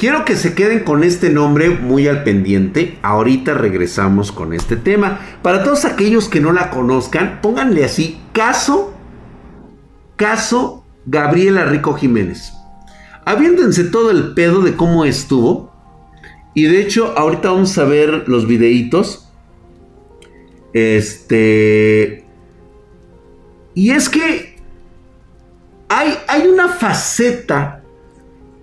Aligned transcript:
quiero 0.00 0.24
que 0.24 0.34
se 0.34 0.54
queden 0.54 0.80
con 0.80 1.04
este 1.04 1.28
nombre 1.28 1.68
muy 1.68 2.08
al 2.08 2.24
pendiente. 2.24 2.98
Ahorita 3.02 3.52
regresamos 3.52 4.32
con 4.32 4.54
este 4.54 4.76
tema. 4.76 5.20
Para 5.42 5.62
todos 5.62 5.84
aquellos 5.84 6.28
que 6.28 6.40
no 6.40 6.52
la 6.52 6.70
conozcan, 6.70 7.40
pónganle 7.42 7.84
así, 7.84 8.18
caso, 8.32 8.94
caso 10.16 10.86
Gabriela 11.04 11.66
Rico 11.66 11.94
Jiménez. 11.94 12.54
Habiéndose 13.26 13.84
todo 13.84 14.10
el 14.10 14.32
pedo 14.32 14.62
de 14.62 14.74
cómo 14.74 15.04
estuvo. 15.04 15.70
Y 16.54 16.64
de 16.64 16.80
hecho, 16.80 17.12
ahorita 17.16 17.50
vamos 17.50 17.76
a 17.76 17.84
ver 17.84 18.24
los 18.26 18.46
videitos. 18.46 19.30
Este. 20.72 22.24
Y 23.74 23.90
es 23.90 24.08
que 24.08 24.56
hay, 25.90 26.16
hay 26.26 26.48
una 26.48 26.68
faceta 26.68 27.79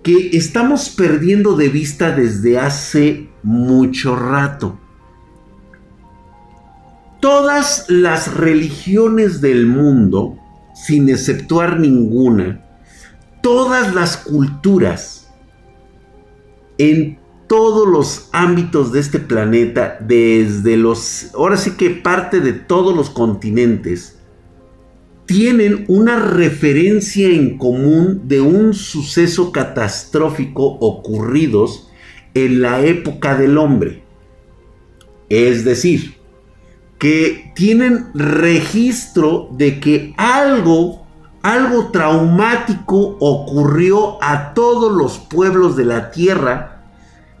que 0.08 0.30
estamos 0.38 0.88
perdiendo 0.88 1.54
de 1.54 1.68
vista 1.68 2.12
desde 2.12 2.58
hace 2.58 3.28
mucho 3.42 4.16
rato. 4.16 4.78
Todas 7.20 7.84
las 7.90 8.34
religiones 8.34 9.42
del 9.42 9.66
mundo, 9.66 10.38
sin 10.74 11.10
exceptuar 11.10 11.78
ninguna, 11.78 12.64
todas 13.42 13.94
las 13.94 14.16
culturas, 14.16 15.30
en 16.78 17.18
todos 17.46 17.86
los 17.86 18.30
ámbitos 18.32 18.92
de 18.92 19.00
este 19.00 19.18
planeta, 19.18 19.98
desde 20.00 20.78
los, 20.78 21.34
ahora 21.34 21.58
sí 21.58 21.72
que 21.72 21.90
parte 21.90 22.40
de 22.40 22.54
todos 22.54 22.96
los 22.96 23.10
continentes, 23.10 24.17
tienen 25.28 25.84
una 25.88 26.18
referencia 26.18 27.28
en 27.28 27.58
común 27.58 28.22
de 28.24 28.40
un 28.40 28.72
suceso 28.72 29.52
catastrófico 29.52 30.64
ocurridos 30.80 31.90
en 32.32 32.62
la 32.62 32.80
época 32.80 33.36
del 33.36 33.58
hombre. 33.58 34.02
Es 35.28 35.66
decir, 35.66 36.16
que 36.98 37.52
tienen 37.54 38.06
registro 38.14 39.50
de 39.52 39.78
que 39.80 40.14
algo, 40.16 41.06
algo 41.42 41.90
traumático 41.90 43.18
ocurrió 43.20 44.16
a 44.24 44.54
todos 44.54 44.96
los 44.96 45.18
pueblos 45.18 45.76
de 45.76 45.84
la 45.84 46.10
tierra 46.10 46.86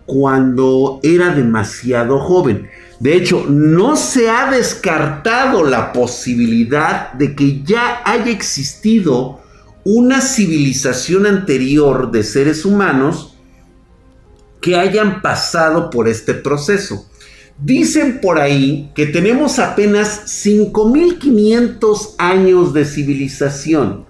cuando 0.04 1.00
era 1.02 1.34
demasiado 1.34 2.18
joven. 2.18 2.68
De 3.00 3.14
hecho, 3.14 3.46
no 3.48 3.96
se 3.96 4.28
ha 4.28 4.50
descartado 4.50 5.64
la 5.64 5.92
posibilidad 5.92 7.12
de 7.12 7.36
que 7.36 7.62
ya 7.62 8.02
haya 8.04 8.30
existido 8.30 9.40
una 9.84 10.20
civilización 10.20 11.26
anterior 11.26 12.10
de 12.10 12.24
seres 12.24 12.64
humanos 12.64 13.36
que 14.60 14.76
hayan 14.76 15.22
pasado 15.22 15.90
por 15.90 16.08
este 16.08 16.34
proceso. 16.34 17.08
Dicen 17.60 18.20
por 18.20 18.38
ahí 18.38 18.90
que 18.94 19.06
tenemos 19.06 19.58
apenas 19.58 20.44
5.500 20.44 22.14
años 22.18 22.72
de 22.74 22.84
civilización. 22.84 24.06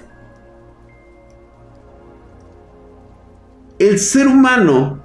El 3.78 4.00
ser 4.00 4.28
humano, 4.28 5.04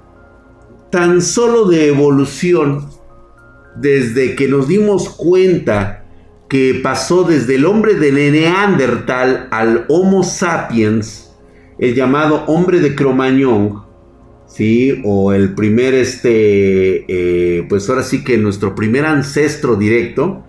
tan 0.89 1.21
solo 1.21 1.65
de 1.65 1.89
evolución, 1.89 2.89
desde 3.75 4.35
que 4.35 4.47
nos 4.47 4.69
dimos 4.69 5.09
cuenta 5.09 6.00
que 6.51 6.81
pasó 6.83 7.23
desde 7.23 7.55
el 7.55 7.65
hombre 7.65 7.93
de 7.93 8.11
Neandertal 8.11 9.47
al 9.51 9.85
Homo 9.87 10.21
sapiens, 10.21 11.31
el 11.79 11.95
llamado 11.95 12.43
hombre 12.47 12.81
de 12.81 12.93
Cromañón, 12.93 13.83
¿sí? 14.47 15.01
O 15.05 15.31
el 15.31 15.55
primer, 15.55 15.93
este, 15.93 17.05
eh, 17.07 17.65
pues 17.69 17.89
ahora 17.89 18.03
sí 18.03 18.25
que 18.25 18.37
nuestro 18.37 18.75
primer 18.75 19.05
ancestro 19.05 19.77
directo, 19.77 20.43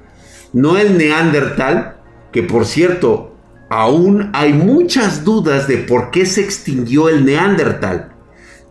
no 0.52 0.76
el 0.76 0.98
Neandertal, 0.98 1.98
que 2.32 2.42
por 2.42 2.66
cierto, 2.66 3.36
aún 3.70 4.30
hay 4.32 4.54
muchas 4.54 5.22
dudas 5.22 5.68
de 5.68 5.76
por 5.76 6.10
qué 6.10 6.26
se 6.26 6.40
extinguió 6.40 7.10
el 7.10 7.24
Neandertal. 7.24 8.16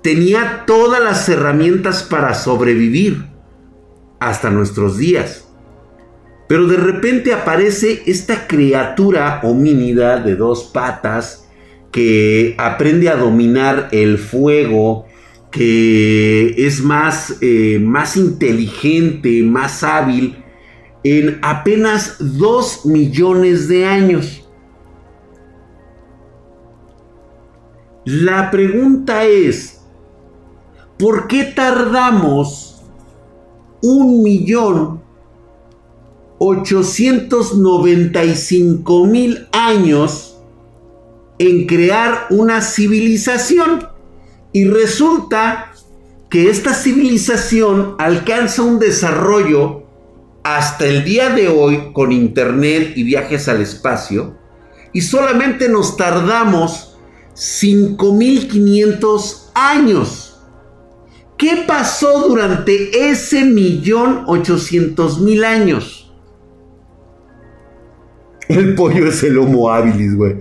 Tenía 0.04 0.66
todas 0.68 1.02
las 1.02 1.30
herramientas 1.30 2.04
para 2.04 2.34
sobrevivir 2.34 3.28
hasta 4.20 4.50
nuestros 4.50 4.98
días. 4.98 5.48
Pero 6.52 6.68
de 6.68 6.76
repente 6.76 7.32
aparece 7.32 8.04
esta 8.08 8.46
criatura 8.46 9.40
homínida 9.42 10.20
de 10.20 10.36
dos 10.36 10.66
patas 10.66 11.48
que 11.94 12.56
aprende 12.58 13.08
a 13.08 13.16
dominar 13.16 13.88
el 13.94 14.18
fuego, 14.18 15.06
que 15.50 16.54
es 16.58 16.84
más, 16.84 17.38
eh, 17.40 17.80
más 17.82 18.18
inteligente, 18.18 19.42
más 19.44 19.82
hábil, 19.82 20.44
en 21.06 21.40
apenas 21.42 22.18
dos 22.20 22.86
millones 22.86 23.70
de 23.70 23.86
años. 23.86 24.46
La 28.04 28.52
pregunta 28.52 29.24
es, 29.24 29.80
¿por 31.00 31.30
qué 31.30 31.46
tardamos 31.46 32.84
un 33.82 34.22
millón 34.22 35.01
895 36.44 39.06
mil 39.06 39.48
años 39.52 40.42
en 41.38 41.68
crear 41.68 42.26
una 42.32 42.62
civilización. 42.62 43.88
Y 44.52 44.66
resulta 44.66 45.72
que 46.32 46.50
esta 46.50 46.74
civilización 46.74 47.94
alcanza 48.00 48.64
un 48.64 48.80
desarrollo 48.80 49.84
hasta 50.44 50.88
el 50.88 51.04
día 51.04 51.30
de 51.30 51.48
hoy 51.48 51.92
con 51.94 52.12
internet 52.12 52.94
y 52.96 53.04
viajes 53.04 53.48
al 53.48 53.62
espacio. 53.62 54.36
Y 54.94 55.02
solamente 55.02 55.70
nos 55.70 55.96
tardamos 55.96 56.98
5500 57.36 59.52
años. 59.54 60.40
¿Qué 61.38 61.66
pasó 61.68 62.28
durante 62.28 63.12
ese 63.12 63.46
millón 63.46 64.24
ochocientos 64.26 65.22
mil 65.22 65.44
años? 65.44 66.01
El 68.52 68.76
pollo 68.76 69.08
es 69.08 69.24
el 69.24 69.38
Homo 69.38 69.72
habilis, 69.72 70.16
güey. 70.16 70.36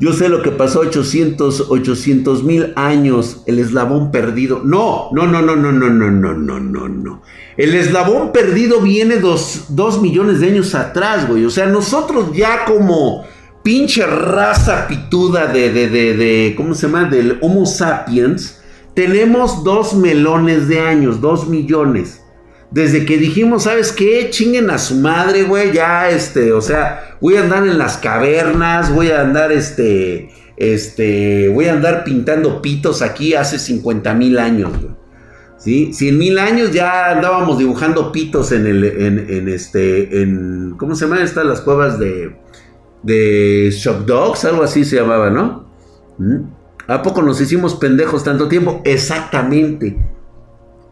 Yo 0.00 0.14
sé 0.14 0.30
lo 0.30 0.42
que 0.42 0.50
pasó 0.50 0.80
800 0.80 2.42
mil 2.42 2.72
años, 2.74 3.42
el 3.46 3.58
eslabón 3.58 4.10
perdido. 4.10 4.62
No, 4.64 5.10
no, 5.12 5.26
no, 5.26 5.42
no, 5.42 5.56
no, 5.56 5.72
no, 5.72 5.90
no, 5.90 6.10
no, 6.10 6.32
no, 6.32 6.58
no, 6.58 6.88
no. 6.88 7.22
El 7.58 7.74
eslabón 7.74 8.32
perdido 8.32 8.80
viene 8.80 9.18
dos, 9.18 9.66
dos 9.68 10.00
millones 10.00 10.40
de 10.40 10.46
años 10.46 10.74
atrás, 10.74 11.28
güey. 11.28 11.44
O 11.44 11.50
sea, 11.50 11.66
nosotros 11.66 12.32
ya 12.32 12.64
como 12.64 13.24
pinche 13.62 14.06
raza 14.06 14.88
pituda 14.88 15.48
de, 15.48 15.70
de, 15.70 15.90
de, 15.90 16.16
de, 16.16 16.54
¿cómo 16.56 16.74
se 16.74 16.86
llama? 16.86 17.04
Del 17.04 17.38
Homo 17.42 17.66
sapiens, 17.66 18.58
tenemos 18.94 19.62
dos 19.64 19.92
melones 19.92 20.66
de 20.66 20.80
años, 20.80 21.20
dos 21.20 21.46
millones 21.46 22.19
desde 22.70 23.04
que 23.04 23.18
dijimos, 23.18 23.64
¿sabes 23.64 23.92
qué? 23.92 24.28
Chinguen 24.30 24.70
a 24.70 24.78
su 24.78 24.96
madre, 24.96 25.42
güey, 25.42 25.72
ya, 25.72 26.08
este, 26.08 26.52
o 26.52 26.60
sea, 26.60 27.16
voy 27.20 27.36
a 27.36 27.42
andar 27.42 27.66
en 27.66 27.78
las 27.78 27.96
cavernas, 27.96 28.94
voy 28.94 29.10
a 29.10 29.22
andar, 29.22 29.50
este, 29.50 30.30
este, 30.56 31.48
voy 31.48 31.66
a 31.66 31.72
andar 31.72 32.04
pintando 32.04 32.62
pitos 32.62 33.02
aquí 33.02 33.34
hace 33.34 33.58
50 33.58 34.14
mil 34.14 34.38
años, 34.38 34.70
güey. 34.80 35.00
¿Sí? 35.58 35.92
100 35.92 36.16
mil 36.16 36.38
años 36.38 36.72
ya 36.72 37.10
andábamos 37.10 37.58
dibujando 37.58 38.12
pitos 38.12 38.50
en 38.50 38.66
el, 38.66 38.82
en, 38.82 39.46
este, 39.46 40.22
en, 40.22 40.74
¿cómo 40.78 40.94
se 40.94 41.04
llaman 41.04 41.22
estas 41.22 41.44
las 41.44 41.60
cuevas 41.60 41.98
de, 41.98 42.34
de 43.02 43.70
Shock 43.70 44.06
Dogs? 44.06 44.46
Algo 44.46 44.62
así 44.62 44.86
se 44.86 44.96
llamaba, 44.96 45.28
¿no? 45.28 45.70
¿Mm? 46.16 46.44
¿A 46.86 47.02
poco 47.02 47.20
nos 47.20 47.42
hicimos 47.42 47.74
pendejos 47.74 48.24
tanto 48.24 48.48
tiempo? 48.48 48.80
Exactamente. 48.86 49.98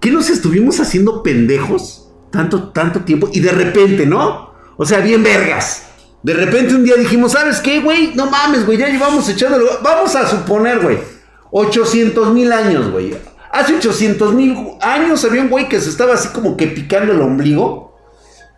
¿Qué 0.00 0.10
nos 0.12 0.30
estuvimos 0.30 0.78
haciendo 0.78 1.22
pendejos 1.22 2.08
tanto, 2.30 2.70
tanto 2.70 3.00
tiempo? 3.00 3.28
Y 3.32 3.40
de 3.40 3.50
repente, 3.50 4.06
¿no? 4.06 4.52
O 4.76 4.84
sea, 4.84 5.00
bien 5.00 5.22
vergas. 5.24 5.86
De 6.22 6.34
repente 6.34 6.74
un 6.74 6.84
día 6.84 6.94
dijimos, 6.96 7.32
¿sabes 7.32 7.58
qué, 7.58 7.80
güey? 7.80 8.14
No 8.14 8.30
mames, 8.30 8.64
güey, 8.64 8.78
ya 8.78 8.88
llevamos 8.88 9.28
echándolo. 9.28 9.66
Vamos 9.82 10.14
a 10.14 10.28
suponer, 10.28 10.80
güey, 10.80 10.98
800 11.50 12.32
mil 12.32 12.52
años, 12.52 12.90
güey. 12.90 13.16
Hace 13.50 13.76
800 13.76 14.34
mil 14.34 14.56
años 14.80 15.24
había 15.24 15.42
un 15.42 15.48
güey 15.48 15.68
que 15.68 15.80
se 15.80 15.90
estaba 15.90 16.14
así 16.14 16.28
como 16.28 16.56
que 16.56 16.68
picando 16.68 17.12
el 17.12 17.20
ombligo. 17.20 17.96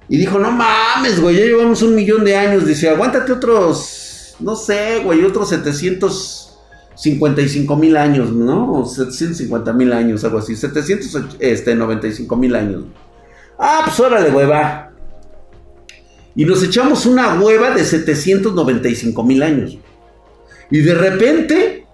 Y 0.09 0.17
dijo, 0.17 0.39
no 0.39 0.51
mames, 0.51 1.21
güey, 1.21 1.37
ya 1.37 1.45
llevamos 1.45 1.83
un 1.83 1.95
millón 1.95 2.25
de 2.25 2.37
años. 2.37 2.67
Dice, 2.67 2.91
aguántate 2.91 3.33
otros, 3.33 4.35
no 4.41 4.57
sé, 4.57 5.01
güey, 5.05 5.25
otros 5.25 5.49
700 5.51 6.50
55 7.00 7.76
mil 7.76 7.97
años, 7.97 8.31
¿no? 8.31 8.85
750 8.85 9.73
mil 9.73 9.93
años, 9.93 10.23
algo 10.23 10.38
así. 10.38 10.55
795 10.55 11.35
este, 11.41 12.37
mil 12.37 12.55
años. 12.55 12.85
Ah, 13.58 13.81
pues 13.87 13.99
órale, 14.00 14.31
hueva. 14.31 14.93
Y 16.35 16.44
nos 16.44 16.62
echamos 16.62 17.06
una 17.06 17.41
hueva 17.41 17.70
de 17.70 17.85
795 17.85 19.23
mil 19.25 19.43
años. 19.43 19.79
Y 20.70 20.81
de 20.81 20.94
repente, 20.94 21.87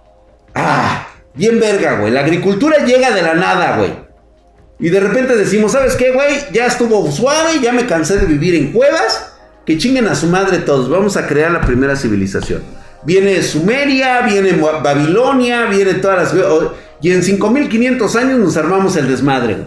ah, 0.54 1.06
bien 1.34 1.60
verga, 1.60 2.00
güey. 2.00 2.10
La 2.10 2.20
agricultura 2.20 2.84
llega 2.84 3.12
de 3.12 3.22
la 3.22 3.34
nada, 3.34 3.76
güey. 3.78 3.92
Y 4.80 4.88
de 4.88 4.98
repente 5.00 5.36
decimos, 5.36 5.70
¿sabes 5.72 5.94
qué, 5.94 6.12
güey? 6.12 6.34
Ya 6.52 6.66
estuvo 6.66 7.10
suave, 7.12 7.60
ya 7.62 7.72
me 7.72 7.86
cansé 7.86 8.18
de 8.18 8.26
vivir 8.26 8.56
en 8.56 8.72
cuevas. 8.72 9.34
Que 9.64 9.78
chinguen 9.78 10.08
a 10.08 10.16
su 10.16 10.26
madre 10.26 10.58
todos. 10.58 10.90
Vamos 10.90 11.16
a 11.16 11.28
crear 11.28 11.52
la 11.52 11.60
primera 11.60 11.94
civilización. 11.94 12.62
Viene 13.06 13.40
Sumeria, 13.40 14.22
viene 14.22 14.52
Babilonia, 14.52 15.66
viene 15.66 15.94
todas 15.94 16.34
las... 16.34 16.44
Y 17.00 17.12
en 17.12 17.22
5500 17.22 18.16
años 18.16 18.38
nos 18.40 18.56
armamos 18.56 18.96
el 18.96 19.06
desmadre. 19.06 19.58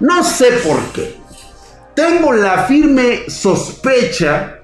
No 0.00 0.24
sé 0.24 0.46
por 0.66 0.78
qué. 0.92 1.14
Tengo 1.94 2.32
la 2.32 2.64
firme 2.64 3.30
sospecha 3.30 4.58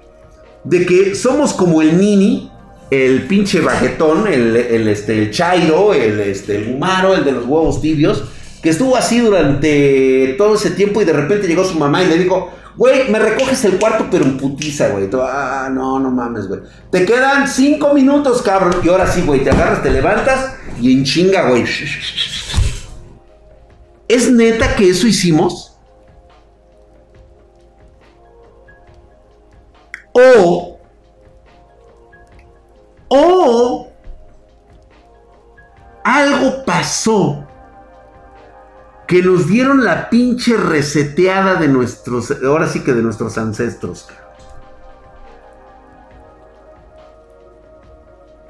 de 0.65 0.85
que 0.85 1.15
somos 1.15 1.53
como 1.53 1.81
el 1.81 1.97
Nini, 1.97 2.51
el 2.91 3.27
pinche 3.29 3.61
baguetón, 3.61 4.27
el, 4.27 4.57
este, 4.89 5.31
Chairo, 5.31 5.95
el, 5.95 6.21
este, 6.21 6.57
el 6.57 6.75
Humaro, 6.75 7.15
el 7.15 7.25
de 7.25 7.33
los 7.33 7.47
huevos 7.47 7.81
tibios, 7.81 8.25
que 8.63 8.71
estuvo 8.71 8.97
así 8.97 9.21
durante 9.21 10.35
todo 10.39 10.55
ese 10.55 10.71
tiempo 10.71 11.03
y 11.03 11.05
de 11.05 11.13
repente 11.13 11.49
llegó 11.49 11.65
su 11.65 11.79
mamá 11.79 12.03
y 12.03 12.07
le 12.07 12.19
dijo, 12.19 12.51
Güey, 12.77 13.11
me 13.11 13.19
recoges 13.19 13.65
el 13.67 13.79
cuarto, 13.79 14.09
pero 14.11 14.25
en 14.25 14.39
putiza, 14.39 14.89
güey. 14.89 15.09
Ah, 15.15 15.69
no, 15.71 15.99
no 15.99 16.11
mames, 16.11 16.49
güey. 16.49 16.61
Te 16.91 17.05
quedan 17.05 17.47
cinco 17.47 17.93
minutos, 17.93 18.41
cabrón. 18.41 18.77
Y 18.83 18.89
ahora 18.89 19.07
sí, 19.07 19.23
güey, 19.23 19.45
te 19.45 19.51
agarras, 19.51 19.83
te 19.83 19.91
levantas 19.91 20.57
y 20.81 20.93
en 20.93 21.05
chinga, 21.05 21.49
güey. 21.51 21.65
¿Es 24.09 24.31
neta 24.31 24.75
que 24.75 24.89
eso 24.89 25.07
hicimos? 25.07 25.77
O. 30.13 30.79
O. 33.09 33.93
Algo 36.05 36.65
pasó 36.65 37.47
que 39.13 39.23
nos 39.23 39.47
dieron 39.47 39.85
la 39.85 40.09
pinche 40.09 40.57
reseteada 40.57 41.57
de 41.57 41.69
nuestros, 41.69 42.33
ahora 42.43 42.67
sí 42.67 42.81
que 42.81 42.95
de 42.95 43.03
nuestros 43.03 43.37
ancestros. 43.37 44.09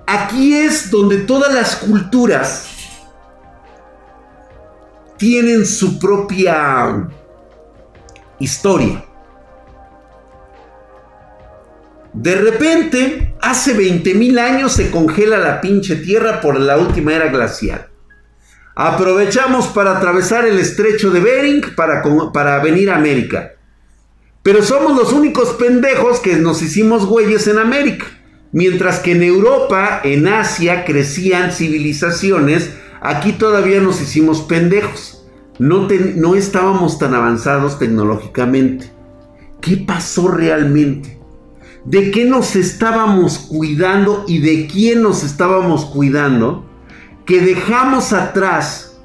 Aquí 0.06 0.54
es 0.54 0.88
donde 0.88 1.16
todas 1.18 1.52
las 1.52 1.74
culturas 1.74 2.68
tienen 5.16 5.66
su 5.66 5.98
propia 5.98 7.08
historia. 8.38 9.04
De 12.12 12.36
repente, 12.36 13.34
hace 13.40 13.72
20 13.72 14.14
mil 14.14 14.38
años 14.38 14.74
se 14.74 14.92
congela 14.92 15.38
la 15.38 15.60
pinche 15.60 15.96
tierra 15.96 16.40
por 16.40 16.60
la 16.60 16.78
última 16.78 17.14
era 17.14 17.26
glacial. 17.32 17.91
Aprovechamos 18.74 19.66
para 19.68 19.98
atravesar 19.98 20.46
el 20.46 20.58
estrecho 20.58 21.10
de 21.10 21.20
Bering 21.20 21.74
para, 21.76 22.02
para 22.32 22.58
venir 22.60 22.90
a 22.90 22.96
América. 22.96 23.52
Pero 24.42 24.62
somos 24.62 24.96
los 24.96 25.12
únicos 25.12 25.50
pendejos 25.50 26.20
que 26.20 26.36
nos 26.36 26.62
hicimos 26.62 27.06
güeyes 27.06 27.46
en 27.46 27.58
América. 27.58 28.06
Mientras 28.50 28.98
que 28.98 29.12
en 29.12 29.22
Europa, 29.22 30.00
en 30.04 30.26
Asia, 30.26 30.84
crecían 30.84 31.52
civilizaciones, 31.52 32.70
aquí 33.00 33.32
todavía 33.32 33.80
nos 33.80 34.00
hicimos 34.00 34.40
pendejos. 34.42 35.24
No, 35.58 35.86
no 36.16 36.34
estábamos 36.34 36.98
tan 36.98 37.14
avanzados 37.14 37.78
tecnológicamente. 37.78 38.90
¿Qué 39.60 39.76
pasó 39.76 40.28
realmente? 40.28 41.18
¿De 41.84 42.10
qué 42.10 42.24
nos 42.24 42.56
estábamos 42.56 43.38
cuidando 43.38 44.24
y 44.26 44.38
de 44.40 44.66
quién 44.66 45.02
nos 45.02 45.24
estábamos 45.24 45.84
cuidando? 45.84 46.71
Que 47.24 47.40
dejamos 47.40 48.12
atrás 48.12 49.00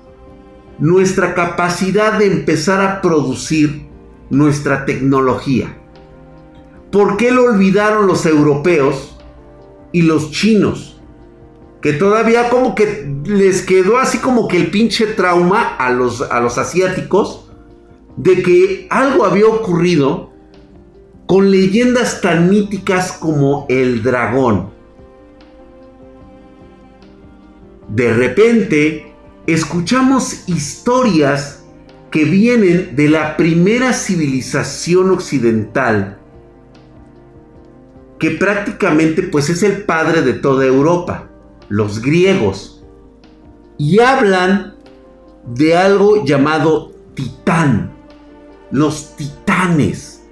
nuestra 0.79 1.33
capacidad 1.33 2.17
de 2.17 2.27
empezar 2.27 2.81
a 2.81 3.01
producir 3.01 3.87
nuestra 4.29 4.85
tecnología. 4.85 5.77
¿Por 6.91 7.17
qué 7.17 7.31
lo 7.31 7.43
olvidaron 7.43 8.07
los 8.07 8.25
europeos 8.25 9.17
y 9.91 10.03
los 10.03 10.31
chinos? 10.31 11.01
Que 11.81 11.93
todavía 11.93 12.49
como 12.49 12.75
que 12.75 13.11
les 13.25 13.61
quedó 13.61 13.97
así 13.97 14.17
como 14.17 14.47
que 14.47 14.57
el 14.57 14.71
pinche 14.71 15.05
trauma 15.07 15.75
a 15.77 15.91
los, 15.91 16.21
a 16.21 16.39
los 16.39 16.57
asiáticos 16.57 17.49
de 18.15 18.41
que 18.41 18.87
algo 18.89 19.25
había 19.25 19.45
ocurrido 19.45 20.31
con 21.27 21.51
leyendas 21.51 22.21
tan 22.21 22.49
míticas 22.49 23.11
como 23.11 23.65
el 23.69 24.01
dragón. 24.01 24.76
De 27.89 28.13
repente, 28.13 29.13
escuchamos 29.45 30.47
historias 30.47 31.63
que 32.11 32.25
vienen 32.25 32.95
de 32.95 33.09
la 33.09 33.37
primera 33.37 33.93
civilización 33.93 35.11
occidental, 35.11 36.17
que 38.19 38.31
prácticamente 38.31 39.23
pues 39.23 39.49
es 39.49 39.63
el 39.63 39.83
padre 39.83 40.21
de 40.21 40.33
toda 40.33 40.65
Europa, 40.65 41.29
los 41.69 42.01
griegos, 42.01 42.83
y 43.77 43.99
hablan 43.99 44.75
de 45.45 45.77
algo 45.77 46.25
llamado 46.25 46.91
titán, 47.13 47.91
los 48.71 49.15
titanes. 49.15 50.23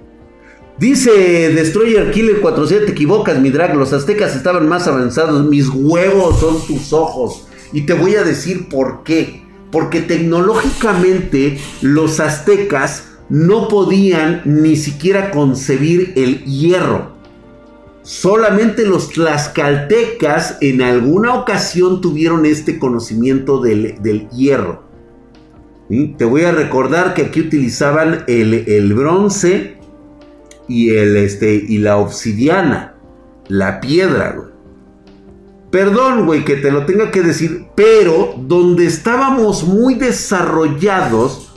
Dice 0.78 1.10
Destroyer 1.54 2.10
Killer 2.10 2.40
47, 2.42 2.84
te 2.84 2.92
equivocas, 2.92 3.40
mi 3.40 3.50
drag, 3.50 3.74
los 3.74 3.94
aztecas 3.94 4.36
estaban 4.36 4.68
más 4.68 4.86
avanzados, 4.86 5.46
mis 5.46 5.68
huevos 5.68 6.38
son 6.38 6.66
tus 6.66 6.92
ojos. 6.92 7.45
Y 7.72 7.82
te 7.82 7.94
voy 7.94 8.16
a 8.16 8.24
decir 8.24 8.68
por 8.68 9.02
qué. 9.02 9.42
Porque 9.70 10.00
tecnológicamente 10.00 11.58
los 11.82 12.20
aztecas 12.20 13.04
no 13.28 13.68
podían 13.68 14.42
ni 14.44 14.76
siquiera 14.76 15.30
concebir 15.30 16.12
el 16.16 16.44
hierro. 16.44 17.16
Solamente 18.02 18.86
los 18.86 19.10
tlaxcaltecas 19.10 20.58
en 20.60 20.80
alguna 20.80 21.34
ocasión 21.34 22.00
tuvieron 22.00 22.46
este 22.46 22.78
conocimiento 22.78 23.60
del, 23.60 24.28
hierro. 24.30 24.84
Te 26.16 26.24
voy 26.24 26.42
a 26.44 26.52
recordar 26.52 27.14
que 27.14 27.22
aquí 27.22 27.40
utilizaban 27.40 28.22
el, 28.28 28.94
bronce 28.94 29.78
y, 30.68 30.90
el, 30.90 31.16
este, 31.16 31.54
y 31.54 31.78
la 31.78 31.96
obsidiana, 31.96 32.94
la 33.48 33.80
piedra. 33.80 34.52
Perdón, 35.70 36.26
güey, 36.26 36.44
que 36.44 36.56
te 36.56 36.70
lo 36.70 36.86
tenga 36.86 37.10
que 37.10 37.22
decir, 37.22 37.66
pero 37.74 38.34
donde 38.38 38.86
estábamos 38.86 39.64
muy 39.64 39.94
desarrollados 39.94 41.54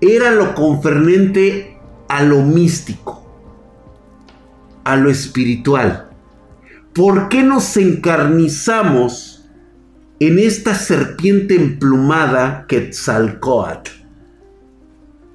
era 0.00 0.30
lo 0.30 0.54
confernente 0.54 1.78
a 2.08 2.22
lo 2.22 2.42
místico 2.42 3.22
a 4.84 4.96
lo 4.96 5.10
espiritual. 5.10 6.10
¿Por 6.94 7.28
qué 7.28 7.42
nos 7.42 7.76
encarnizamos 7.76 9.44
en 10.20 10.38
esta 10.38 10.74
serpiente 10.74 11.54
emplumada 11.54 12.66
Quetzalcoatl? 12.68 13.90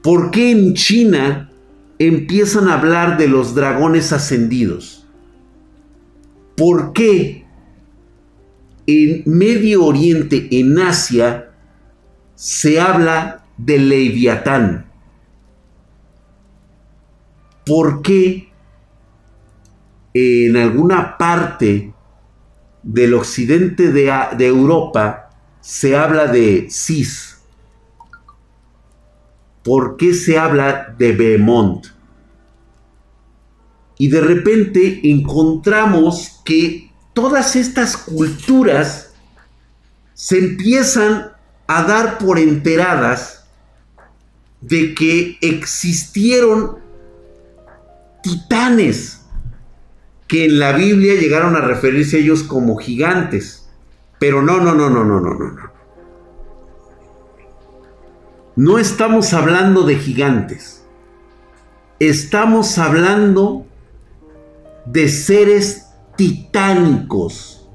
¿Por 0.01 0.31
qué 0.31 0.51
en 0.51 0.73
China 0.75 1.51
empiezan 1.99 2.69
a 2.69 2.75
hablar 2.75 3.17
de 3.17 3.27
los 3.27 3.55
dragones 3.55 4.13
ascendidos? 4.13 5.05
¿Por 6.55 6.93
qué 6.93 7.36
en 8.87 9.23
Medio 9.25 9.85
Oriente, 9.85 10.47
en 10.51 10.79
Asia, 10.79 11.51
se 12.33 12.79
habla 12.79 13.45
de 13.57 13.77
Leviatán? 13.77 14.85
¿Por 17.65 18.01
qué 18.01 18.47
en 20.13 20.57
alguna 20.57 21.17
parte 21.17 21.93
del 22.81 23.13
occidente 23.13 23.91
de, 23.91 24.47
Europa 24.47 25.29
se 25.61 25.95
habla 25.95 26.27
de 26.27 26.67
Cis. 26.71 27.39
¿Por 29.63 29.97
qué 29.97 30.13
se 30.13 30.37
habla 30.39 30.95
de 30.97 31.11
Behemoth? 31.11 31.87
Y 33.99 34.07
de 34.07 34.21
repente 34.21 35.01
encontramos 35.03 36.41
que 36.45 36.86
todas 37.17 37.55
estas 37.55 37.97
culturas 37.97 39.11
se 40.13 40.37
empiezan 40.37 41.31
a 41.65 41.81
dar 41.81 42.19
por 42.19 42.37
enteradas 42.37 43.47
de 44.61 44.93
que 44.93 45.39
existieron 45.41 46.77
titanes 48.21 49.21
que 50.27 50.45
en 50.45 50.59
la 50.59 50.73
Biblia 50.73 51.15
llegaron 51.19 51.55
a 51.55 51.61
referirse 51.61 52.17
a 52.17 52.19
ellos 52.19 52.43
como 52.43 52.77
gigantes. 52.77 53.67
Pero 54.19 54.43
no, 54.43 54.59
no, 54.59 54.75
no, 54.75 54.87
no, 54.87 55.03
no, 55.03 55.19
no, 55.19 55.33
no, 55.33 55.71
no. 58.55 58.77
Estamos 58.77 59.33
hablando 59.33 59.81
de 59.81 59.95
gigantes. 59.95 60.83
Estamos 61.97 62.77
hablando 62.77 63.65
de 64.85 65.09
seres 65.09 65.86
titánicos. 66.17 67.69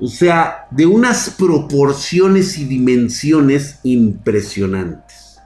O 0.00 0.06
sea, 0.08 0.66
de 0.70 0.86
unas 0.86 1.30
proporciones 1.30 2.56
y 2.56 2.64
dimensiones 2.64 3.80
impresionantes. 3.82 5.38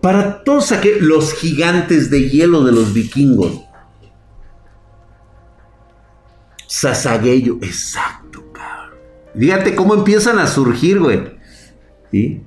Para 0.00 0.44
todos 0.44 0.72
aquellos, 0.72 1.02
los 1.02 1.34
gigantes 1.34 2.10
de 2.10 2.30
hielo 2.30 2.62
de 2.64 2.72
los 2.72 2.94
vikingos. 2.94 3.62
Sasageyo, 6.66 7.56
exacto, 7.56 8.52
cabrón. 8.52 8.98
Fíjate 9.36 9.74
cómo 9.74 9.94
empiezan 9.94 10.38
a 10.38 10.46
surgir, 10.46 11.00
güey. 11.00 11.36
¿Sí? 12.12 12.42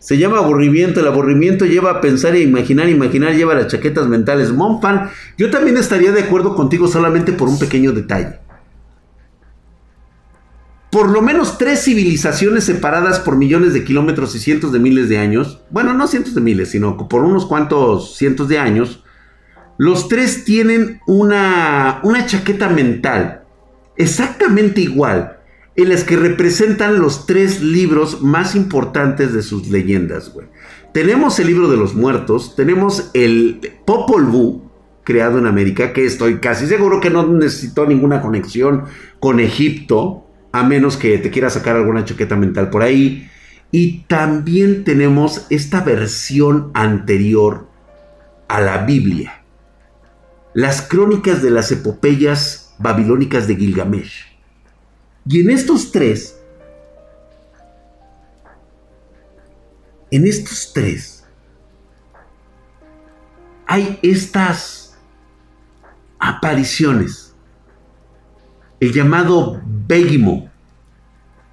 Se 0.00 0.18
llama 0.18 0.38
aburrimiento. 0.38 0.98
El 0.98 1.06
aburrimiento 1.06 1.64
lleva 1.64 1.92
a 1.92 2.00
pensar 2.00 2.34
e 2.34 2.40
imaginar. 2.40 2.88
Imaginar 2.88 3.34
lleva 3.34 3.52
a 3.52 3.56
las 3.56 3.68
chaquetas 3.68 4.08
mentales. 4.08 4.50
Monfan, 4.50 5.10
yo 5.38 5.50
también 5.50 5.76
estaría 5.76 6.10
de 6.10 6.22
acuerdo 6.22 6.56
contigo 6.56 6.88
solamente 6.88 7.32
por 7.32 7.48
un 7.48 7.60
pequeño 7.60 7.92
detalle 7.92 8.40
por 10.90 11.08
lo 11.08 11.22
menos 11.22 11.56
tres 11.56 11.84
civilizaciones 11.84 12.64
separadas 12.64 13.20
por 13.20 13.36
millones 13.36 13.72
de 13.72 13.84
kilómetros 13.84 14.34
y 14.34 14.40
cientos 14.40 14.72
de 14.72 14.80
miles 14.80 15.08
de 15.08 15.18
años, 15.18 15.62
bueno, 15.70 15.94
no 15.94 16.08
cientos 16.08 16.34
de 16.34 16.40
miles, 16.40 16.70
sino 16.70 17.08
por 17.08 17.22
unos 17.22 17.46
cuantos 17.46 18.16
cientos 18.16 18.48
de 18.48 18.58
años, 18.58 19.04
los 19.78 20.08
tres 20.08 20.44
tienen 20.44 21.00
una, 21.06 22.00
una 22.02 22.26
chaqueta 22.26 22.68
mental 22.68 23.44
exactamente 23.96 24.80
igual, 24.80 25.39
en 25.76 25.88
las 25.88 26.04
que 26.04 26.16
representan 26.16 27.00
los 27.00 27.26
tres 27.26 27.62
libros 27.62 28.22
más 28.22 28.54
importantes 28.54 29.32
de 29.32 29.42
sus 29.42 29.68
leyendas, 29.68 30.32
güey. 30.32 30.46
Tenemos 30.92 31.38
el 31.38 31.46
libro 31.46 31.70
de 31.70 31.76
los 31.76 31.94
muertos, 31.94 32.56
tenemos 32.56 33.10
el 33.14 33.60
Popol 33.86 34.24
Vuh, 34.24 34.62
creado 35.04 35.38
en 35.38 35.46
América, 35.46 35.92
que 35.92 36.04
estoy 36.04 36.38
casi 36.38 36.66
seguro 36.66 37.00
que 37.00 37.10
no 37.10 37.26
necesitó 37.26 37.86
ninguna 37.86 38.20
conexión 38.20 38.84
con 39.20 39.40
Egipto, 39.40 40.26
a 40.52 40.64
menos 40.64 40.96
que 40.96 41.18
te 41.18 41.30
quiera 41.30 41.50
sacar 41.50 41.76
alguna 41.76 42.04
chaqueta 42.04 42.36
mental 42.36 42.70
por 42.70 42.82
ahí. 42.82 43.28
Y 43.70 44.00
también 44.08 44.82
tenemos 44.82 45.46
esta 45.50 45.80
versión 45.82 46.72
anterior 46.74 47.68
a 48.48 48.60
la 48.60 48.84
Biblia. 48.84 49.44
Las 50.54 50.82
crónicas 50.82 51.40
de 51.40 51.50
las 51.50 51.70
epopeyas 51.70 52.74
babilónicas 52.78 53.46
de 53.46 53.54
Gilgamesh. 53.54 54.29
Y 55.26 55.40
en 55.40 55.50
estos 55.50 55.92
tres, 55.92 56.40
en 60.10 60.26
estos 60.26 60.72
tres, 60.72 61.24
hay 63.66 63.98
estas 64.02 64.98
apariciones 66.18 67.30
el 68.80 68.92
llamado 68.92 69.60
Begimo, 69.86 70.50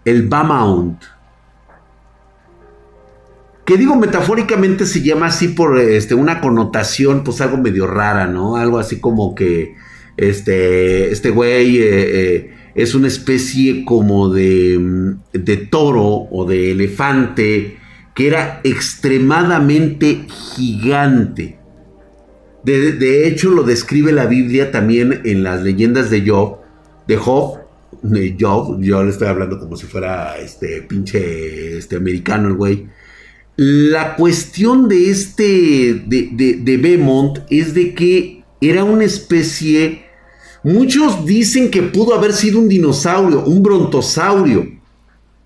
el 0.05 0.27
Bamaunt, 0.27 1.03
que 3.65 3.75
digo 3.75 3.97
metafóricamente 3.97 4.86
se 4.86 5.03
llama 5.03 5.25
así 5.25 5.50
por 5.50 5.77
este, 5.77 6.15
una 6.15 6.39
connotación, 6.39 7.25
pues 7.25 7.41
algo 7.41 7.57
medio 7.57 7.86
rara, 7.86 8.25
¿no? 8.25 8.55
Algo 8.55 8.79
así 8.79 9.01
como 9.01 9.36
que 9.36 9.75
este, 10.15 11.12
este 11.12 11.29
güey 11.31 11.79
eh, 11.79 11.89
eh, 11.89 12.57
es 12.77 12.96
una 12.96 13.07
especie 13.07 13.84
como 13.84 14.29
de, 14.29 15.15
de 15.34 15.57
toro 15.57 16.27
o 16.31 16.46
de 16.46 16.72
elefante 16.72 17.77
que 18.15 18.27
era 18.27 18.62
extremadamente 18.63 20.25
gigante. 20.55 21.60
De, 22.63 22.93
de, 22.93 23.27
hecho, 23.27 23.51
lo 23.51 23.63
describe 23.63 24.12
la 24.12 24.25
Biblia 24.25 24.72
también 24.72 25.22
en 25.25 25.43
las 25.43 25.63
leyendas 25.63 26.10
de 26.10 26.27
Job, 26.27 26.60
de 27.07 27.17
Job, 27.17 27.60
de 28.01 28.36
Job, 28.39 28.79
yo 28.81 29.03
le 29.03 29.10
estoy 29.10 29.27
hablando 29.27 29.60
como 29.60 29.75
si 29.75 29.86
fuera 29.86 30.38
este 30.38 30.81
pinche 30.84 31.77
este 31.77 31.96
americano 31.96 32.48
el 32.48 32.55
güey. 32.55 32.88
La 33.55 34.15
cuestión 34.15 34.88
de 34.88 35.10
este, 35.10 36.03
de, 36.05 36.29
de, 36.31 36.60
de 36.62 36.77
Beaumont 36.77 37.39
es 37.50 37.74
de 37.74 37.96
que 37.96 38.43
era 38.62 38.84
una 38.84 39.03
especie, 39.03 40.07
muchos 40.74 41.25
dicen 41.25 41.71
que 41.71 41.83
pudo 41.83 42.15
haber 42.15 42.33
sido 42.33 42.59
un 42.59 42.69
dinosaurio, 42.69 43.43
un 43.43 43.63
brontosaurio, 43.63 44.67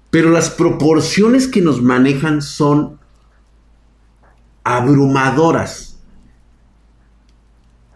pero 0.10 0.30
las 0.30 0.50
proporciones 0.50 1.48
que 1.48 1.62
nos 1.62 1.82
manejan 1.82 2.42
son 2.42 3.00
abrumadoras 4.64 5.92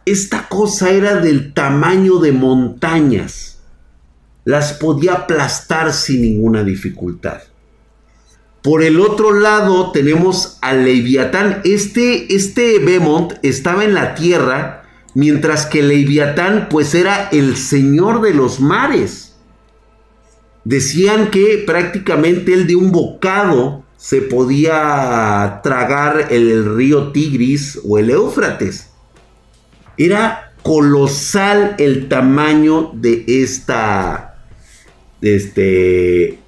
esta 0.06 0.48
cosa 0.48 0.92
era 0.92 1.16
del 1.16 1.54
tamaño 1.54 2.20
de 2.20 2.32
montañas 2.32 3.58
las 4.44 4.74
podía 4.74 5.14
aplastar 5.14 5.92
sin 5.92 6.22
ninguna 6.22 6.64
dificultad. 6.64 7.42
Por 8.62 8.84
el 8.84 9.00
otro 9.00 9.34
lado 9.34 9.92
tenemos 9.92 10.60
al 10.62 10.86
Leviatán. 10.86 11.62
Este, 11.64 12.36
este 12.36 12.78
Bemont 12.78 13.34
estaba 13.42 13.84
en 13.84 13.96
la 13.96 14.14
tierra, 14.14 14.84
mientras 15.16 15.66
que 15.66 15.82
Leviatán 15.82 16.68
pues 16.70 16.94
era 16.94 17.30
el 17.32 17.58
señor 17.58 18.22
de 18.22 18.36
los 18.36 18.60
mares. 18.60 19.36
Decían 20.64 21.32
que 21.32 21.64
prácticamente 21.66 22.54
él 22.54 22.68
de 22.68 22.76
un 22.76 22.92
bocado 22.92 23.84
se 23.98 24.22
podía 24.22 25.62
tragar 25.64 26.28
el 26.30 26.76
río 26.76 27.12
Tigris 27.12 27.80
o 27.84 27.98
el 27.98 28.12
Éufrates. 28.12 28.92
Era 29.98 30.54
colosal 30.62 31.76
el 31.80 32.08
tamaño 32.08 32.92
de 32.94 33.24
esta 33.28 34.36
de 35.22 35.36
este, 35.36 36.40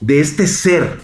de 0.00 0.20
este 0.20 0.46
ser. 0.46 1.00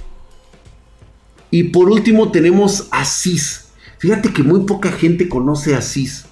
Y 1.51 1.65
por 1.65 1.89
último 1.89 2.31
tenemos 2.31 2.89
a 2.91 3.05
Cis. 3.05 3.64
Fíjate 4.05 4.35
que 4.35 4.43
muy 4.43 4.67
poca 4.67 4.93
gente 4.93 5.31
conoce 5.31 5.75
a 5.75 5.81
Cis. 5.81 6.27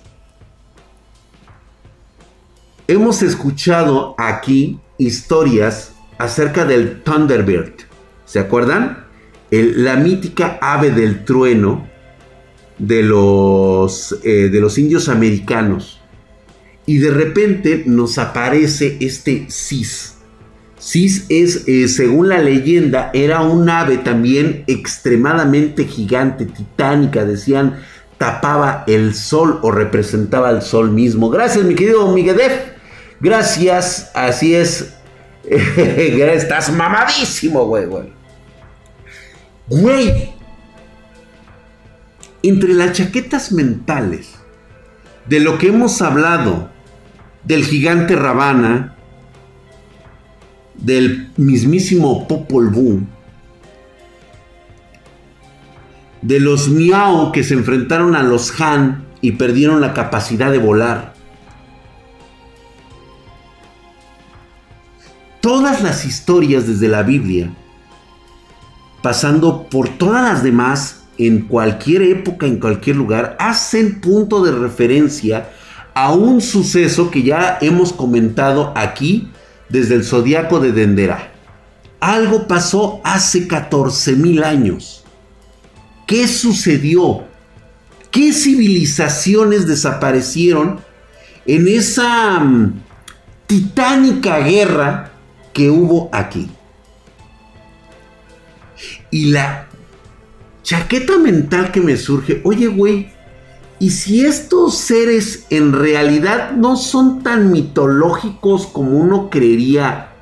Hemos 2.87 3.23
escuchado 3.23 4.15
aquí 4.19 4.79
historias 4.99 5.95
acerca 6.19 6.67
del 6.67 7.03
Thunderbird. 7.03 7.73
¿Se 8.27 8.39
acuerdan? 8.41 9.07
la 9.51 9.97
mítica 9.97 10.59
ave 10.61 10.91
del 10.91 11.25
trueno 11.25 11.89
de 12.79 13.03
los, 13.03 14.19
eh, 14.23 14.51
de 14.51 14.61
los 14.61 14.77
indios 14.77 15.09
americanos. 15.09 15.99
Y 16.85 16.99
de 16.99 17.11
repente 17.11 17.85
nos 17.87 18.19
aparece 18.19 18.99
este 19.01 19.47
Cis. 19.49 20.19
Cis 20.83 21.27
es, 21.29 21.69
eh, 21.69 21.87
según 21.87 22.29
la 22.29 22.39
leyenda, 22.39 23.11
era 23.15 23.43
un 23.43 23.71
ave 23.71 23.99
también 23.99 24.65
extremadamente 24.67 25.85
gigante, 25.85 26.45
titánica, 26.45 27.25
decían, 27.25 27.77
tapaba 28.19 28.83
el 28.89 29.15
sol 29.15 29.61
o 29.63 29.71
representaba 29.71 30.51
el 30.51 30.61
sol 30.61 30.91
mismo. 30.91 31.31
Gracias, 31.31 31.65
mi 31.65 31.77
querido 31.77 32.11
Miguel. 32.13 32.37
Gracias, 33.21 34.11
así 34.13 34.57
es. 34.57 34.95
Estás 35.45 36.73
mamadísimo, 36.73 37.65
güey, 37.67 37.87
güey. 37.87 38.13
Güey. 39.69 40.33
Entre 42.43 42.75
las 42.75 42.91
chaquetas 42.93 43.53
mentales 43.53 44.35
de 45.27 45.39
lo 45.39 45.59
que 45.59 45.69
hemos 45.69 46.03
hablado 46.03 46.71
del 47.45 47.65
gigante 47.65 48.17
Ravana, 48.17 48.97
del 50.83 51.31
mismísimo 51.37 52.27
Popol 52.27 52.71
Vuh, 52.71 53.01
de 56.21 56.41
los 56.41 56.69
Miao 56.69 57.33
que 57.33 57.45
se 57.45 57.55
enfrentaron 57.55 58.17
a 58.17 58.23
los 58.23 58.61
Han 58.61 59.05
y 59.21 59.33
perdieron 59.33 59.81
la 59.81 59.95
capacidad 59.95 60.51
de 60.51 60.59
volar. 60.59 61.15
Todas 65.41 65.83
las 65.83 66.05
historias 66.05 66.67
desde 66.67 66.89
la 66.89 67.03
Biblia, 67.03 67.53
pasando 69.03 69.69
por 69.69 69.89
todas 69.89 70.23
las 70.23 70.43
demás, 70.43 71.03
en 71.19 71.43
cualquier 71.43 72.03
época, 72.03 72.47
en 72.47 72.59
cualquier 72.59 72.97
lugar, 72.97 73.37
hacen 73.39 74.01
punto 74.01 74.43
de 74.45 74.53
referencia 74.53 75.51
a 75.95 76.13
un 76.13 76.41
suceso 76.41 77.11
que 77.11 77.23
ya 77.23 77.59
hemos 77.61 77.93
comentado 77.93 78.73
aquí 78.77 79.32
desde 79.73 79.95
el 79.95 80.05
zodiaco 80.05 80.61
de 80.61 80.71
Dendera. 80.71 81.33
Algo 81.99 82.47
pasó 82.47 83.01
hace 83.05 83.49
14 83.49 84.17
mil 84.17 84.45
años. 84.45 85.03
¿Qué 86.07 86.29
sucedió? 86.29 87.25
¿Qué 88.11 88.35
civilizaciones 88.35 89.67
desaparecieron 89.67 90.81
en 91.47 91.69
esa 91.69 92.39
mm, 92.41 92.83
titánica 93.47 94.41
guerra 94.41 95.13
que 95.55 95.71
hubo 95.71 96.11
aquí? 96.13 96.51
Y 99.11 99.31
la 99.31 99.69
chaqueta 100.63 101.17
mental 101.17 101.73
que 101.73 101.81
me 101.81 101.97
surge, 101.97 102.43
oye 102.45 102.67
güey, 102.67 103.12
¿y 103.83 103.91
si 103.91 104.25
estos 104.25 104.79
seres 104.79 105.45
en 105.51 105.73
realidad 105.73 106.53
no 106.53 106.77
son 106.77 107.25
tan 107.25 107.51
mitológicos 107.51 108.69
como 108.69 108.93
uno 108.97 109.29
creería? 109.29 110.13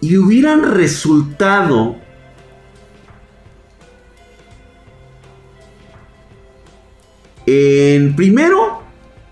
Y 0.00 0.16
hubieran 0.16 0.74
resultado 0.74 1.94
en 7.46 8.16
primero 8.16 8.82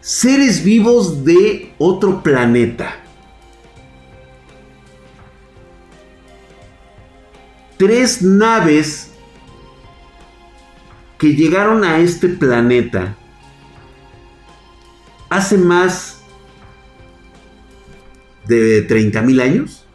seres 0.01 0.63
vivos 0.63 1.25
de 1.25 1.75
otro 1.79 2.23
planeta. 2.23 2.95
Tres 7.77 8.23
naves 8.23 9.12
que 11.23 11.37
llegaron 11.37 11.85
a 11.85 12.01
este 12.01 12.29
planeta 12.29 13.17
hace 15.31 15.57
más 15.57 16.21
de 18.49 18.83
30 18.83 19.23
mil 19.23 19.41
años, 19.41 19.87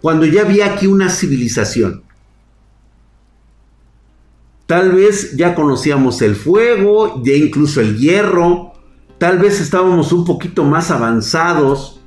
cuando 0.00 0.26
ya 0.26 0.42
había 0.42 0.66
aquí 0.66 0.86
una 0.86 1.10
civilización. 1.10 2.04
Tal 4.66 4.92
vez 4.92 5.36
ya 5.36 5.56
conocíamos 5.56 6.22
el 6.22 6.36
fuego, 6.36 7.20
ya 7.24 7.32
incluso 7.32 7.80
el 7.80 7.98
hierro. 7.98 8.74
Tal 9.18 9.40
vez 9.40 9.60
estábamos 9.60 10.12
un 10.12 10.24
poquito 10.24 10.62
más 10.62 10.92
avanzados. 10.92 12.00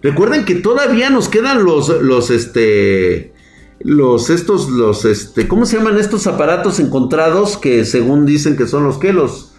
Recuerden 0.00 0.44
que 0.44 0.54
todavía 0.54 1.10
nos 1.10 1.28
quedan 1.28 1.64
los, 1.64 1.88
los, 1.88 2.30
este, 2.30 3.34
los, 3.80 4.30
estos, 4.30 4.68
los, 4.68 5.04
este, 5.04 5.48
¿cómo 5.48 5.66
se 5.66 5.78
llaman 5.78 5.98
estos 5.98 6.26
aparatos 6.26 6.80
encontrados 6.80 7.56
que 7.56 7.84
según 7.84 8.26
dicen 8.26 8.56
que 8.56 8.66
son 8.66 8.84
los 8.84 8.98
que 8.98 9.12
los, 9.12 9.52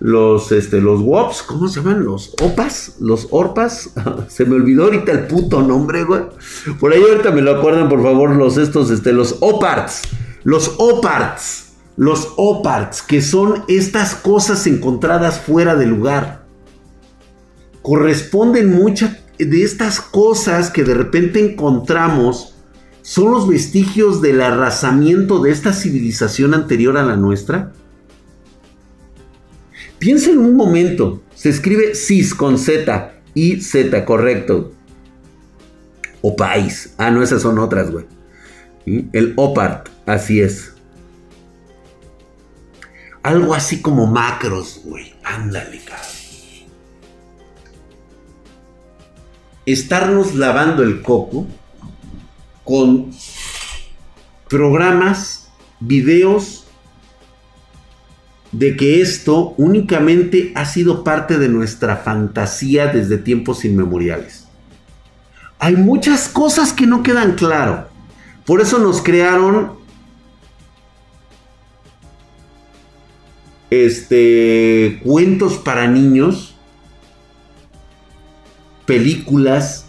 los, 0.00 0.52
este, 0.52 0.80
los 0.80 1.00
WOPs, 1.00 1.42
¿cómo 1.42 1.68
se 1.68 1.80
llaman? 1.80 2.04
Los 2.04 2.34
OPAS, 2.40 2.96
los 3.00 3.28
ORPAS. 3.30 3.90
se 4.28 4.44
me 4.44 4.56
olvidó 4.56 4.84
ahorita 4.84 5.12
el 5.12 5.26
puto 5.26 5.62
nombre, 5.62 6.04
güey. 6.04 6.22
Por 6.80 6.92
ahí 6.92 7.02
ahorita 7.02 7.30
me 7.30 7.42
lo 7.42 7.58
acuerdan, 7.58 7.88
por 7.88 8.02
favor, 8.02 8.36
los, 8.36 8.56
estos, 8.56 8.90
este, 8.90 9.12
los 9.12 9.36
OPARTs. 9.40 10.02
Los 10.44 10.74
OPARTs. 10.78 11.68
Los 11.98 12.34
oparts, 12.36 13.02
que 13.02 13.20
son 13.20 13.64
estas 13.66 14.14
cosas 14.14 14.68
encontradas 14.68 15.40
fuera 15.40 15.74
de 15.74 15.86
lugar. 15.86 16.44
Corresponden 17.82 18.72
muchas 18.72 19.16
de 19.36 19.64
estas 19.64 20.00
cosas 20.00 20.70
que 20.70 20.84
de 20.84 20.94
repente 20.94 21.40
encontramos 21.40 22.54
son 23.08 23.30
los 23.30 23.48
vestigios 23.48 24.20
del 24.20 24.42
arrasamiento 24.42 25.38
de 25.38 25.50
esta 25.50 25.72
civilización 25.72 26.52
anterior 26.52 26.98
a 26.98 27.02
la 27.02 27.16
nuestra? 27.16 27.72
Piensa 29.98 30.30
en 30.30 30.36
un 30.36 30.54
momento, 30.54 31.22
se 31.34 31.48
escribe 31.48 31.94
cis 31.94 32.34
con 32.34 32.58
Z 32.58 33.14
y 33.32 33.62
Z, 33.62 34.04
correcto. 34.04 34.74
O 36.20 36.36
país. 36.36 36.92
Ah, 36.98 37.10
no, 37.10 37.22
esas 37.22 37.40
son 37.40 37.58
otras, 37.58 37.90
güey. 37.90 38.04
El 38.84 39.32
opart, 39.36 39.88
así 40.04 40.42
es. 40.42 40.74
Algo 43.22 43.54
así 43.54 43.80
como 43.80 44.06
macros, 44.06 44.82
güey. 44.84 45.14
Ándale, 45.24 45.80
cabrón. 45.82 46.06
Estarnos 49.64 50.34
lavando 50.34 50.82
el 50.82 51.00
coco 51.00 51.46
con 52.68 53.10
programas, 54.46 55.48
videos 55.80 56.66
de 58.52 58.76
que 58.76 59.00
esto 59.00 59.54
únicamente 59.56 60.52
ha 60.54 60.66
sido 60.66 61.02
parte 61.02 61.38
de 61.38 61.48
nuestra 61.48 61.96
fantasía 61.96 62.88
desde 62.88 63.16
tiempos 63.16 63.64
inmemoriales. 63.64 64.48
Hay 65.58 65.76
muchas 65.76 66.28
cosas 66.28 66.74
que 66.74 66.86
no 66.86 67.02
quedan 67.02 67.36
claro. 67.36 67.88
Por 68.44 68.60
eso 68.60 68.78
nos 68.78 69.00
crearon 69.00 69.72
este, 73.70 75.00
cuentos 75.02 75.56
para 75.56 75.86
niños, 75.86 76.54
películas, 78.84 79.87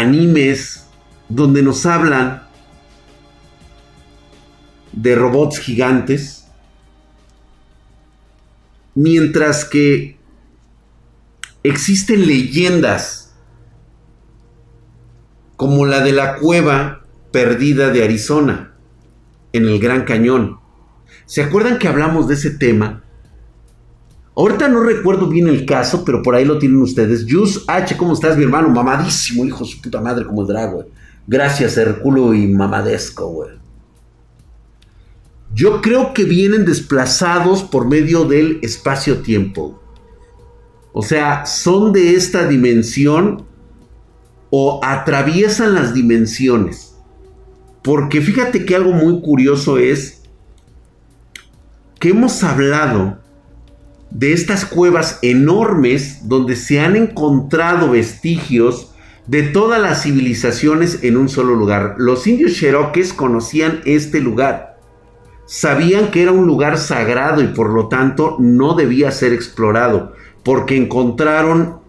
animes, 0.00 0.86
donde 1.28 1.62
nos 1.62 1.86
hablan 1.86 2.42
de 4.92 5.14
robots 5.14 5.58
gigantes, 5.58 6.46
mientras 8.94 9.64
que 9.64 10.18
existen 11.62 12.26
leyendas 12.26 13.34
como 15.56 15.86
la 15.86 16.00
de 16.00 16.12
la 16.12 16.36
cueva 16.36 17.04
perdida 17.32 17.90
de 17.90 18.04
Arizona 18.04 18.74
en 19.52 19.66
el 19.66 19.78
Gran 19.80 20.04
Cañón. 20.04 20.60
¿Se 21.26 21.42
acuerdan 21.42 21.78
que 21.78 21.88
hablamos 21.88 22.28
de 22.28 22.34
ese 22.34 22.50
tema? 22.50 23.04
Ahorita 24.38 24.68
no 24.68 24.84
recuerdo 24.84 25.26
bien 25.26 25.48
el 25.48 25.66
caso, 25.66 26.04
pero 26.04 26.22
por 26.22 26.36
ahí 26.36 26.44
lo 26.44 26.60
tienen 26.60 26.80
ustedes. 26.80 27.26
Jus 27.28 27.64
H, 27.66 27.96
¿cómo 27.96 28.12
estás, 28.12 28.36
mi 28.36 28.44
hermano? 28.44 28.68
Mamadísimo, 28.68 29.44
hijo 29.44 29.64
de 29.64 29.70
su 29.70 29.80
puta 29.82 30.00
madre, 30.00 30.24
como 30.24 30.42
el 30.42 30.46
drag, 30.46 30.74
güey. 30.74 30.86
Gracias, 31.26 31.76
Herculo 31.76 32.32
y 32.32 32.46
mamadesco, 32.46 33.26
güey. 33.26 33.50
Yo 35.52 35.82
creo 35.82 36.14
que 36.14 36.22
vienen 36.22 36.64
desplazados 36.64 37.64
por 37.64 37.88
medio 37.88 38.26
del 38.26 38.60
espacio-tiempo. 38.62 39.82
O 40.92 41.02
sea, 41.02 41.44
son 41.44 41.92
de 41.92 42.14
esta 42.14 42.46
dimensión 42.46 43.44
o 44.50 44.78
atraviesan 44.84 45.74
las 45.74 45.94
dimensiones. 45.94 46.94
Porque 47.82 48.20
fíjate 48.20 48.64
que 48.64 48.76
algo 48.76 48.92
muy 48.92 49.20
curioso 49.20 49.78
es 49.78 50.22
que 51.98 52.10
hemos 52.10 52.44
hablado 52.44 53.18
de 54.10 54.32
estas 54.32 54.64
cuevas 54.64 55.18
enormes 55.22 56.28
donde 56.28 56.56
se 56.56 56.80
han 56.80 56.96
encontrado 56.96 57.90
vestigios 57.90 58.94
de 59.26 59.42
todas 59.42 59.80
las 59.80 60.02
civilizaciones 60.02 61.00
en 61.02 61.16
un 61.18 61.28
solo 61.28 61.54
lugar. 61.54 61.96
Los 61.98 62.26
indios 62.26 62.54
cherokees 62.54 63.12
conocían 63.12 63.80
este 63.84 64.20
lugar. 64.20 64.78
Sabían 65.46 66.10
que 66.10 66.22
era 66.22 66.32
un 66.32 66.46
lugar 66.46 66.78
sagrado 66.78 67.42
y 67.42 67.48
por 67.48 67.70
lo 67.70 67.88
tanto 67.88 68.36
no 68.38 68.74
debía 68.74 69.10
ser 69.10 69.32
explorado, 69.32 70.14
porque 70.42 70.76
encontraron 70.76 71.80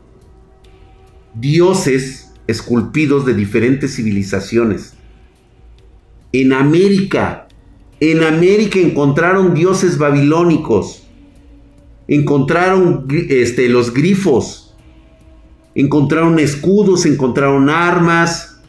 dioses 1.34 2.34
esculpidos 2.48 3.26
de 3.26 3.34
diferentes 3.34 3.96
civilizaciones. 3.96 4.94
En 6.32 6.54
América, 6.54 7.48
en 8.00 8.24
América 8.24 8.80
encontraron 8.80 9.54
dioses 9.54 9.98
babilónicos, 9.98 11.09
encontraron 12.10 13.06
este, 13.30 13.70
los 13.70 13.94
grifos, 13.94 14.76
encontraron 15.76 16.40
escudos, 16.40 17.06
encontraron 17.06 17.70
armas 17.70 18.60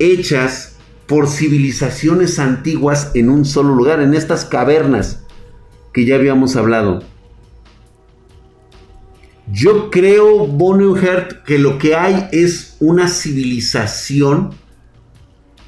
hechas 0.00 0.76
por 1.06 1.28
civilizaciones 1.28 2.40
antiguas 2.40 3.12
en 3.14 3.30
un 3.30 3.44
solo 3.44 3.74
lugar, 3.74 4.00
en 4.00 4.12
estas 4.12 4.44
cavernas 4.44 5.22
que 5.92 6.04
ya 6.04 6.16
habíamos 6.16 6.56
hablado. 6.56 7.04
Yo 9.52 9.90
creo, 9.90 10.48
Bonhoeffer, 10.48 11.42
que 11.46 11.58
lo 11.60 11.78
que 11.78 11.94
hay 11.94 12.28
es 12.32 12.76
una 12.80 13.06
civilización 13.06 14.50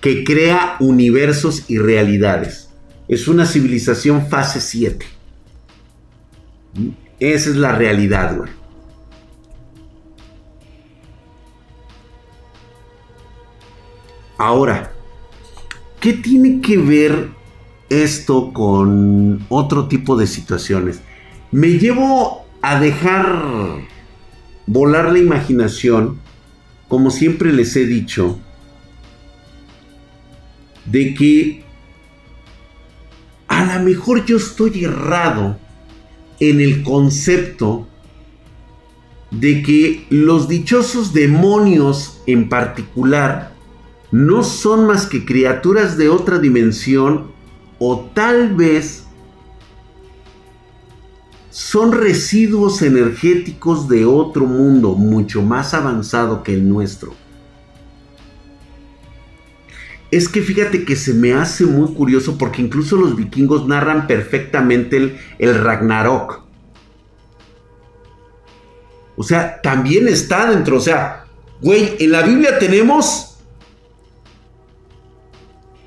que 0.00 0.24
crea 0.24 0.76
universos 0.80 1.70
y 1.70 1.78
realidades. 1.78 2.70
Es 3.06 3.28
una 3.28 3.46
civilización 3.46 4.26
fase 4.26 4.60
7. 4.60 5.15
Esa 7.18 7.50
es 7.50 7.56
la 7.56 7.72
realidad, 7.72 8.36
güey. 8.36 8.50
Ahora, 14.38 14.92
¿qué 15.98 16.12
tiene 16.12 16.60
que 16.60 16.76
ver 16.76 17.30
esto 17.88 18.52
con 18.52 19.46
otro 19.48 19.88
tipo 19.88 20.16
de 20.16 20.26
situaciones? 20.26 21.00
Me 21.50 21.78
llevo 21.78 22.44
a 22.60 22.78
dejar 22.78 23.86
volar 24.66 25.10
la 25.10 25.18
imaginación, 25.18 26.20
como 26.88 27.10
siempre 27.10 27.50
les 27.50 27.74
he 27.76 27.86
dicho, 27.86 28.38
de 30.84 31.14
que 31.14 31.64
a 33.48 33.64
lo 33.78 33.84
mejor 33.84 34.26
yo 34.26 34.36
estoy 34.36 34.84
errado 34.84 35.58
en 36.40 36.60
el 36.60 36.82
concepto 36.82 37.86
de 39.30 39.62
que 39.62 40.06
los 40.10 40.48
dichosos 40.48 41.12
demonios 41.12 42.22
en 42.26 42.48
particular 42.48 43.54
no 44.12 44.42
son 44.42 44.86
más 44.86 45.06
que 45.06 45.24
criaturas 45.24 45.96
de 45.98 46.08
otra 46.08 46.38
dimensión 46.38 47.32
o 47.78 48.08
tal 48.14 48.54
vez 48.54 49.04
son 51.50 51.92
residuos 51.92 52.82
energéticos 52.82 53.88
de 53.88 54.04
otro 54.04 54.46
mundo 54.46 54.94
mucho 54.94 55.42
más 55.42 55.74
avanzado 55.74 56.42
que 56.42 56.52
el 56.52 56.68
nuestro. 56.68 57.14
Es 60.10 60.28
que 60.28 60.40
fíjate 60.40 60.84
que 60.84 60.94
se 60.94 61.14
me 61.14 61.32
hace 61.32 61.64
muy 61.64 61.92
curioso 61.92 62.38
porque 62.38 62.62
incluso 62.62 62.96
los 62.96 63.16
vikingos 63.16 63.66
narran 63.66 64.06
perfectamente 64.06 65.18
el, 65.38 65.64
Ragnarok. 65.64 66.42
O 69.16 69.22
sea, 69.22 69.60
también 69.62 70.06
está 70.06 70.48
dentro. 70.50 70.76
O 70.76 70.80
sea, 70.80 71.26
güey, 71.60 71.96
en 71.98 72.12
la 72.12 72.22
Biblia 72.22 72.58
tenemos 72.58 73.38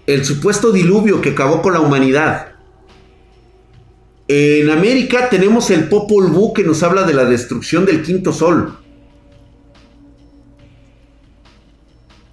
el 0.06 0.26
supuesto 0.26 0.72
diluvio 0.72 1.22
que 1.22 1.30
acabó 1.30 1.62
con 1.62 1.74
la 1.74 1.80
humanidad. 1.80 2.56
En 4.28 4.70
América 4.70 5.30
tenemos 5.30 5.72
el 5.72 5.88
Popol 5.88 6.28
Vuh 6.28 6.54
que 6.54 6.64
nos 6.64 6.84
habla 6.84 7.04
de 7.04 7.14
la 7.14 7.26
destrucción 7.26 7.86
del 7.86 8.04
quinto 8.04 8.34
sol. 8.34 8.78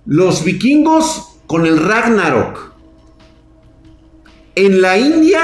Los 0.04 0.44
vikingos 0.44 1.25
con 1.46 1.66
el 1.66 1.78
Ragnarok. 1.78 2.72
En 4.54 4.80
la 4.80 4.98
India 4.98 5.42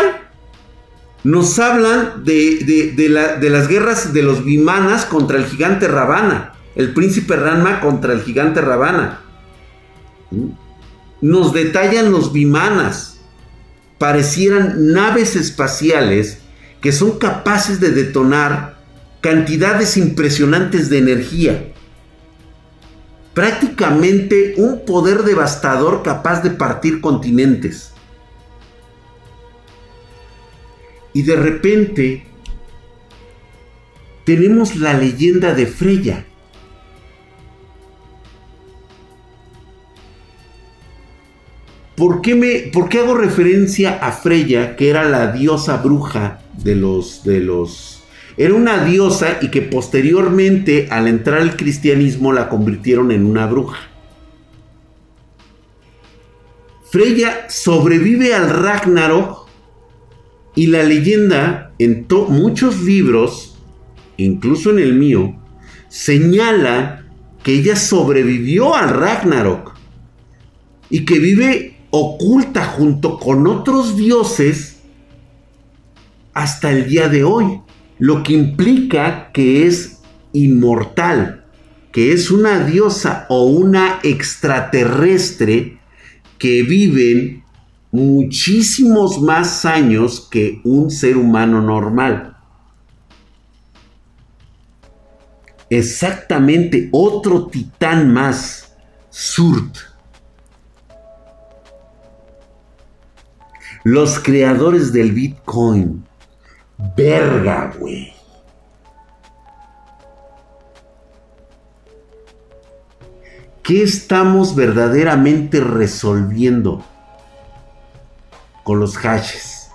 nos 1.25 1.59
hablan 1.59 2.25
de, 2.25 2.93
de, 2.97 3.51
las 3.51 3.69
guerras 3.69 4.13
de 4.13 4.23
los 4.23 4.45
Vimanas 4.45 5.05
contra 5.05 5.39
el 5.39 5.45
gigante 5.45 5.87
Ravana. 5.89 6.55
El 6.75 6.95
príncipe 6.95 7.37
Ranma 7.37 7.81
contra 7.81 8.13
el 8.13 8.23
gigante 8.23 8.61
Ravana. 8.61 9.21
Nos 11.21 11.53
detallan 11.53 12.11
los 12.11 12.33
Vimanas. 12.33 13.21
Parecieran 13.99 14.93
naves 14.93 15.37
espaciales 15.37 16.39
que 16.81 16.91
son 16.91 17.19
capaces 17.19 17.79
de 17.79 17.91
detonar 17.91 18.79
cantidades 19.21 19.97
impresionantes 19.97 20.91
de 20.91 20.99
energía 20.99 21.72
prácticamente 23.35 24.55
un 24.57 24.85
poder 24.85 25.23
devastador 25.23 26.03
capaz 26.03 26.43
de 26.43 26.51
partir 26.51 27.01
continentes. 27.01 27.93
Y 31.15 31.23
de 31.23 31.37
repente 31.37 32.27
tenemos 34.25 34.77
la 34.77 34.95
leyenda 34.95 35.55
de 35.55 35.67
Freya. 35.67 36.27
¿Por 41.97 42.23
qué, 42.23 42.35
me, 42.35 42.71
¿Por 42.73 42.89
qué 42.89 43.01
hago 43.01 43.15
referencia 43.15 43.99
a 43.99 44.13
Freya, 44.13 44.77
que 44.77 44.89
era 44.89 45.05
la 45.05 45.31
diosa 45.31 45.77
bruja 45.77 46.41
de 46.57 46.75
los, 46.75 47.23
de 47.23 47.41
los 47.41 48.02
era 48.37 48.55
una 48.55 48.85
diosa 48.85 49.39
y 49.41 49.49
que 49.49 49.63
posteriormente 49.63 50.89
al 50.91 51.09
entrar 51.09 51.41
al 51.41 51.57
cristianismo 51.57 52.33
la 52.33 52.49
convirtieron 52.49 53.13
en 53.13 53.27
una 53.27 53.47
bruja. 53.47 53.79
Freya 56.91 57.47
sobrevive 57.49 58.35
al 58.35 58.51
Ragnarok 58.51 59.49
y 60.55 60.67
la 60.67 60.83
leyenda 60.83 61.73
en 61.79 62.07
muchos 62.29 62.83
libros, 62.83 63.57
incluso 64.19 64.71
en 64.71 64.79
el 64.79 64.95
mío, 64.95 65.35
señala 65.89 67.07
que 67.43 67.55
ella 67.55 67.77
sobrevivió 67.77 68.75
al 68.75 68.91
Ragnarok 68.91 69.75
y 70.91 71.05
que 71.05 71.19
vive 71.19 71.77
oculta 71.91 72.65
junto 72.65 73.19
con 73.19 73.47
otros 73.47 73.97
dioses 73.97 74.81
hasta 76.35 76.71
el 76.71 76.89
día 76.89 77.09
de 77.09 77.25
hoy 77.25 77.61
lo 78.03 78.25
que 78.25 78.33
implica 78.33 79.31
que 79.31 79.65
es 79.65 80.01
inmortal, 80.33 81.45
que 81.93 82.13
es 82.13 82.33
una 82.33 82.59
diosa 82.59 83.27
o 83.29 83.45
una 83.45 84.01
extraterrestre 84.03 85.79
que 86.37 86.65
viven 86.65 87.45
muchísimos 87.93 89.21
más 89.21 89.65
años 89.65 90.27
que 90.29 90.61
un 90.65 90.91
ser 90.91 91.17
humano 91.17 91.63
normal. 91.63 92.37
Exactamente, 95.71 96.89
otro 96.91 97.47
titán 97.47 98.13
más, 98.13 98.75
Surt. 99.11 99.77
Los 103.85 104.19
creadores 104.19 104.93
del 104.93 105.13
Bitcoin 105.13 106.05
Verga, 106.97 107.73
güey. 107.79 108.13
¿Qué 113.63 113.83
estamos 113.83 114.57
verdaderamente 114.57 115.61
resolviendo 115.61 116.85
con 118.65 118.81
los 118.81 118.97
hashes? 118.97 119.71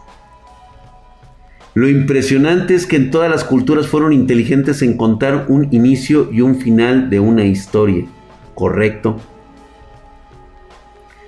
Lo 1.74 1.88
impresionante 1.88 2.76
es 2.76 2.86
que 2.86 2.98
en 2.98 3.12
todas 3.12 3.32
las 3.32 3.44
culturas 3.46 3.88
fueron 3.88 4.12
inteligentes 4.12 4.82
en 4.82 4.98
contar 4.98 5.46
un 5.48 5.70
inicio 5.72 6.30
y 6.32 6.42
un 6.42 6.56
final 6.56 7.10
de 7.10 7.20
una 7.20 7.46
historia. 7.46 8.06
¿Correcto? 8.56 9.18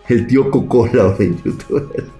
El 0.09 0.27
tío 0.27 0.51
Cocola 0.51 1.15
en 1.19 1.41
YouTube. 1.41 2.18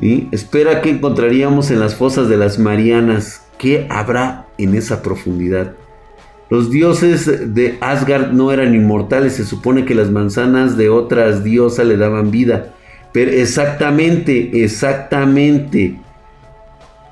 Espera 0.00 0.82
que 0.82 0.90
encontraríamos 0.90 1.70
en 1.70 1.80
las 1.80 1.94
fosas 1.94 2.28
de 2.28 2.36
las 2.36 2.58
Marianas. 2.58 3.42
¿Qué 3.58 3.86
habrá 3.90 4.46
en 4.58 4.74
esa 4.74 5.02
profundidad? 5.02 5.72
Los 6.50 6.70
dioses 6.70 7.54
de 7.54 7.78
Asgard 7.80 8.32
no 8.32 8.52
eran 8.52 8.74
inmortales, 8.74 9.34
se 9.34 9.44
supone 9.44 9.84
que 9.84 9.94
las 9.94 10.10
manzanas 10.10 10.76
de 10.76 10.88
otras 10.88 11.42
diosas 11.42 11.86
le 11.86 11.96
daban 11.96 12.30
vida. 12.30 12.74
Pero 13.12 13.30
exactamente, 13.30 14.62
exactamente. 14.64 15.98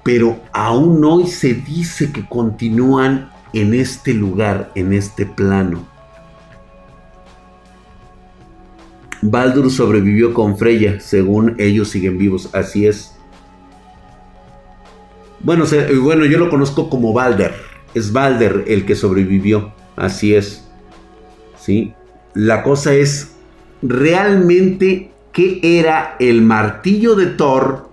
Pero 0.03 0.41
aún 0.53 1.05
hoy 1.05 1.29
se 1.29 1.55
dice 1.55 2.13
que 2.13 2.27
continúan 2.29 3.31
en 3.53 3.75
este 3.75 4.13
lugar, 4.13 4.71
en 4.75 4.93
este 4.93 5.27
plano. 5.27 5.92
Baldur 9.23 9.71
sobrevivió 9.71 10.35
con 10.35 10.59
Freya, 10.59 10.99
según 10.99 11.55
ellos 11.59 11.89
siguen 11.89 12.19
vivos, 12.19 12.51
así 12.53 12.87
es. 12.87 13.15
Bueno, 15.39 15.65
bueno, 16.03 16.25
yo 16.25 16.39
lo 16.39 16.51
conozco 16.51 16.91
como 16.91 17.13
Balder. 17.13 17.55
Es 17.95 18.13
Balder 18.13 18.65
el 18.67 18.85
que 18.85 18.97
sobrevivió, 18.97 19.73
así 19.97 20.35
es. 20.35 20.69
¿Sí? 21.57 21.95
La 22.35 22.65
cosa 22.65 22.95
es 22.95 23.33
realmente 23.81 25.13
qué 25.33 25.61
era 25.63 26.17
el 26.19 26.43
martillo 26.43 27.15
de 27.15 27.27
Thor, 27.27 27.89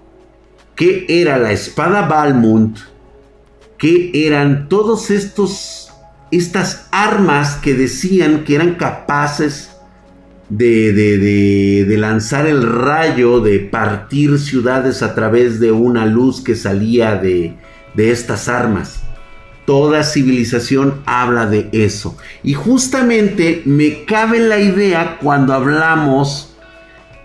qué 0.76 1.06
era 1.08 1.38
la 1.38 1.52
espada 1.52 2.08
Balmund, 2.08 2.78
qué 3.78 4.12
eran 4.14 4.68
todos 4.68 5.12
estos 5.12 5.86
estas 6.32 6.88
armas 6.92 7.56
que 7.56 7.74
decían 7.74 8.44
que 8.44 8.56
eran 8.56 8.76
capaces 8.76 9.69
de, 10.50 11.96
lanzar 11.98 12.48
el 12.48 12.64
rayo, 12.64 13.40
de 13.40 13.60
partir 13.60 14.40
ciudades 14.40 15.02
a 15.02 15.16
través 15.16 15.60
de 15.60 15.72
una 15.72 16.06
luz 16.06 16.42
que 16.42 16.56
salía 16.56 17.16
de, 17.16 17.54
de 17.94 18.12
estas 18.12 18.50
armas. 18.50 19.02
Toda 19.66 20.04
civilización 20.04 21.02
habla 21.06 21.46
de 21.46 21.70
eso. 21.72 22.18
Y 22.44 22.54
justamente 22.54 23.62
me 23.66 24.06
cabe 24.06 24.40
la 24.40 24.60
idea 24.60 25.20
cuando 25.22 25.54
hablamos 25.54 26.56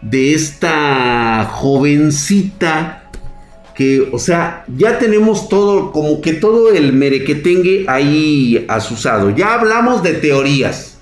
de 0.03 0.35
esta 0.35 1.49
jovencita 1.51 3.05
que, 3.75 4.09
o 4.13 4.19
sea, 4.19 4.65
ya 4.77 4.99
tenemos 4.99 5.49
todo, 5.49 5.91
como 5.91 6.21
que 6.21 6.35
todo 6.35 6.73
el 6.73 6.93
merequetengue 6.93 7.87
ahí 7.89 8.65
asusado. 8.69 9.31
Ya 9.31 9.55
hablamos 9.55 10.03
de 10.03 10.15
teorías. 10.15 10.94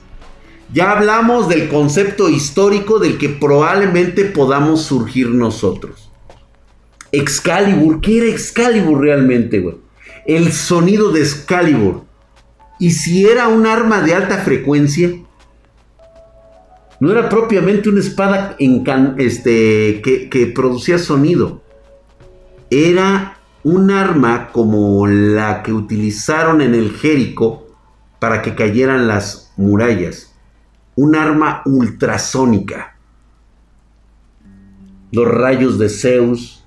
Ya 0.72 0.92
hablamos 0.92 1.50
del 1.50 1.68
concepto 1.68 2.30
histórico 2.30 2.98
del 2.98 3.18
que 3.18 3.28
probablemente 3.28 4.24
podamos 4.24 4.80
surgir 4.82 5.28
nosotros. 5.28 6.10
Excalibur, 7.10 8.00
¿qué 8.00 8.18
era 8.18 8.26
Excalibur 8.28 8.98
realmente? 9.02 9.62
El 10.24 10.50
sonido 10.50 11.12
de 11.12 11.20
Excalibur. 11.20 12.04
Y 12.78 12.92
si 12.92 13.26
era 13.26 13.48
un 13.48 13.66
arma 13.66 14.00
de 14.00 14.14
alta 14.14 14.38
frecuencia, 14.38 15.10
no 17.00 17.10
era 17.10 17.28
propiamente 17.28 17.90
una 17.90 18.00
espada 18.00 18.56
este, 19.18 20.00
que, 20.02 20.30
que 20.30 20.46
producía 20.46 20.96
sonido. 20.98 21.60
Era 22.70 23.36
un 23.62 23.90
arma 23.90 24.48
como 24.52 25.06
la 25.06 25.62
que 25.62 25.74
utilizaron 25.74 26.62
en 26.62 26.74
el 26.74 26.92
Jérico 26.92 27.66
para 28.18 28.40
que 28.40 28.54
cayeran 28.54 29.06
las 29.06 29.52
murallas 29.58 30.31
un 30.94 31.16
arma 31.16 31.62
ultrasónica. 31.64 32.96
Los 35.10 35.28
rayos 35.28 35.78
de 35.78 35.88
Zeus. 35.88 36.64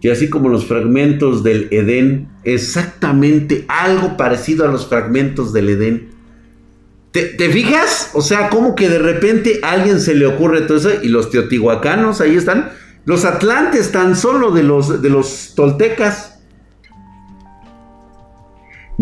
Y 0.00 0.10
así 0.10 0.28
como 0.28 0.48
los 0.48 0.66
fragmentos 0.66 1.42
del 1.44 1.68
Edén, 1.70 2.28
exactamente 2.44 3.64
algo 3.68 4.16
parecido 4.16 4.64
a 4.64 4.68
los 4.68 4.88
fragmentos 4.88 5.52
del 5.52 5.70
Edén. 5.70 6.12
¿Te, 7.12 7.50
fijas? 7.50 8.10
O 8.14 8.22
sea, 8.22 8.48
como 8.48 8.74
que 8.74 8.88
de 8.88 8.98
repente 8.98 9.60
a 9.62 9.72
alguien 9.72 10.00
se 10.00 10.14
le 10.14 10.24
ocurre 10.24 10.62
todo 10.62 10.78
eso 10.78 10.90
y 11.02 11.08
los 11.08 11.30
teotihuacanos 11.30 12.22
ahí 12.22 12.36
están. 12.36 12.72
Los 13.04 13.26
atlantes 13.26 13.92
tan 13.92 14.16
solo 14.16 14.50
de 14.50 14.62
los, 14.62 15.02
de 15.02 15.10
los 15.10 15.52
toltecas. 15.54 16.31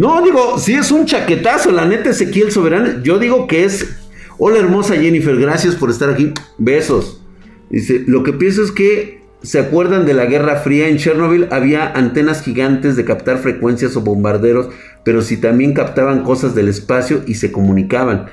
No, 0.00 0.22
digo, 0.22 0.58
si 0.58 0.72
es 0.72 0.90
un 0.92 1.04
chaquetazo, 1.04 1.72
la 1.72 1.84
neta 1.84 2.08
Ezequiel 2.08 2.50
Soberano, 2.50 3.02
yo 3.02 3.18
digo 3.18 3.46
que 3.46 3.64
es... 3.64 3.98
Hola 4.38 4.58
hermosa 4.58 4.96
Jennifer, 4.96 5.36
gracias 5.38 5.74
por 5.74 5.90
estar 5.90 6.08
aquí. 6.08 6.32
Besos. 6.56 7.20
Dice, 7.68 8.04
lo 8.06 8.22
que 8.22 8.32
pienso 8.32 8.62
es 8.62 8.72
que 8.72 9.20
se 9.42 9.58
acuerdan 9.58 10.06
de 10.06 10.14
la 10.14 10.24
Guerra 10.24 10.56
Fría 10.56 10.88
en 10.88 10.96
Chernobyl, 10.96 11.48
había 11.50 11.92
antenas 11.92 12.42
gigantes 12.42 12.96
de 12.96 13.04
captar 13.04 13.40
frecuencias 13.40 13.94
o 13.94 14.00
bombarderos, 14.00 14.70
pero 15.04 15.20
si 15.20 15.36
también 15.36 15.74
captaban 15.74 16.22
cosas 16.22 16.54
del 16.54 16.68
espacio 16.68 17.22
y 17.26 17.34
se 17.34 17.52
comunicaban. 17.52 18.30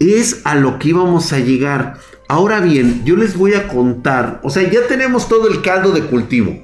Es 0.00 0.40
a 0.42 0.56
lo 0.56 0.80
que 0.80 0.88
íbamos 0.88 1.32
a 1.32 1.38
llegar. 1.38 1.94
Ahora 2.26 2.58
bien, 2.58 3.04
yo 3.04 3.14
les 3.14 3.36
voy 3.36 3.54
a 3.54 3.68
contar, 3.68 4.40
o 4.42 4.50
sea, 4.50 4.68
ya 4.68 4.88
tenemos 4.88 5.28
todo 5.28 5.46
el 5.46 5.62
caldo 5.62 5.92
de 5.92 6.02
cultivo. 6.02 6.58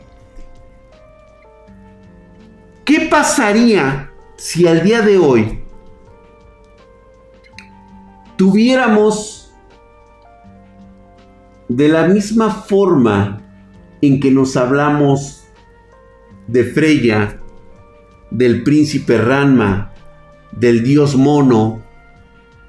¿Qué 2.84 3.06
pasaría 3.08 4.09
si 4.40 4.66
al 4.66 4.82
día 4.82 5.02
de 5.02 5.18
hoy 5.18 5.60
tuviéramos 8.38 9.52
de 11.68 11.88
la 11.88 12.08
misma 12.08 12.50
forma 12.50 13.42
en 14.00 14.18
que 14.18 14.30
nos 14.30 14.56
hablamos 14.56 15.44
de 16.46 16.64
Freya, 16.64 17.38
del 18.30 18.62
príncipe 18.62 19.18
Ranma, 19.18 19.92
del 20.52 20.84
dios 20.84 21.16
mono, 21.16 21.82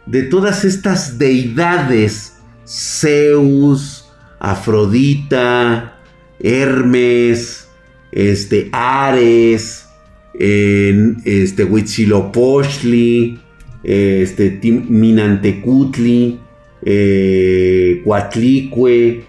de 0.06 0.24
todas 0.24 0.66
estas 0.66 1.18
deidades, 1.18 2.38
Zeus, 2.68 4.12
Afrodita, 4.42 6.02
Hermes, 6.38 7.70
este, 8.12 8.70
Ares, 8.74 9.88
en 10.34 11.22
este 11.26 11.64
Huitzilopochtli, 11.64 13.40
este 13.84 14.60
Minantecutli, 14.64 16.40
eh, 16.84 18.02
Coatlicue, 18.04 19.26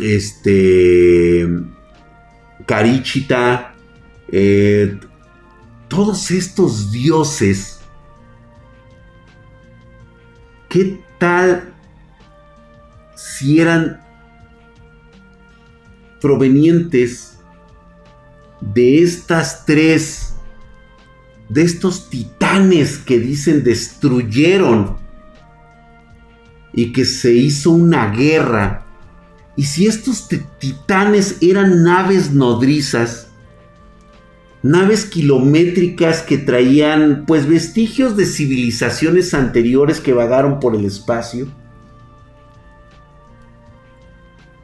este 0.00 1.48
Carichita, 2.66 3.74
eh, 4.30 4.98
todos 5.88 6.30
estos 6.30 6.90
dioses, 6.92 7.80
¿qué 10.68 11.00
tal 11.18 11.74
si 13.14 13.60
eran 13.60 14.00
provenientes 16.20 17.31
de 18.62 19.02
estas 19.02 19.66
tres, 19.66 20.34
de 21.48 21.62
estos 21.62 22.08
titanes 22.08 22.98
que 22.98 23.18
dicen 23.18 23.64
destruyeron 23.64 24.96
y 26.72 26.92
que 26.92 27.04
se 27.04 27.32
hizo 27.32 27.70
una 27.72 28.10
guerra. 28.10 28.86
Y 29.56 29.64
si 29.64 29.86
estos 29.86 30.28
titanes 30.58 31.36
eran 31.42 31.82
naves 31.82 32.32
nodrizas, 32.32 33.28
naves 34.62 35.04
kilométricas 35.04 36.22
que 36.22 36.38
traían 36.38 37.24
pues 37.26 37.46
vestigios 37.46 38.16
de 38.16 38.24
civilizaciones 38.24 39.34
anteriores 39.34 40.00
que 40.00 40.14
vagaron 40.14 40.60
por 40.60 40.74
el 40.74 40.84
espacio, 40.84 41.48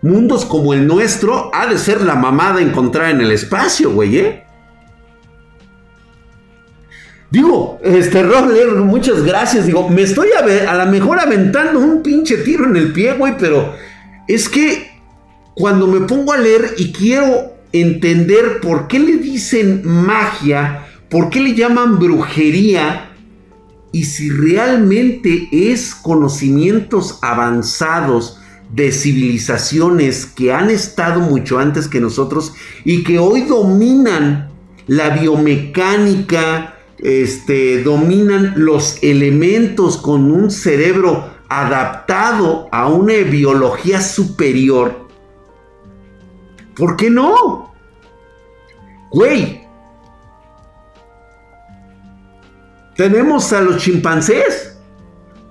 mundos 0.03 0.45
como 0.45 0.75
el 0.75 0.87
nuestro 0.87 1.51
ha 1.55 1.67
de 1.67 1.79
ser 1.79 2.03
la 2.03 2.15
mamada 2.15 2.61
encontrar 2.61 3.11
en 3.11 3.21
el 3.21 3.33
espacio, 3.33 3.93
güey, 3.93 4.19
¿eh? 4.19 4.45
Digo, 7.31 7.79
este 7.83 8.23
Robler, 8.23 8.69
muchas 8.77 9.23
gracias. 9.23 9.67
Digo, 9.67 9.89
me 9.91 10.03
estoy 10.03 10.29
a, 10.33 10.71
a 10.71 10.85
lo 10.85 10.91
mejor 10.91 11.21
aventando 11.21 11.79
un 11.79 12.03
pinche 12.03 12.39
tiro 12.39 12.65
en 12.65 12.77
el 12.77 12.93
pie, 12.93 13.15
güey, 13.15 13.35
pero 13.39 13.75
es 14.27 14.49
que 14.49 14.91
cuando 15.55 15.87
me 15.87 16.07
pongo 16.07 16.33
a 16.33 16.39
leer 16.39 16.75
y 16.79 16.93
quiero 16.93 17.55
entender 17.73 18.61
por 18.61 18.89
qué 18.89 18.99
le 18.99 19.17
dicen 19.17 19.83
magia, 19.85 20.87
por 21.11 21.29
qué 21.29 21.41
le 21.41 21.55
llaman 21.55 21.99
brujería, 21.99 23.11
y 23.93 24.05
si 24.05 24.31
realmente 24.31 25.49
es 25.51 25.95
conocimientos 25.95 27.19
avanzados 27.23 28.39
de 28.71 28.93
civilizaciones 28.93 30.27
que 30.27 30.53
han 30.53 30.71
estado 30.71 31.21
mucho 31.21 31.59
antes 31.59 31.89
que 31.89 32.01
nosotros 32.01 32.55
y 32.85 33.03
que 33.05 33.19
hoy 33.19 33.43
dominan 33.43 34.51
la 34.87 35.11
biomecánica, 35.11 36.77
este, 36.99 37.83
dominan 37.83 38.55
los 38.57 39.03
elementos 39.03 39.97
con 39.97 40.31
un 40.31 40.51
cerebro 40.51 41.31
adaptado 41.49 42.69
a 42.73 42.89
una 42.89 43.15
biología 43.15 44.01
superior. 44.01 45.09
¿Por 46.75 46.97
qué 46.97 47.11
no? 47.11 47.73
Güey, 49.11 49.69
Tenemos 52.99 53.53
a 53.53 53.61
los 53.61 53.77
chimpancés. 53.77 54.77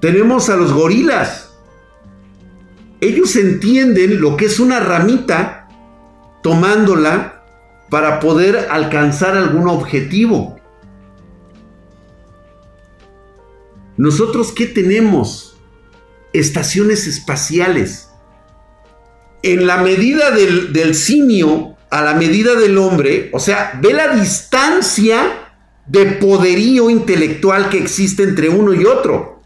Tenemos 0.02 0.50
a 0.50 0.58
los 0.58 0.74
gorilas. 0.74 1.47
Ellos 3.00 3.36
entienden 3.36 4.22
lo 4.22 4.38
que 4.38 4.46
es 4.46 4.60
una 4.60 4.80
ramita 4.80 5.68
tomándola 6.42 7.44
para 7.90 8.20
poder 8.20 8.68
alcanzar 8.72 9.38
algún 9.38 9.68
objetivo. 9.68 10.60
Nosotros, 13.98 14.52
¿qué 14.52 14.66
tenemos? 14.66 15.58
Estaciones 16.34 17.08
espaciales. 17.08 18.10
En 19.44 19.68
la 19.68 19.78
medida 19.78 20.32
del, 20.32 20.74
del 20.74 20.96
simio 20.96 21.76
a 21.90 22.02
la 22.02 22.16
medida 22.16 22.56
del 22.56 22.78
hombre, 22.78 23.30
o 23.34 23.40
sea, 23.40 23.80
ve 23.82 23.94
la 23.94 24.10
distancia 24.10 25.48
de 25.86 26.06
poderío 26.06 26.90
intelectual 26.90 27.70
que 27.70 27.78
existe 27.78 28.24
entre 28.24 28.50
uno 28.50 28.74
y 28.74 28.86
otro. 28.86 29.37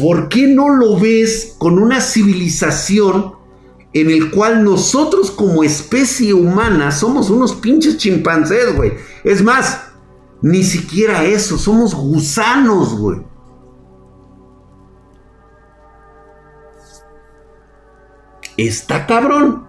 ¿Por 0.00 0.30
qué 0.30 0.46
no 0.46 0.70
lo 0.70 0.98
ves 0.98 1.54
con 1.58 1.78
una 1.78 2.00
civilización 2.00 3.34
en 3.92 4.10
el 4.10 4.30
cual 4.30 4.64
nosotros 4.64 5.30
como 5.30 5.62
especie 5.62 6.32
humana 6.32 6.90
somos 6.90 7.28
unos 7.28 7.54
pinches 7.54 7.98
chimpancés, 7.98 8.74
güey? 8.74 8.92
Es 9.24 9.42
más, 9.42 9.92
ni 10.40 10.62
siquiera 10.62 11.24
eso, 11.24 11.58
somos 11.58 11.94
gusanos, 11.94 12.98
güey. 12.98 13.20
Está 18.56 19.06
cabrón. 19.06 19.66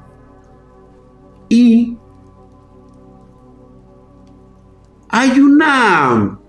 Y 1.50 1.98
hay 5.10 5.40
una 5.42 6.40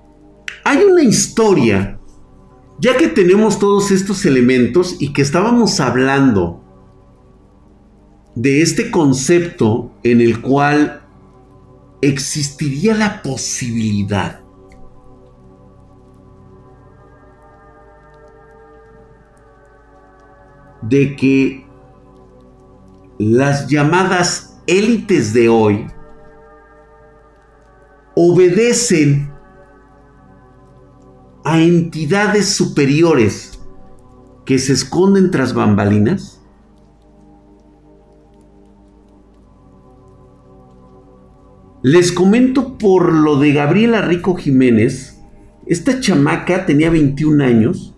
hay 0.65 0.85
una 0.85 1.03
historia 1.03 1.99
ya 2.83 2.97
que 2.97 3.07
tenemos 3.07 3.61
todos 3.61 3.93
estos 3.93 4.27
elementos 4.27 4.97
y 4.99 5.13
que 5.13 5.23
estábamos 5.23 5.79
hablando 5.79 6.65
de 8.35 8.61
este 8.61 8.91
concepto 8.91 9.93
en 10.03 10.21
el 10.21 10.41
cual 10.41 11.01
existiría 12.01 12.97
la 12.97 13.23
posibilidad 13.23 14.41
de 20.81 21.15
que 21.15 21.65
las 23.21 23.69
llamadas 23.69 24.61
élites 24.67 25.33
de 25.33 25.49
hoy 25.49 25.87
obedecen 28.17 29.32
a 31.45 31.61
entidades 31.61 32.49
superiores 32.49 33.61
que 34.45 34.59
se 34.59 34.73
esconden 34.73 35.31
tras 35.31 35.55
bambalinas? 35.55 36.41
Les 41.83 42.13
comento 42.13 42.79
por 42.79 43.13
lo 43.13 43.39
de 43.41 43.53
Gabriela 43.53 44.03
Rico 44.03 44.37
Jiménez. 44.37 45.21
Esta 45.67 45.99
chamaca 45.99 46.65
tenía 46.65 46.91
21 46.91 47.43
años 47.43 47.95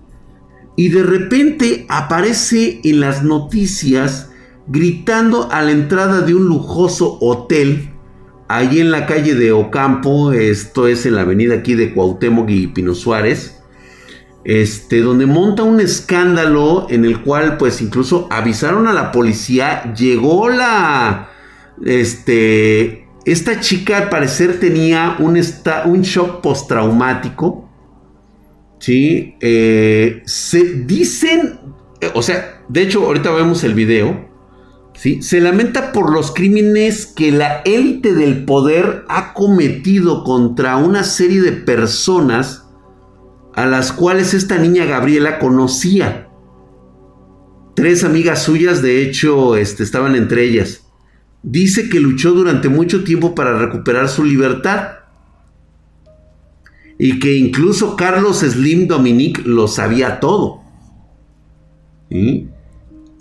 y 0.77 0.89
de 0.89 1.03
repente 1.03 1.87
aparece 1.89 2.81
en 2.83 3.01
las 3.01 3.23
noticias 3.23 4.31
gritando 4.67 5.51
a 5.51 5.63
la 5.63 5.73
entrada 5.73 6.23
de 6.23 6.35
un 6.35 6.47
lujoso 6.47 7.19
hotel 7.21 7.94
ahí 8.49 8.81
en 8.81 8.91
la 8.91 9.07
calle 9.07 9.35
de 9.35 9.53
Ocampo, 9.53 10.33
esto 10.33 10.87
es 10.87 11.07
en 11.07 11.17
la 11.17 11.23
avenida 11.23 11.55
aquí 11.55 11.75
de 11.75 11.93
Cuauhtémoc 11.95 12.49
y 12.51 12.67
Pino 12.69 12.95
Suárez, 12.95 13.61
este, 14.45 15.01
donde 15.01 15.27
monta 15.27 15.63
un 15.63 15.81
escándalo 15.81 16.87
en 16.91 17.05
el 17.05 17.23
cual 17.23 17.57
pues 17.57 17.81
incluso 17.81 18.29
avisaron 18.31 18.87
a 18.87 18.93
la 18.93 19.11
policía, 19.11 19.95
llegó 19.95 20.51
la, 20.51 21.31
este, 21.85 23.07
esta 23.25 23.61
chica 23.61 23.99
al 23.99 24.09
parecer 24.11 24.61
tenía 24.61 25.17
un, 25.19 25.41
un 25.87 26.03
shock 26.03 26.41
postraumático, 26.43 27.71
¿sí? 28.79 29.37
Eh, 29.41 30.23
se 30.27 30.63
dicen, 30.85 31.59
o 32.13 32.23
sea, 32.23 32.63
de 32.69 32.83
hecho 32.83 33.07
ahorita 33.07 33.31
vemos 33.33 33.65
el 33.65 33.75
video, 33.75 34.34
se 34.95 35.41
lamenta 35.41 35.93
por 35.93 36.13
los 36.13 36.33
crímenes 36.33 37.07
que 37.07 37.33
la 37.33 37.63
élite 37.65 38.15
del 38.15 38.45
poder 38.45 39.05
ha 39.09 39.35
cometido 39.35 40.25
contra 40.25 40.77
una 40.77 41.03
serie 41.05 41.43
de 41.43 41.53
personas 41.53 42.65
a 43.55 43.67
las 43.67 43.93
cuales 43.93 44.35
esta 44.35 44.57
niña 44.59 44.85
Gabriela 44.85 45.39
conocía. 45.39 46.29
Tres 47.75 48.05
amigas 48.05 48.43
suyas, 48.43 48.83
de 48.83 49.03
hecho, 49.03 49.57
este, 49.57 49.83
estaban 49.83 50.15
entre 50.15 50.45
ellas. 50.45 50.87
Dice 51.43 51.89
que 51.89 52.01
luchó 52.01 52.33
durante 52.33 52.69
mucho 52.69 53.05
tiempo 53.05 53.35
para 53.35 53.59
recuperar 53.59 54.09
su 54.09 54.25
libertad. 54.25 55.01
Y 56.99 57.19
que 57.19 57.37
incluso 57.37 57.97
Carlos 57.97 58.39
Slim 58.39 58.87
Dominique 58.87 59.43
lo 59.45 59.67
sabía 59.67 60.21
todo. 60.21 60.63
¿Sí? 62.09 62.49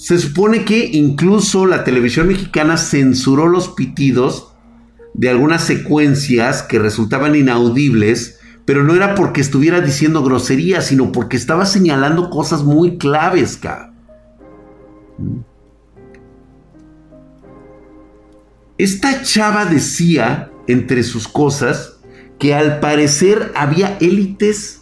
Se 0.03 0.17
supone 0.17 0.65
que 0.65 0.89
incluso 0.91 1.65
la 1.65 1.85
televisión 1.85 2.27
mexicana 2.27 2.75
censuró 2.75 3.47
los 3.47 3.69
pitidos 3.69 4.53
de 5.13 5.29
algunas 5.29 5.63
secuencias 5.63 6.61
que 6.61 6.77
resultaban 6.77 7.37
inaudibles, 7.37 8.37
pero 8.65 8.83
no 8.83 8.95
era 8.95 9.15
porque 9.15 9.39
estuviera 9.39 9.79
diciendo 9.79 10.21
groserías, 10.21 10.87
sino 10.87 11.13
porque 11.13 11.37
estaba 11.37 11.65
señalando 11.65 12.29
cosas 12.29 12.65
muy 12.65 12.97
claves, 12.97 13.61
Esta 18.77 19.21
chava 19.21 19.63
decía, 19.63 20.51
entre 20.67 21.03
sus 21.03 21.29
cosas, 21.29 22.01
que 22.39 22.53
al 22.53 22.81
parecer 22.81 23.53
había 23.55 23.97
élites, 24.01 24.81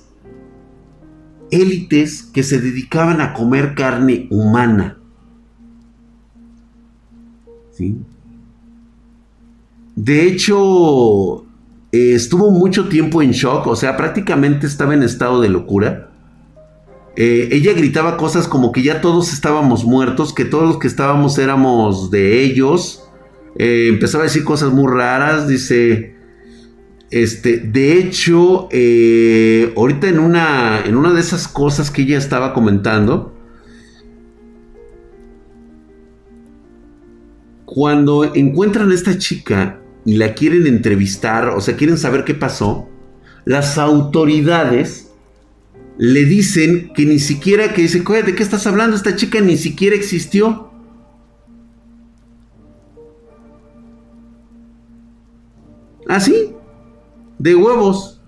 élites 1.51 2.23
que 2.23 2.41
se 2.41 2.59
dedicaban 2.59 3.21
a 3.21 3.33
comer 3.33 3.75
carne 3.75 4.27
humana. 4.31 4.97
De 9.95 10.25
hecho, 10.25 11.45
eh, 11.91 12.13
estuvo 12.15 12.49
mucho 12.51 12.87
tiempo 12.87 13.21
en 13.21 13.31
shock, 13.31 13.67
o 13.67 13.75
sea, 13.75 13.97
prácticamente 13.97 14.65
estaba 14.65 14.93
en 14.93 15.03
estado 15.03 15.41
de 15.41 15.49
locura. 15.49 16.09
Eh, 17.17 17.49
ella 17.51 17.73
gritaba 17.73 18.15
cosas 18.15 18.47
como 18.47 18.71
que 18.71 18.81
ya 18.81 19.01
todos 19.01 19.33
estábamos 19.33 19.83
muertos, 19.83 20.33
que 20.33 20.45
todos 20.45 20.63
los 20.63 20.77
que 20.79 20.87
estábamos 20.87 21.37
éramos 21.37 22.09
de 22.09 22.41
ellos. 22.41 23.03
Eh, 23.59 23.87
empezaba 23.89 24.23
a 24.23 24.27
decir 24.27 24.45
cosas 24.45 24.71
muy 24.71 24.89
raras, 24.89 25.49
dice, 25.49 26.15
este, 27.09 27.57
de 27.57 27.99
hecho, 27.99 28.69
ahorita 29.75 30.07
en 30.07 30.19
una, 30.19 30.81
en 30.85 30.95
una 30.95 31.11
de 31.13 31.19
esas 31.19 31.49
cosas 31.49 31.91
que 31.91 32.03
ella 32.03 32.17
estaba 32.17 32.53
comentando, 32.53 33.33
cuando 37.73 38.35
encuentran 38.35 38.91
a 38.91 38.93
esta 38.93 39.17
chica 39.17 39.79
y 40.03 40.17
la 40.17 40.33
quieren 40.33 40.67
entrevistar, 40.67 41.47
o 41.47 41.61
sea, 41.61 41.77
quieren 41.77 41.97
saber 41.97 42.25
qué 42.25 42.33
pasó, 42.33 42.89
las 43.45 43.77
autoridades 43.77 45.09
le 45.97 46.25
dicen 46.25 46.91
que 46.93 47.05
ni 47.05 47.17
siquiera, 47.17 47.73
que 47.73 47.83
dice, 47.83 47.99
¿de 48.01 48.35
qué 48.35 48.43
estás 48.43 48.67
hablando? 48.67 48.97
Esta 48.97 49.15
chica 49.15 49.39
ni 49.39 49.55
siquiera 49.55 49.95
existió. 49.95 50.69
Así, 56.09 56.53
de 57.39 57.55
huevos. 57.55 58.21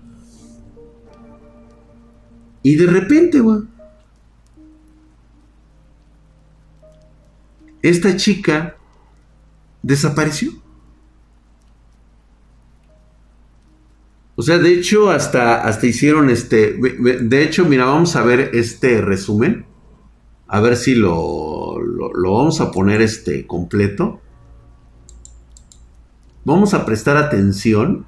Y 2.62 2.76
de 2.76 2.86
repente, 2.86 3.40
güey. 3.40 3.60
Esta 7.82 8.16
chica 8.16 8.78
desapareció. 9.84 10.52
O 14.36 14.42
sea, 14.42 14.58
de 14.58 14.74
hecho, 14.74 15.10
hasta, 15.10 15.62
hasta 15.62 15.86
hicieron 15.86 16.28
este. 16.28 16.72
De 16.74 17.44
hecho, 17.44 17.64
mira, 17.66 17.84
vamos 17.84 18.16
a 18.16 18.24
ver 18.24 18.50
este 18.54 19.00
resumen. 19.00 19.66
A 20.48 20.60
ver 20.60 20.76
si 20.76 20.94
lo, 20.94 21.78
lo, 21.80 22.32
vamos 22.32 22.60
a 22.60 22.72
poner 22.72 23.00
este 23.00 23.46
completo. 23.46 24.20
Vamos 26.44 26.74
a 26.74 26.84
prestar 26.84 27.16
atención. 27.16 28.06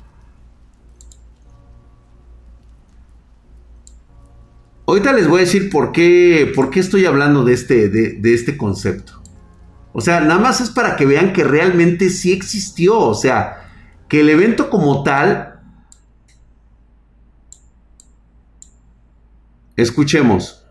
Ahorita 4.87 5.13
les 5.13 5.29
voy 5.29 5.39
a 5.39 5.45
decir 5.45 5.71
por 5.71 5.93
qué, 5.93 6.53
por 6.55 6.71
qué 6.71 6.81
estoy 6.81 7.07
hablando 7.07 7.45
de 7.45 7.55
este, 7.55 7.89
de 7.89 8.35
este 8.35 8.57
concepto. 8.57 9.26
O 9.99 10.03
sea, 10.03 10.21
nada 10.21 10.39
más 10.39 10.61
es 10.61 10.69
para 10.69 10.95
que 10.95 11.07
vean 11.07 11.33
que 11.33 11.43
realmente 11.43 12.11
sí 12.11 12.31
existió. 12.31 12.99
O 12.99 13.15
sea, 13.15 13.67
que 14.09 14.21
el 14.21 14.29
evento 14.29 14.69
como 14.69 15.03
tal... 15.03 15.59
Escuchemos. 19.75 20.66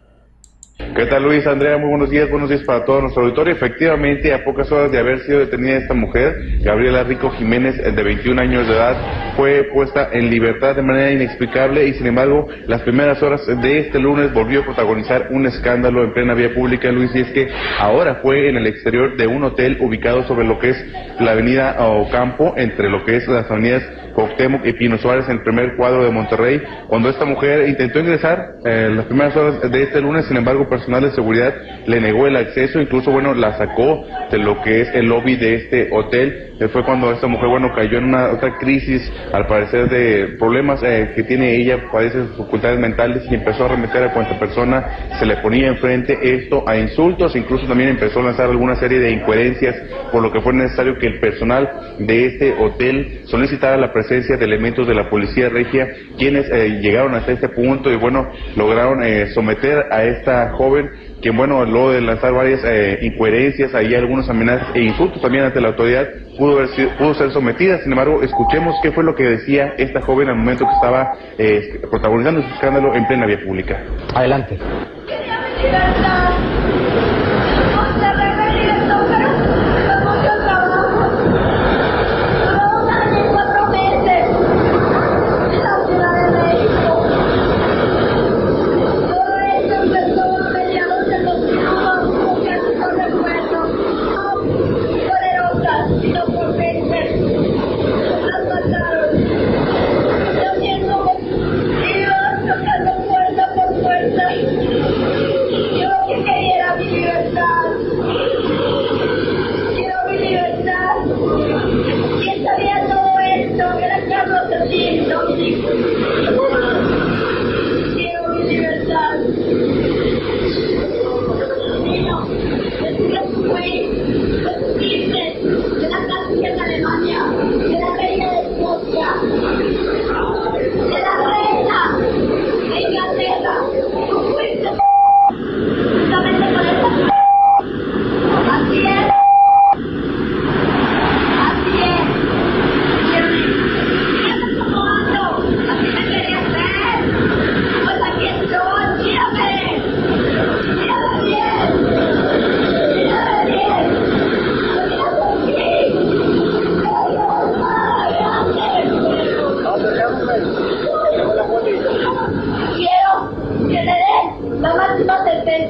¿Qué 0.95 1.07
tal 1.07 1.23
Luis, 1.23 1.45
Andrea? 1.45 1.77
Muy 1.77 1.89
buenos 1.89 2.09
días, 2.09 2.29
buenos 2.29 2.49
días 2.49 2.63
para 2.63 2.85
todo 2.85 3.01
nuestro 3.01 3.23
auditorio. 3.23 3.53
Efectivamente, 3.53 4.33
a 4.33 4.45
pocas 4.45 4.71
horas 4.71 4.93
de 4.93 4.97
haber 4.97 5.19
sido 5.25 5.39
detenida 5.39 5.75
esta 5.75 5.93
mujer, 5.93 6.61
Gabriela 6.61 7.03
Rico 7.03 7.31
Jiménez, 7.31 7.75
de 7.75 8.01
21 8.01 8.41
años 8.41 8.65
de 8.65 8.73
edad, 8.75 8.95
fue 9.35 9.67
puesta 9.73 10.07
en 10.13 10.29
libertad 10.29 10.73
de 10.73 10.81
manera 10.81 11.11
inexplicable 11.11 11.85
y 11.85 11.95
sin 11.95 12.07
embargo, 12.07 12.47
las 12.67 12.81
primeras 12.83 13.21
horas 13.21 13.45
de 13.45 13.79
este 13.79 13.99
lunes 13.99 14.31
volvió 14.31 14.61
a 14.61 14.63
protagonizar 14.63 15.27
un 15.31 15.45
escándalo 15.45 16.01
en 16.01 16.13
plena 16.13 16.33
vía 16.33 16.53
pública, 16.53 16.89
Luis, 16.93 17.13
y 17.13 17.19
es 17.19 17.29
que 17.31 17.49
ahora 17.77 18.19
fue 18.21 18.47
en 18.47 18.55
el 18.55 18.65
exterior 18.65 19.17
de 19.17 19.27
un 19.27 19.43
hotel 19.43 19.75
ubicado 19.81 20.23
sobre 20.23 20.47
lo 20.47 20.59
que 20.59 20.69
es 20.69 20.85
la 21.19 21.31
avenida 21.31 21.75
Ocampo, 21.77 22.53
entre 22.55 22.89
lo 22.89 23.03
que 23.03 23.17
es 23.17 23.27
las 23.27 23.51
avenidas 23.51 23.83
Coctemoc 24.15 24.65
y 24.65 24.73
Pino 24.73 24.97
Suárez 24.97 25.25
en 25.27 25.37
el 25.37 25.43
primer 25.43 25.75
cuadro 25.75 26.03
de 26.05 26.09
Monterrey, 26.09 26.61
cuando 26.87 27.09
esta 27.09 27.25
mujer 27.25 27.67
intentó 27.67 27.99
ingresar 27.99 28.55
eh, 28.63 28.89
las 28.95 29.05
primeras 29.05 29.35
horas 29.35 29.69
de 29.69 29.83
este 29.83 30.01
lunes, 30.01 30.25
sin 30.25 30.37
embargo, 30.37 30.67
personal 30.86 31.09
de 31.09 31.15
seguridad 31.15 31.53
le 31.88 31.99
negó 31.99 32.27
el 32.27 32.36
acceso, 32.36 32.79
incluso, 32.79 33.11
bueno, 33.11 33.33
la 33.33 33.57
sacó 33.57 34.05
de 34.29 34.38
lo 34.38 34.61
que 34.61 34.81
es 34.81 34.89
el 34.93 35.07
lobby 35.07 35.36
de 35.36 35.55
este 35.55 35.89
hotel. 35.91 36.53
Eh, 36.60 36.70
fue 36.70 36.86
cuando 36.86 37.12
esta 37.12 37.28
mujer, 37.28 37.49
bueno, 37.49 37.74
cayó 37.76 37.97
en 37.97 38.06
una 38.06 38.32
otra 38.32 38.58
crisis, 38.58 39.12
al 39.34 39.45
parecer, 39.45 39.89
de 39.89 40.38
problemas 40.39 40.82
eh, 40.84 41.12
que 41.14 41.24
tiene 41.24 41.53
ella, 41.56 41.89
padece 41.91 42.24
facultades 42.38 42.80
mentales 42.80 43.24
y 43.30 43.36
empezó 43.36 43.64
a 43.64 43.66
arremeter 43.66 44.03
a 44.03 44.14
cuanta 44.14 44.39
persona 44.39 45.10
se 45.20 45.26
le 45.26 45.38
ponía 45.38 45.68
enfrente. 45.68 46.18
Esto 46.22 46.64
a 46.68 46.78
insultos, 46.78 47.36
incluso 47.36 47.68
también 47.68 47.89
empezó 47.89 48.22
a 48.22 48.24
lanzar 48.24 48.49
alguna 48.49 48.76
serie 48.76 48.99
de 48.99 49.12
incoherencias, 49.12 49.76
por 50.14 50.22
lo 50.22 50.32
que 50.32 50.39
fue 50.39 50.53
necesario 50.53 50.97
que 50.97 51.08
el 51.08 51.20
personal 51.20 51.70
de 51.99 52.26
este 52.26 52.53
hotel 52.53 53.22
solicitara 53.26 53.76
la 53.76 53.91
presencia 53.91 54.38
de 54.38 54.45
elementos 54.45 54.88
de 54.88 54.95
la 54.95 55.10
policía 55.10 55.49
regia, 55.49 55.89
quienes 56.18 56.49
eh, 56.51 56.80
llegaron 56.82 57.16
hasta 57.16 57.34
este 57.34 57.49
punto 57.49 57.91
y, 57.91 57.97
bueno, 57.97 58.30
lograron 58.56 59.03
someter 59.34 59.88
a 59.91 60.03
esta 60.03 60.51
joven 60.51 60.89
que 61.22 61.32
bueno, 61.32 61.66
luego 61.66 61.91
de 61.91 62.01
lanzar 62.01 62.34
varias 62.34 62.61
eh, 62.63 62.99
incoherencias, 63.01 63.74
ahí 63.74 63.95
algunos 63.95 64.30
amenazas 64.30 64.68
e 64.76 64.82
insultos 64.82 65.22
también 65.22 65.45
ante 65.45 65.61
la 65.61 65.70
autoridad, 65.70 66.07
pudo, 66.38 66.57
haber 66.57 66.70
sido, 66.70 66.89
pudo 66.97 67.13
ser 67.16 67.32
sometida. 67.32 67.80
Sin 67.80 67.91
embargo, 67.91 68.22
escuchemos 68.22 68.76
qué 68.84 68.91
fue 68.91 69.03
lo 69.03 69.16
que 69.16 69.24
decía 69.24 69.74
esta 69.78 70.01
joven 70.01 70.30
al 70.30 70.36
momento 70.36 70.66
que 70.66 70.74
estaba 70.74 71.13
eh, 71.38 71.82
protagonizando 71.89 72.41
su 72.41 72.53
escándalo 72.53 72.93
en 72.95 73.07
plena 73.07 73.26
vía 73.26 73.39
pública. 73.43 73.82
Adelante. 74.13 74.59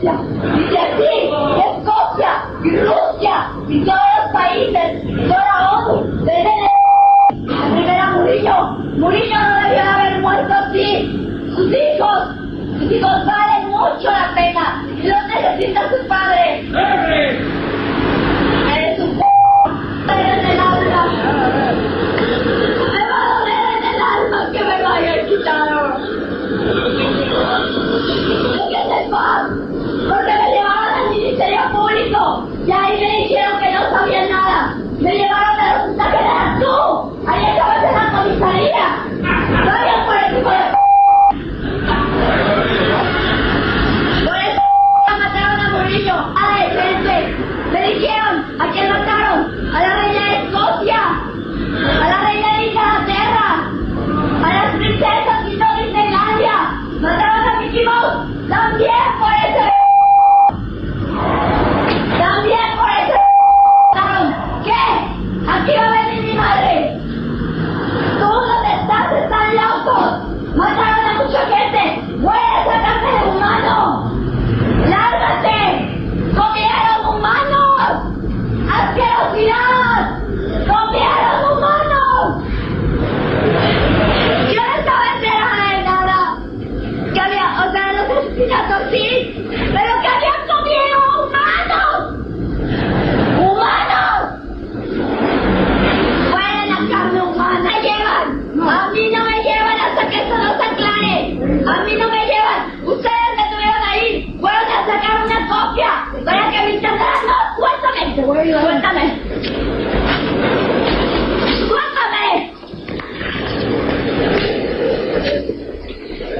Escocia, 0.06 0.20
y 0.56 0.70
que 0.70 0.78
así 0.78 1.04
Escocia 1.78 2.46
y 2.64 2.78
Rusia 2.78 3.52
y 3.68 3.86
todo 3.86 4.15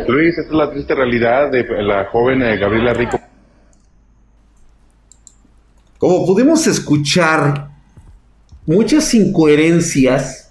Luis, 0.08 0.38
esta 0.38 0.52
es 0.52 0.58
la 0.58 0.72
triste 0.72 0.94
realidad 0.94 1.52
de 1.52 1.66
la 1.82 2.06
joven 2.06 2.42
eh, 2.42 2.58
Gabriela 2.58 2.94
Rico. 2.94 3.20
Como 5.98 6.26
pudimos 6.26 6.68
escuchar, 6.68 7.70
muchas 8.66 9.14
incoherencias 9.14 10.42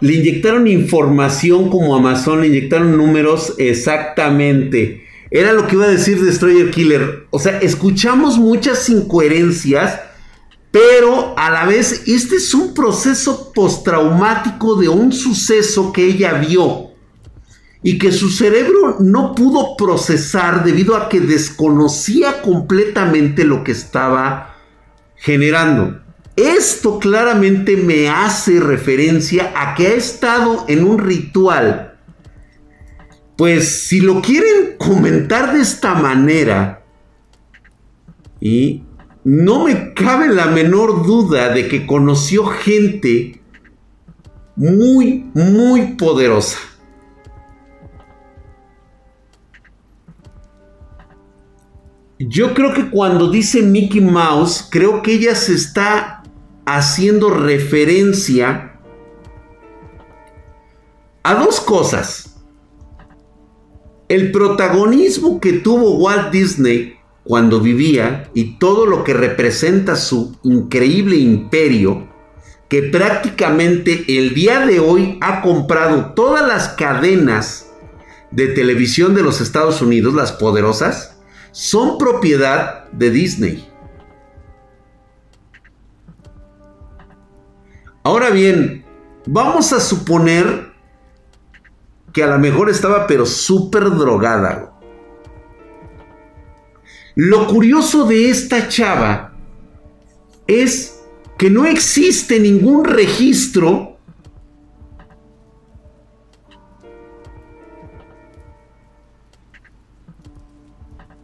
Le 0.00 0.14
inyectaron 0.14 0.66
información 0.66 1.70
como 1.70 1.94
Amazon, 1.94 2.40
le 2.40 2.48
inyectaron 2.48 2.96
números 2.96 3.54
exactamente. 3.58 5.04
Era 5.30 5.52
lo 5.52 5.66
que 5.66 5.76
iba 5.76 5.84
a 5.84 5.88
decir 5.88 6.20
Destroyer 6.20 6.70
Killer. 6.70 7.26
O 7.30 7.38
sea, 7.38 7.58
escuchamos 7.60 8.36
muchas 8.36 8.88
incoherencias, 8.88 10.00
pero 10.70 11.34
a 11.38 11.48
la 11.50 11.64
vez 11.64 12.02
este 12.06 12.36
es 12.36 12.52
un 12.54 12.74
proceso 12.74 13.52
postraumático 13.54 14.74
de 14.76 14.88
un 14.88 15.12
suceso 15.12 15.92
que 15.92 16.04
ella 16.04 16.34
vio 16.34 16.83
y 17.86 17.98
que 17.98 18.12
su 18.12 18.30
cerebro 18.30 18.96
no 19.00 19.34
pudo 19.34 19.76
procesar 19.76 20.64
debido 20.64 20.96
a 20.96 21.10
que 21.10 21.20
desconocía 21.20 22.40
completamente 22.40 23.44
lo 23.44 23.62
que 23.62 23.72
estaba 23.72 24.56
generando. 25.16 26.00
Esto 26.34 26.98
claramente 26.98 27.76
me 27.76 28.08
hace 28.08 28.58
referencia 28.58 29.52
a 29.54 29.74
que 29.74 29.88
ha 29.88 29.94
estado 29.94 30.64
en 30.66 30.82
un 30.82 30.98
ritual. 30.98 31.98
Pues 33.36 33.82
si 33.82 34.00
lo 34.00 34.22
quieren 34.22 34.76
comentar 34.78 35.52
de 35.52 35.60
esta 35.60 35.94
manera, 35.94 36.86
y 38.40 38.82
no 39.24 39.64
me 39.64 39.92
cabe 39.92 40.28
la 40.28 40.46
menor 40.46 41.06
duda 41.06 41.50
de 41.50 41.68
que 41.68 41.86
conoció 41.86 42.46
gente 42.46 43.42
muy, 44.56 45.30
muy 45.34 45.96
poderosa. 45.98 46.56
Yo 52.18 52.54
creo 52.54 52.72
que 52.72 52.90
cuando 52.90 53.28
dice 53.28 53.62
Mickey 53.62 54.00
Mouse, 54.00 54.68
creo 54.70 55.02
que 55.02 55.14
ella 55.14 55.34
se 55.34 55.54
está 55.54 56.22
haciendo 56.64 57.30
referencia 57.30 58.78
a 61.24 61.34
dos 61.34 61.60
cosas. 61.60 62.36
El 64.08 64.30
protagonismo 64.30 65.40
que 65.40 65.54
tuvo 65.54 65.96
Walt 65.96 66.30
Disney 66.30 66.96
cuando 67.24 67.60
vivía 67.60 68.30
y 68.32 68.58
todo 68.58 68.86
lo 68.86 69.02
que 69.02 69.14
representa 69.14 69.96
su 69.96 70.36
increíble 70.44 71.16
imperio, 71.16 72.06
que 72.68 72.82
prácticamente 72.82 74.04
el 74.06 74.34
día 74.34 74.64
de 74.66 74.78
hoy 74.78 75.18
ha 75.20 75.42
comprado 75.42 76.12
todas 76.14 76.46
las 76.46 76.68
cadenas 76.68 77.72
de 78.30 78.48
televisión 78.48 79.14
de 79.14 79.22
los 79.22 79.40
Estados 79.40 79.82
Unidos, 79.82 80.14
las 80.14 80.32
poderosas, 80.32 81.13
son 81.54 81.98
propiedad 81.98 82.90
de 82.90 83.10
Disney. 83.10 83.64
Ahora 88.02 88.30
bien, 88.30 88.84
vamos 89.24 89.72
a 89.72 89.78
suponer 89.78 90.72
que 92.12 92.24
a 92.24 92.26
lo 92.26 92.40
mejor 92.40 92.70
estaba 92.70 93.06
pero 93.06 93.24
súper 93.24 93.84
drogada. 93.84 94.72
Lo 97.14 97.46
curioso 97.46 98.04
de 98.04 98.30
esta 98.30 98.66
chava 98.66 99.32
es 100.48 101.04
que 101.38 101.50
no 101.50 101.66
existe 101.66 102.40
ningún 102.40 102.84
registro 102.84 103.93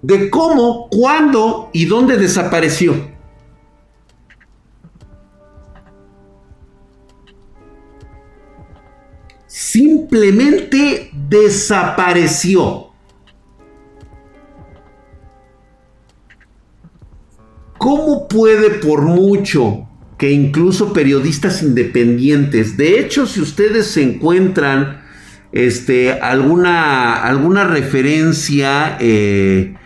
de 0.03 0.31
cómo, 0.31 0.89
cuándo 0.91 1.71
y 1.73 1.85
dónde 1.87 2.17
desapareció. 2.17 3.11
simplemente 9.71 11.11
desapareció. 11.29 12.89
¿Cómo 17.79 18.29
puede 18.29 18.71
por 18.71 19.03
mucho 19.03 19.89
que 20.19 20.31
incluso 20.31 20.93
periodistas 20.93 21.63
independientes, 21.63 22.77
de 22.77 23.01
hecho 23.01 23.27
si 23.27 23.41
ustedes 23.41 23.87
se 23.87 24.03
encuentran 24.03 25.03
este, 25.51 26.13
alguna, 26.13 27.15
alguna 27.23 27.65
referencia, 27.65 28.99
eh, 29.01 29.77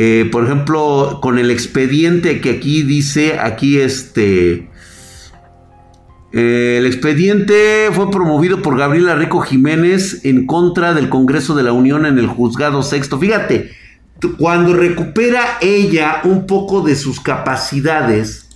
eh, 0.00 0.28
por 0.30 0.44
ejemplo, 0.44 1.18
con 1.20 1.40
el 1.40 1.50
expediente 1.50 2.40
que 2.40 2.50
aquí 2.50 2.84
dice, 2.84 3.36
aquí 3.40 3.80
este, 3.80 4.68
el 6.30 6.86
expediente 6.86 7.88
fue 7.90 8.08
promovido 8.08 8.62
por 8.62 8.78
Gabriela 8.78 9.16
Rico 9.16 9.40
Jiménez 9.40 10.24
en 10.24 10.46
contra 10.46 10.94
del 10.94 11.08
Congreso 11.08 11.56
de 11.56 11.64
la 11.64 11.72
Unión 11.72 12.06
en 12.06 12.16
el 12.16 12.28
juzgado 12.28 12.84
sexto. 12.84 13.18
Fíjate, 13.18 13.72
cuando 14.38 14.72
recupera 14.72 15.58
ella 15.60 16.20
un 16.22 16.46
poco 16.46 16.82
de 16.82 16.94
sus 16.94 17.18
capacidades, 17.18 18.48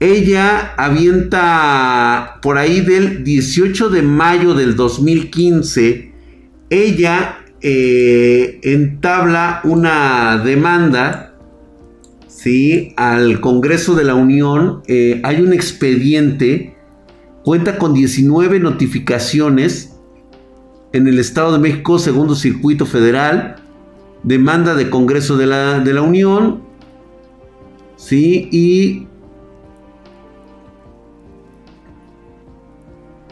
ella 0.00 0.74
avienta 0.76 2.40
por 2.42 2.58
ahí 2.58 2.80
del 2.80 3.22
18 3.22 3.90
de 3.90 4.02
mayo 4.02 4.54
del 4.54 4.74
2015, 4.74 6.12
ella 6.68 7.44
eh, 7.60 8.60
entabla 8.62 9.60
una 9.64 10.40
demanda 10.44 11.34
¿sí? 12.26 12.94
al 12.96 13.40
Congreso 13.40 13.94
de 13.94 14.04
la 14.04 14.14
Unión. 14.14 14.82
Eh, 14.86 15.20
hay 15.24 15.40
un 15.40 15.52
expediente 15.52 16.78
Cuenta 17.48 17.78
con 17.78 17.94
19 17.94 18.60
notificaciones 18.60 19.94
en 20.92 21.08
el 21.08 21.18
Estado 21.18 21.52
de 21.52 21.58
México, 21.58 21.98
segundo 21.98 22.34
circuito 22.34 22.84
federal, 22.84 23.56
demanda 24.22 24.74
de 24.74 24.90
Congreso 24.90 25.38
de 25.38 25.46
la, 25.46 25.80
de 25.80 25.94
la 25.94 26.02
Unión, 26.02 26.60
¿sí? 27.96 28.50
Y 28.52 29.06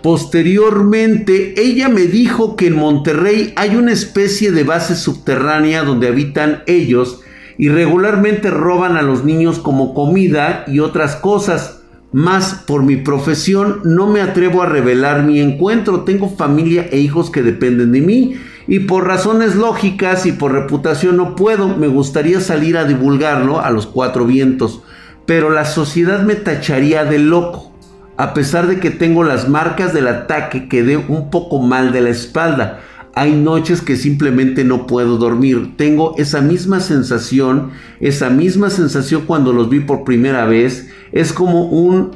Posteriormente, 0.06 1.60
ella 1.60 1.88
me 1.88 2.02
dijo 2.02 2.54
que 2.54 2.68
en 2.68 2.76
Monterrey 2.76 3.52
hay 3.56 3.74
una 3.74 3.90
especie 3.90 4.52
de 4.52 4.62
base 4.62 4.94
subterránea 4.94 5.82
donde 5.82 6.06
habitan 6.06 6.62
ellos 6.68 7.22
y 7.58 7.70
regularmente 7.70 8.52
roban 8.52 8.96
a 8.96 9.02
los 9.02 9.24
niños 9.24 9.58
como 9.58 9.94
comida 9.94 10.62
y 10.68 10.78
otras 10.78 11.16
cosas. 11.16 11.82
Más 12.12 12.54
por 12.68 12.84
mi 12.84 12.94
profesión 12.94 13.80
no 13.82 14.06
me 14.06 14.20
atrevo 14.20 14.62
a 14.62 14.66
revelar 14.66 15.24
mi 15.24 15.40
encuentro. 15.40 16.02
Tengo 16.02 16.28
familia 16.28 16.86
e 16.92 17.00
hijos 17.00 17.28
que 17.28 17.42
dependen 17.42 17.90
de 17.90 18.00
mí. 18.00 18.36
Y 18.68 18.78
por 18.78 19.08
razones 19.08 19.56
lógicas 19.56 20.24
y 20.24 20.30
por 20.30 20.52
reputación 20.52 21.16
no 21.16 21.34
puedo. 21.34 21.76
Me 21.76 21.88
gustaría 21.88 22.40
salir 22.40 22.76
a 22.76 22.84
divulgarlo 22.84 23.60
a 23.60 23.72
los 23.72 23.88
cuatro 23.88 24.24
vientos. 24.24 24.82
Pero 25.26 25.50
la 25.50 25.64
sociedad 25.64 26.22
me 26.22 26.36
tacharía 26.36 27.04
de 27.04 27.18
loco. 27.18 27.75
A 28.18 28.32
pesar 28.32 28.66
de 28.66 28.80
que 28.80 28.90
tengo 28.90 29.24
las 29.24 29.48
marcas 29.48 29.92
del 29.92 30.08
ataque, 30.08 30.68
quedé 30.68 30.96
un 30.96 31.30
poco 31.30 31.60
mal 31.60 31.92
de 31.92 32.00
la 32.00 32.08
espalda. 32.08 32.80
Hay 33.14 33.32
noches 33.32 33.82
que 33.82 33.96
simplemente 33.96 34.64
no 34.64 34.86
puedo 34.86 35.18
dormir. 35.18 35.74
Tengo 35.76 36.14
esa 36.16 36.40
misma 36.40 36.80
sensación, 36.80 37.72
esa 38.00 38.30
misma 38.30 38.70
sensación 38.70 39.22
cuando 39.26 39.52
los 39.52 39.68
vi 39.68 39.80
por 39.80 40.04
primera 40.04 40.46
vez 40.46 40.88
es 41.12 41.32
como 41.34 41.66
un 41.66 42.12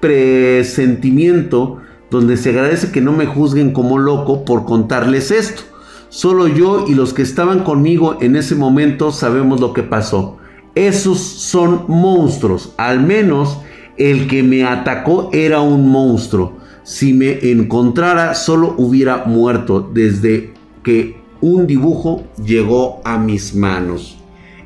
presentimiento 0.00 1.78
donde 2.10 2.36
se 2.36 2.50
agradece 2.50 2.90
que 2.90 3.00
no 3.00 3.12
me 3.12 3.26
juzguen 3.26 3.72
como 3.72 3.98
loco 3.98 4.44
por 4.46 4.64
contarles 4.64 5.30
esto. 5.30 5.62
Solo 6.08 6.48
yo 6.48 6.86
y 6.88 6.94
los 6.94 7.12
que 7.12 7.22
estaban 7.22 7.60
conmigo 7.60 8.18
en 8.20 8.36
ese 8.36 8.54
momento 8.54 9.12
sabemos 9.12 9.60
lo 9.60 9.74
que 9.74 9.82
pasó. 9.82 10.38
Esos 10.74 11.18
son 11.18 11.84
monstruos. 11.88 12.72
Al 12.78 13.00
menos 13.00 13.58
el 13.96 14.26
que 14.28 14.42
me 14.42 14.64
atacó 14.64 15.30
era 15.32 15.60
un 15.60 15.88
monstruo. 15.88 16.58
Si 16.84 17.12
me 17.12 17.50
encontrara 17.50 18.34
solo 18.34 18.74
hubiera 18.76 19.24
muerto 19.24 19.80
desde 19.80 20.52
que 20.82 21.20
un 21.40 21.66
dibujo 21.66 22.24
llegó 22.44 23.00
a 23.04 23.18
mis 23.18 23.54
manos. 23.54 24.18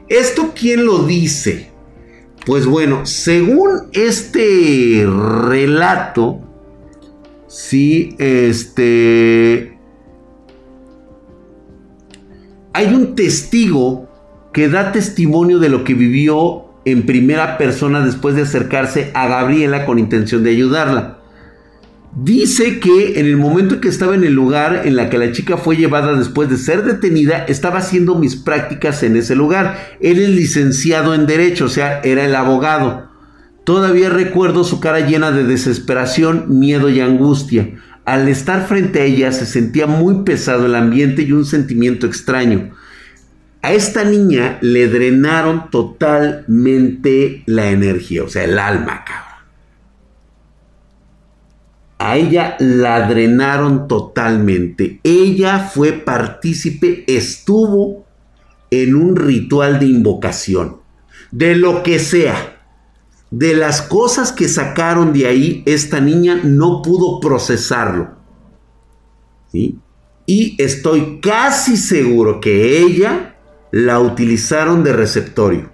¿Esto 0.09 0.53
quién 0.55 0.85
lo 0.85 1.05
dice? 1.05 1.71
Pues 2.45 2.65
bueno, 2.67 3.07
según 3.07 3.89
este 3.93 5.05
relato, 5.05 6.41
sí, 7.49 8.15
este... 8.19 9.77
Hay 12.73 12.95
un 12.95 13.15
testigo 13.15 14.07
que 14.53 14.69
da 14.69 14.93
testimonio 14.93 15.59
de 15.59 15.71
lo 15.71 15.83
que 15.83 15.95
vivió 15.95 16.66
en 16.87 17.05
primera 17.05 17.59
persona 17.59 18.01
después 18.01 18.37
de 18.37 18.43
acercarse 18.43 19.11
a 19.13 19.27
Gabriela 19.27 19.85
con 19.85 19.99
intención 19.99 20.45
de 20.45 20.51
ayudarla. 20.51 21.19
Dice 22.15 22.79
que 22.79 23.19
en 23.21 23.27
el 23.27 23.37
momento 23.37 23.75
en 23.75 23.81
que 23.81 23.89
estaba 23.89 24.15
en 24.15 24.25
el 24.25 24.33
lugar 24.33 24.83
en 24.87 24.97
la 24.97 25.11
que 25.11 25.19
la 25.19 25.33
chica 25.33 25.59
fue 25.59 25.77
llevada 25.77 26.17
después 26.17 26.49
de 26.49 26.57
ser 26.57 26.85
detenida, 26.85 27.45
estaba 27.49 27.81
haciendo 27.81 28.15
mis 28.15 28.37
prácticas 28.37 29.03
en 29.03 29.17
ese 29.17 29.35
lugar. 29.35 29.97
Él 30.01 30.21
es 30.21 30.31
licenciado 30.31 31.13
en 31.13 31.27
Derecho, 31.27 31.67
o 31.67 31.69
sea, 31.69 32.01
era 32.03 32.25
el 32.25 32.35
abogado. 32.37 33.11
Todavía 33.65 34.09
recuerdo 34.09 34.63
su 34.63 34.79
cara 34.79 35.01
llena 35.01 35.33
de 35.33 35.43
desesperación, 35.43 36.59
miedo 36.59 36.89
y 36.89 37.01
angustia. 37.01 37.75
al 38.05 38.29
estar 38.29 38.69
frente 38.69 39.01
a 39.01 39.05
ella 39.05 39.33
se 39.33 39.45
sentía 39.45 39.89
muy 39.89 40.23
pesado 40.23 40.67
el 40.67 40.77
ambiente 40.77 41.23
y 41.23 41.33
un 41.33 41.45
sentimiento 41.45 42.07
extraño. 42.07 42.71
A 43.67 43.73
esta 43.73 44.05
niña 44.05 44.59
le 44.61 44.87
drenaron 44.87 45.71
totalmente 45.73 47.43
la 47.47 47.69
energía, 47.71 48.23
o 48.23 48.29
sea, 48.29 48.45
el 48.45 48.61
alma. 48.61 49.05
A 51.99 52.17
ella 52.17 52.55
la 52.61 53.09
drenaron 53.09 53.89
totalmente. 53.89 55.01
Ella 55.03 55.59
fue 55.59 55.95
partícipe, 55.95 57.03
estuvo 57.09 58.07
en 58.71 58.95
un 58.95 59.17
ritual 59.17 59.81
de 59.81 59.87
invocación. 59.87 60.77
De 61.33 61.57
lo 61.57 61.83
que 61.83 61.99
sea. 61.99 62.61
De 63.33 63.57
las 63.57 63.83
cosas 63.83 64.31
que 64.31 64.47
sacaron 64.47 65.13
de 65.13 65.27
ahí, 65.27 65.65
esta 65.67 65.99
niña 65.99 66.39
no 66.45 66.83
pudo 66.83 67.19
procesarlo. 67.19 68.11
¿Sí? 69.51 69.77
Y 70.25 70.55
estoy 70.63 71.19
casi 71.21 71.77
seguro 71.77 72.41
que 72.41 72.79
ella 72.79 73.33
la 73.71 74.01
utilizaron 74.01 74.85
de 74.85 74.93
receptorio. 74.93 75.71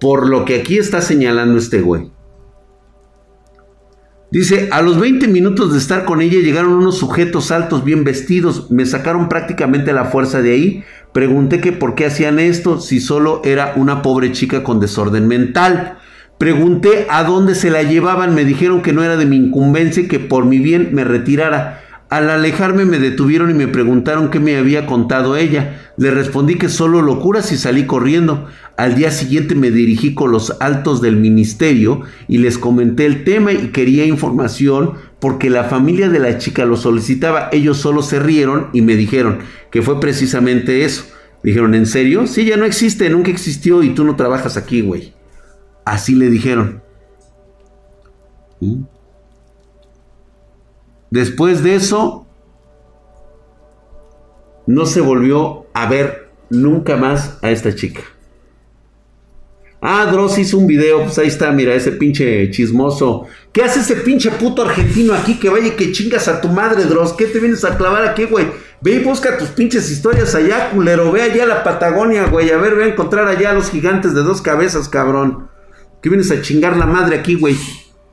Por 0.00 0.28
lo 0.28 0.44
que 0.44 0.60
aquí 0.60 0.78
está 0.78 1.00
señalando 1.00 1.58
este 1.58 1.80
güey. 1.80 2.10
Dice, 4.34 4.68
a 4.72 4.82
los 4.82 4.98
20 4.98 5.28
minutos 5.28 5.72
de 5.72 5.78
estar 5.78 6.04
con 6.04 6.20
ella 6.20 6.40
llegaron 6.40 6.72
unos 6.72 6.98
sujetos 6.98 7.52
altos 7.52 7.84
bien 7.84 8.02
vestidos, 8.02 8.68
me 8.68 8.84
sacaron 8.84 9.28
prácticamente 9.28 9.92
la 9.92 10.06
fuerza 10.06 10.42
de 10.42 10.50
ahí, 10.50 10.84
pregunté 11.12 11.60
que 11.60 11.70
por 11.70 11.94
qué 11.94 12.06
hacían 12.06 12.40
esto 12.40 12.80
si 12.80 12.98
solo 12.98 13.42
era 13.44 13.74
una 13.76 14.02
pobre 14.02 14.32
chica 14.32 14.64
con 14.64 14.80
desorden 14.80 15.28
mental. 15.28 15.98
Pregunté 16.36 17.06
a 17.10 17.22
dónde 17.22 17.54
se 17.54 17.70
la 17.70 17.84
llevaban, 17.84 18.34
me 18.34 18.44
dijeron 18.44 18.82
que 18.82 18.92
no 18.92 19.04
era 19.04 19.16
de 19.16 19.24
mi 19.24 19.36
incumbencia 19.36 20.02
y 20.02 20.08
que 20.08 20.18
por 20.18 20.46
mi 20.46 20.58
bien 20.58 20.88
me 20.92 21.04
retirara. 21.04 21.83
Al 22.10 22.30
alejarme 22.30 22.84
me 22.84 22.98
detuvieron 22.98 23.50
y 23.50 23.54
me 23.54 23.66
preguntaron 23.66 24.30
qué 24.30 24.38
me 24.38 24.56
había 24.56 24.86
contado 24.86 25.36
ella. 25.36 25.92
Le 25.96 26.10
respondí 26.10 26.56
que 26.56 26.68
solo 26.68 27.02
locuras 27.02 27.50
y 27.52 27.56
salí 27.56 27.86
corriendo. 27.86 28.46
Al 28.76 28.94
día 28.94 29.10
siguiente 29.10 29.54
me 29.54 29.70
dirigí 29.70 30.14
con 30.14 30.30
los 30.30 30.56
altos 30.60 31.00
del 31.00 31.16
ministerio 31.16 32.02
y 32.28 32.38
les 32.38 32.58
comenté 32.58 33.06
el 33.06 33.24
tema 33.24 33.52
y 33.52 33.68
quería 33.68 34.04
información 34.04 34.94
porque 35.20 35.48
la 35.50 35.64
familia 35.64 36.08
de 36.08 36.18
la 36.18 36.38
chica 36.38 36.64
lo 36.64 36.76
solicitaba. 36.76 37.48
Ellos 37.52 37.78
solo 37.78 38.02
se 38.02 38.20
rieron 38.20 38.68
y 38.72 38.82
me 38.82 38.96
dijeron 38.96 39.38
que 39.70 39.82
fue 39.82 39.98
precisamente 40.00 40.84
eso. 40.84 41.04
Dijeron, 41.42 41.74
¿en 41.74 41.86
serio? 41.86 42.26
Sí, 42.26 42.44
ya 42.44 42.56
no 42.56 42.64
existe, 42.64 43.08
nunca 43.10 43.30
existió 43.30 43.82
y 43.82 43.90
tú 43.90 44.04
no 44.04 44.16
trabajas 44.16 44.56
aquí, 44.56 44.80
güey. 44.80 45.12
Así 45.84 46.14
le 46.14 46.30
dijeron. 46.30 46.82
¿Mm? 48.60 48.82
Después 51.14 51.62
de 51.62 51.76
eso, 51.76 52.26
no 54.66 54.84
se 54.84 55.00
volvió 55.00 55.66
a 55.72 55.86
ver 55.88 56.28
nunca 56.50 56.96
más 56.96 57.38
a 57.40 57.52
esta 57.52 57.72
chica. 57.72 58.00
Ah, 59.80 60.06
Dross 60.10 60.38
hizo 60.38 60.58
un 60.58 60.66
video, 60.66 61.04
pues 61.04 61.16
ahí 61.20 61.28
está, 61.28 61.52
mira, 61.52 61.72
ese 61.72 61.92
pinche 61.92 62.50
chismoso. 62.50 63.28
¿Qué 63.52 63.62
hace 63.62 63.78
ese 63.78 63.94
pinche 63.94 64.32
puto 64.32 64.62
argentino 64.62 65.14
aquí 65.14 65.38
que 65.38 65.50
vaya 65.50 65.68
y 65.68 65.76
que 65.76 65.92
chingas 65.92 66.26
a 66.26 66.40
tu 66.40 66.48
madre, 66.48 66.82
Dross? 66.82 67.12
¿Qué 67.12 67.26
te 67.26 67.38
vienes 67.38 67.64
a 67.64 67.76
clavar 67.76 68.04
aquí, 68.04 68.24
güey? 68.24 68.48
Ve 68.80 68.94
y 68.94 69.04
busca 69.04 69.38
tus 69.38 69.50
pinches 69.50 69.88
historias 69.92 70.34
allá, 70.34 70.70
culero. 70.70 71.12
Ve 71.12 71.22
allá 71.22 71.44
a 71.44 71.46
la 71.46 71.62
Patagonia, 71.62 72.24
güey. 72.24 72.50
A 72.50 72.56
ver, 72.56 72.74
ve 72.74 72.86
a 72.86 72.88
encontrar 72.88 73.28
allá 73.28 73.50
a 73.52 73.54
los 73.54 73.70
gigantes 73.70 74.14
de 74.14 74.24
dos 74.24 74.42
cabezas, 74.42 74.88
cabrón. 74.88 75.48
¿Qué 76.02 76.08
vienes 76.08 76.32
a 76.32 76.42
chingar 76.42 76.76
la 76.76 76.86
madre 76.86 77.20
aquí, 77.20 77.36
güey? 77.36 77.56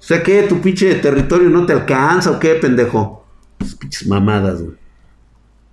O 0.02 0.04
sea, 0.04 0.24
¿qué? 0.24 0.42
¿Tu 0.44 0.60
pinche 0.60 0.96
territorio 0.96 1.48
no 1.50 1.64
te 1.68 1.74
alcanza 1.74 2.32
o 2.32 2.40
qué, 2.40 2.56
pendejo? 2.56 3.24
Pues 3.60 3.76
pinches 3.76 4.08
mamadas, 4.08 4.64
güey. 4.64 4.76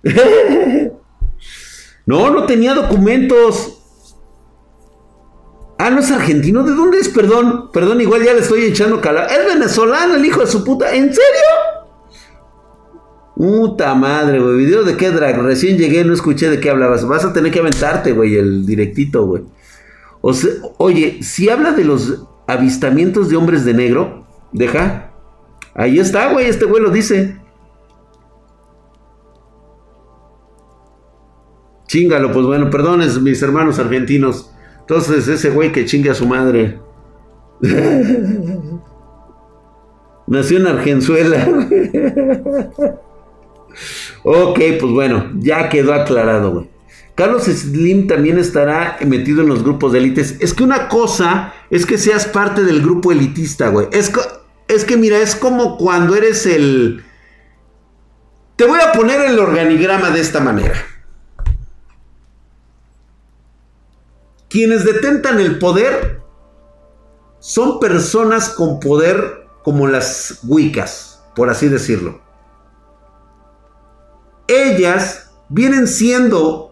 no, 2.05 2.29
no 2.29 2.45
tenía 2.45 2.75
documentos. 2.75 3.81
Ah, 5.79 5.89
no 5.89 5.99
es 5.99 6.11
argentino. 6.11 6.63
¿De 6.63 6.73
dónde 6.73 6.99
es? 6.99 7.09
Perdón. 7.09 7.71
Perdón, 7.73 8.01
igual 8.01 8.23
ya 8.23 8.33
le 8.33 8.41
estoy 8.41 8.65
echando 8.65 9.01
cala. 9.01 9.25
Es 9.25 9.47
venezolano, 9.47 10.13
el 10.13 10.23
hijo 10.23 10.41
de 10.41 10.47
su 10.47 10.63
puta. 10.63 10.93
¿En 10.93 11.05
serio? 11.05 11.49
Puta 13.35 13.95
madre, 13.95 14.39
güey. 14.39 14.57
¿Video 14.57 14.83
de 14.83 14.95
qué 14.95 15.09
drag? 15.09 15.41
Recién 15.41 15.75
llegué, 15.79 16.05
no 16.05 16.13
escuché 16.13 16.51
de 16.51 16.59
qué 16.59 16.69
hablabas. 16.69 17.07
Vas 17.07 17.25
a 17.25 17.33
tener 17.33 17.51
que 17.51 17.61
aventarte, 17.61 18.11
güey, 18.11 18.35
el 18.35 18.63
directito, 18.63 19.25
güey. 19.25 19.43
O 20.21 20.33
sea, 20.33 20.51
oye, 20.77 21.23
si 21.23 21.49
habla 21.49 21.71
de 21.71 21.85
los 21.85 22.28
avistamientos 22.49 23.29
de 23.29 23.37
hombres 23.37 23.63
de 23.63 23.73
negro, 23.73 24.25
deja. 24.51 25.11
Ahí 25.75 25.99
está, 25.99 26.33
güey, 26.33 26.47
este 26.47 26.65
güey 26.65 26.81
lo 26.81 26.89
dice. 26.89 27.37
Chingalo, 31.87 32.31
pues 32.31 32.45
bueno, 32.45 32.69
perdones 32.69 33.21
mis 33.21 33.41
hermanos 33.41 33.79
argentinos. 33.79 34.53
Entonces, 34.81 35.27
ese 35.27 35.49
güey 35.51 35.71
que 35.71 35.85
chinga 35.85 36.11
a 36.11 36.15
su 36.15 36.27
madre. 36.27 36.79
Nació 40.27 40.57
en 40.59 40.67
Argenzuela. 40.67 41.47
ok, 44.23 44.59
pues 44.79 44.91
bueno, 44.93 45.31
ya 45.35 45.69
quedó 45.69 45.93
aclarado, 45.93 46.51
güey. 46.51 46.69
Carlos 47.19 47.43
Slim 47.43 48.07
también 48.07 48.39
estará 48.39 48.97
metido 49.05 49.41
en 49.41 49.49
los 49.49 49.61
grupos 49.61 49.91
de 49.91 49.97
élites. 49.99 50.37
Es 50.39 50.53
que 50.53 50.63
una 50.63 50.87
cosa 50.87 51.53
es 51.69 51.85
que 51.85 51.97
seas 51.97 52.25
parte 52.25 52.63
del 52.63 52.81
grupo 52.81 53.11
elitista, 53.11 53.67
güey. 53.67 53.89
Es, 53.91 54.09
que 54.85 54.95
mira, 54.95 55.17
es 55.17 55.35
como 55.35 55.77
cuando 55.77 56.15
eres 56.15 56.45
el... 56.45 57.03
Te 58.55 58.65
voy 58.65 58.79
a 58.79 58.93
poner 58.93 59.19
el 59.19 59.37
organigrama 59.37 60.11
de 60.11 60.21
esta 60.21 60.39
manera. 60.39 60.75
Quienes 64.47 64.85
detentan 64.85 65.41
el 65.41 65.59
poder 65.59 66.21
son 67.39 67.81
personas 67.81 68.47
con 68.47 68.79
poder 68.79 69.45
como 69.61 69.87
las 69.87 70.39
Wiccas, 70.43 71.21
por 71.35 71.49
así 71.49 71.67
decirlo. 71.67 72.21
Ellas 74.47 75.31
vienen 75.49 75.85
siendo 75.85 76.68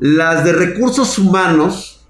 las 0.00 0.44
de 0.44 0.54
recursos 0.54 1.18
humanos 1.18 2.06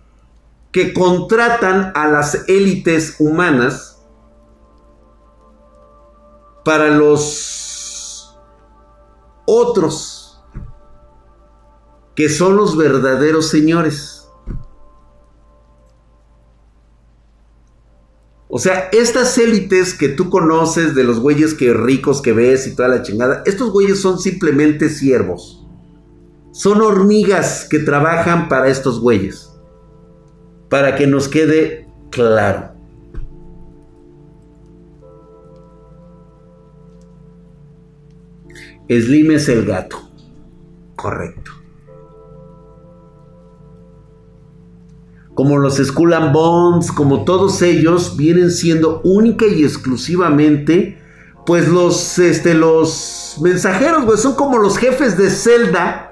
que 0.72 0.94
contratan 0.94 1.90
a 1.96 2.06
las 2.06 2.48
élites 2.48 3.16
humanas 3.18 4.00
para 6.64 6.90
los 6.90 8.38
otros, 9.44 10.40
que 12.14 12.28
son 12.28 12.56
los 12.56 12.76
verdaderos 12.76 13.48
señores. 13.48 14.28
O 18.46 18.58
sea, 18.58 18.88
estas 18.92 19.36
élites 19.38 19.94
que 19.94 20.08
tú 20.08 20.30
conoces 20.30 20.94
de 20.94 21.02
los 21.02 21.18
güeyes 21.18 21.54
que 21.54 21.72
ricos 21.72 22.22
que 22.22 22.32
ves 22.32 22.68
y 22.68 22.76
toda 22.76 22.88
la 22.88 23.02
chingada, 23.02 23.42
estos 23.46 23.72
güeyes 23.72 24.00
son 24.00 24.20
simplemente 24.20 24.88
siervos. 24.88 25.59
Son 26.52 26.80
hormigas 26.82 27.66
que 27.68 27.78
trabajan 27.78 28.48
para 28.48 28.68
estos 28.68 29.00
güeyes. 29.00 29.50
Para 30.68 30.96
que 30.96 31.06
nos 31.06 31.28
quede 31.28 31.88
claro. 32.10 32.72
Slim 38.88 39.30
es 39.30 39.48
el 39.48 39.64
gato. 39.64 39.98
Correcto. 40.96 41.52
Como 45.34 45.58
los 45.58 45.76
Skull 45.76 46.14
Bones, 46.32 46.90
como 46.90 47.24
todos 47.24 47.62
ellos, 47.62 48.16
vienen 48.16 48.50
siendo 48.50 49.00
única 49.04 49.46
y 49.46 49.62
exclusivamente, 49.62 50.98
pues 51.46 51.68
los, 51.68 52.18
este, 52.18 52.52
los 52.54 53.38
mensajeros, 53.40 54.20
son 54.20 54.34
como 54.34 54.58
los 54.58 54.76
jefes 54.76 55.16
de 55.16 55.30
Zelda 55.30 56.09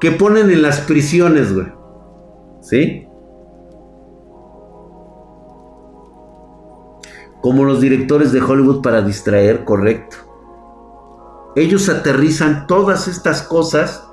que 0.00 0.12
ponen 0.12 0.50
en 0.50 0.62
las 0.62 0.80
prisiones, 0.80 1.52
güey. 1.52 1.66
¿Sí? 2.60 3.06
Como 7.40 7.64
los 7.64 7.80
directores 7.80 8.32
de 8.32 8.40
Hollywood 8.40 8.82
para 8.82 9.02
distraer, 9.02 9.64
correcto. 9.64 10.16
Ellos 11.56 11.88
aterrizan 11.88 12.66
todas 12.66 13.08
estas 13.08 13.42
cosas 13.42 14.04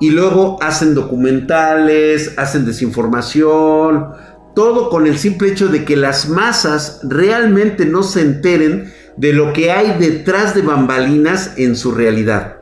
y 0.00 0.10
luego 0.10 0.56
hacen 0.62 0.94
documentales, 0.94 2.34
hacen 2.38 2.64
desinformación, 2.64 4.12
todo 4.54 4.90
con 4.90 5.06
el 5.06 5.18
simple 5.18 5.48
hecho 5.48 5.68
de 5.68 5.84
que 5.84 5.96
las 5.96 6.28
masas 6.28 7.00
realmente 7.02 7.86
no 7.86 8.02
se 8.02 8.22
enteren 8.22 8.92
de 9.16 9.32
lo 9.32 9.52
que 9.52 9.70
hay 9.70 9.98
detrás 9.98 10.54
de 10.54 10.62
bambalinas 10.62 11.54
en 11.58 11.76
su 11.76 11.92
realidad. 11.92 12.59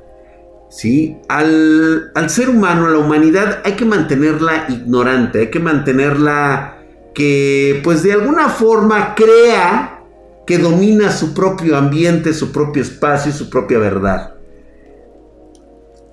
¿Sí? 0.68 1.16
Al, 1.28 2.12
ser 2.28 2.50
humano, 2.50 2.86
a 2.86 2.90
la 2.90 2.98
humanidad, 2.98 3.60
hay 3.64 3.72
que 3.72 3.84
mantenerla 3.84 4.66
ignorante, 4.68 5.40
hay 5.40 5.50
que 5.50 5.60
mantenerla 5.60 6.78
que, 7.14 7.80
pues 7.82 8.02
de 8.02 8.12
alguna 8.12 8.48
forma, 8.48 9.14
crea 9.14 10.04
que 10.46 10.58
domina 10.58 11.12
su 11.12 11.34
propio 11.34 11.76
ambiente, 11.76 12.32
su 12.32 12.52
propio 12.52 12.82
espacio 12.82 13.32
su 13.32 13.50
propia 13.50 13.78
verdad. 13.78 14.34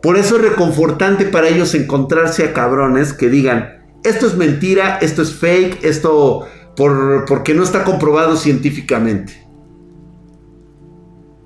Por 0.02 0.18
eso 0.18 0.36
es 0.36 0.42
reconfortante 0.42 1.26
para 1.26 1.48
ellos 1.48 1.74
encontrarse 1.74 2.44
a 2.44 2.54
cabrones 2.54 3.14
que 3.14 3.30
digan, 3.30 3.86
esto 4.04 4.28
es 4.28 4.36
mentira, 4.36 5.00
esto 5.02 5.22
es 5.22 5.34
fake, 5.34 5.84
esto 5.84 6.46
por, 6.76 7.26
porque 7.26 7.54
no 7.54 7.64
está 7.64 7.84
comprobado 7.84 8.36
científicamente. 8.36 9.48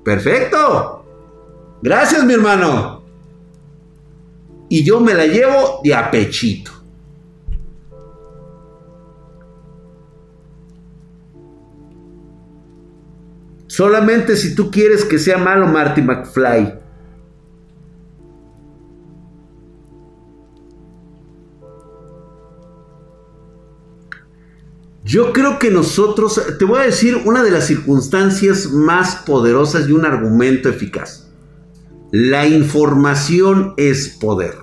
Perfecto. 0.03 1.05
Gracias, 1.82 2.26
mi 2.26 2.34
hermano. 2.34 2.99
Y 4.70 4.84
yo 4.84 4.99
me 4.99 5.13
la 5.13 5.26
llevo 5.26 5.82
de 5.84 5.95
apechito. 5.95 6.72
Solamente 13.65 14.36
si 14.36 14.55
tú 14.55 14.70
quieres 14.70 15.05
que 15.05 15.17
sea 15.17 15.38
malo 15.38 15.65
Marty 15.65 16.01
McFly. 16.01 16.80
Yo 25.05 25.34
creo 25.34 25.57
que 25.57 25.72
nosotros, 25.72 26.39
te 26.59 26.65
voy 26.65 26.82
a 26.82 26.84
decir 26.84 27.22
una 27.26 27.41
de 27.41 27.51
las 27.51 27.65
circunstancias 27.65 28.67
más 28.72 29.15
poderosas 29.26 29.88
y 29.88 29.93
un 29.93 30.05
argumento 30.05 30.70
eficaz. 30.70 31.29
La 32.12 32.47
información 32.47 33.74
es 33.78 34.10
poder. 34.10 34.55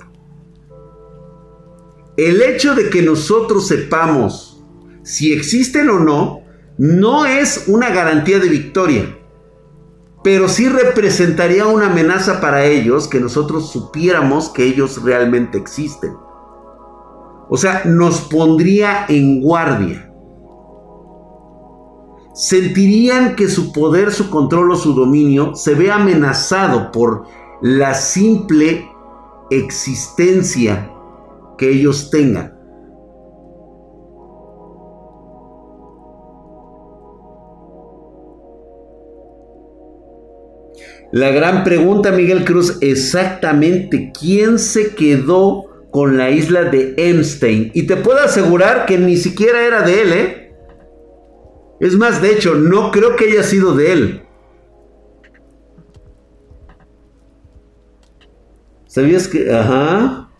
El 2.16 2.42
hecho 2.42 2.74
de 2.74 2.90
que 2.90 3.02
nosotros 3.02 3.68
sepamos 3.68 4.64
si 5.04 5.32
existen 5.32 5.88
o 5.88 6.00
no, 6.00 6.40
no 6.78 7.24
es 7.24 7.68
una 7.68 7.90
garantía 7.90 8.40
de 8.40 8.48
victoria, 8.48 9.16
pero 10.24 10.48
sí 10.48 10.68
representaría 10.68 11.66
una 11.66 11.86
amenaza 11.86 12.40
para 12.40 12.64
ellos 12.64 13.06
que 13.06 13.20
nosotros 13.20 13.70
supiéramos 13.70 14.48
que 14.48 14.64
ellos 14.64 15.00
realmente 15.04 15.56
existen. 15.56 16.14
O 17.48 17.56
sea, 17.56 17.82
nos 17.84 18.22
pondría 18.22 19.06
en 19.08 19.40
guardia 19.40 20.05
sentirían 22.36 23.34
que 23.34 23.48
su 23.48 23.72
poder, 23.72 24.12
su 24.12 24.28
control 24.28 24.72
o 24.72 24.76
su 24.76 24.92
dominio 24.92 25.54
se 25.54 25.74
ve 25.74 25.90
amenazado 25.90 26.92
por 26.92 27.24
la 27.62 27.94
simple 27.94 28.86
existencia 29.50 30.90
que 31.56 31.70
ellos 31.70 32.10
tengan. 32.10 32.54
La 41.12 41.30
gran 41.30 41.64
pregunta, 41.64 42.12
Miguel 42.12 42.44
Cruz, 42.44 42.76
exactamente 42.82 44.12
quién 44.18 44.58
se 44.58 44.94
quedó 44.94 45.64
con 45.90 46.18
la 46.18 46.30
isla 46.30 46.64
de 46.64 46.94
Epstein. 46.98 47.70
Y 47.72 47.84
te 47.86 47.96
puedo 47.96 48.18
asegurar 48.18 48.84
que 48.84 48.98
ni 48.98 49.16
siquiera 49.16 49.64
era 49.64 49.80
de 49.82 50.02
él, 50.02 50.12
¿eh? 50.12 50.45
Es 51.80 51.96
más, 51.96 52.22
de 52.22 52.32
hecho, 52.32 52.54
no 52.54 52.90
creo 52.90 53.16
que 53.16 53.26
haya 53.26 53.42
sido 53.42 53.74
de 53.74 53.92
él. 53.92 54.22
¿Sabías 58.86 59.28
que... 59.28 59.52
Ajá. 59.52 60.30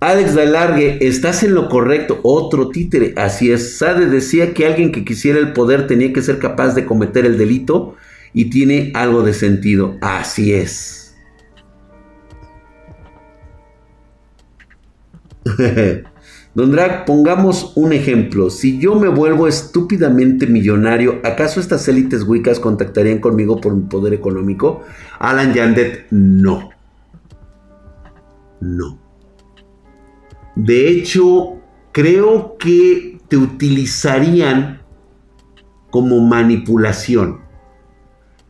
Alex 0.00 0.34
Dalargue, 0.34 0.98
estás 1.06 1.42
en 1.42 1.54
lo 1.54 1.68
correcto. 1.68 2.18
Otro 2.22 2.70
títere. 2.70 3.12
Así 3.16 3.52
es. 3.52 3.76
Sade 3.78 4.06
decía 4.06 4.54
que 4.54 4.66
alguien 4.66 4.90
que 4.90 5.04
quisiera 5.04 5.38
el 5.38 5.52
poder 5.52 5.86
tenía 5.86 6.12
que 6.12 6.22
ser 6.22 6.38
capaz 6.38 6.74
de 6.74 6.86
cometer 6.86 7.26
el 7.26 7.36
delito 7.36 7.94
y 8.32 8.48
tiene 8.50 8.90
algo 8.94 9.22
de 9.22 9.34
sentido. 9.34 9.98
Así 10.00 10.54
es. 10.54 11.14
Don 16.54 16.70
Drag, 16.70 17.06
pongamos 17.06 17.72
un 17.76 17.94
ejemplo. 17.94 18.50
Si 18.50 18.78
yo 18.78 18.94
me 18.94 19.08
vuelvo 19.08 19.48
estúpidamente 19.48 20.46
millonario, 20.46 21.20
¿acaso 21.24 21.60
estas 21.60 21.88
élites 21.88 22.24
wicas 22.24 22.60
contactarían 22.60 23.20
conmigo 23.20 23.58
por 23.60 23.74
mi 23.74 23.84
poder 23.84 24.12
económico? 24.12 24.82
Alan 25.18 25.54
Yandet, 25.54 26.06
no. 26.10 26.70
No. 28.60 28.98
De 30.54 30.88
hecho, 30.88 31.56
creo 31.90 32.56
que 32.58 33.18
te 33.28 33.38
utilizarían 33.38 34.82
como 35.88 36.20
manipulación, 36.20 37.40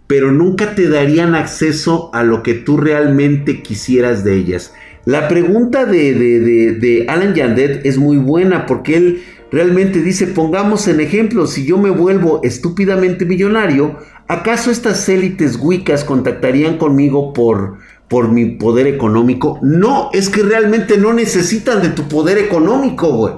pero 0.08 0.32
nunca 0.32 0.74
te 0.74 0.88
darían 0.88 1.36
acceso 1.36 2.10
a 2.12 2.24
lo 2.24 2.42
que 2.42 2.54
tú 2.54 2.76
realmente 2.76 3.62
quisieras 3.62 4.24
de 4.24 4.34
ellas. 4.34 4.74
La 5.04 5.26
pregunta 5.26 5.84
de, 5.84 7.06
Alan 7.08 7.34
Yandet 7.34 7.84
es 7.84 7.98
muy 7.98 8.18
buena 8.18 8.66
porque 8.66 8.96
él 8.96 9.24
realmente 9.50 10.00
dice, 10.00 10.28
pongamos 10.28 10.86
en 10.86 11.00
ejemplo, 11.00 11.46
si 11.46 11.66
yo 11.66 11.76
me 11.76 11.90
vuelvo 11.90 12.40
estúpidamente 12.44 13.24
millonario, 13.24 13.98
¿acaso 14.28 14.70
estas 14.70 15.08
élites 15.08 15.58
wicas 15.60 16.04
contactarían 16.04 16.78
conmigo 16.78 17.32
por, 17.32 17.78
por 18.08 18.30
mi 18.30 18.46
poder 18.46 18.86
económico? 18.86 19.58
No, 19.60 20.10
es 20.12 20.28
que 20.28 20.42
realmente 20.42 20.96
no 20.96 21.12
necesitan 21.12 21.82
de 21.82 21.88
tu 21.88 22.06
poder 22.08 22.38
económico, 22.38 23.08
güey. 23.08 23.34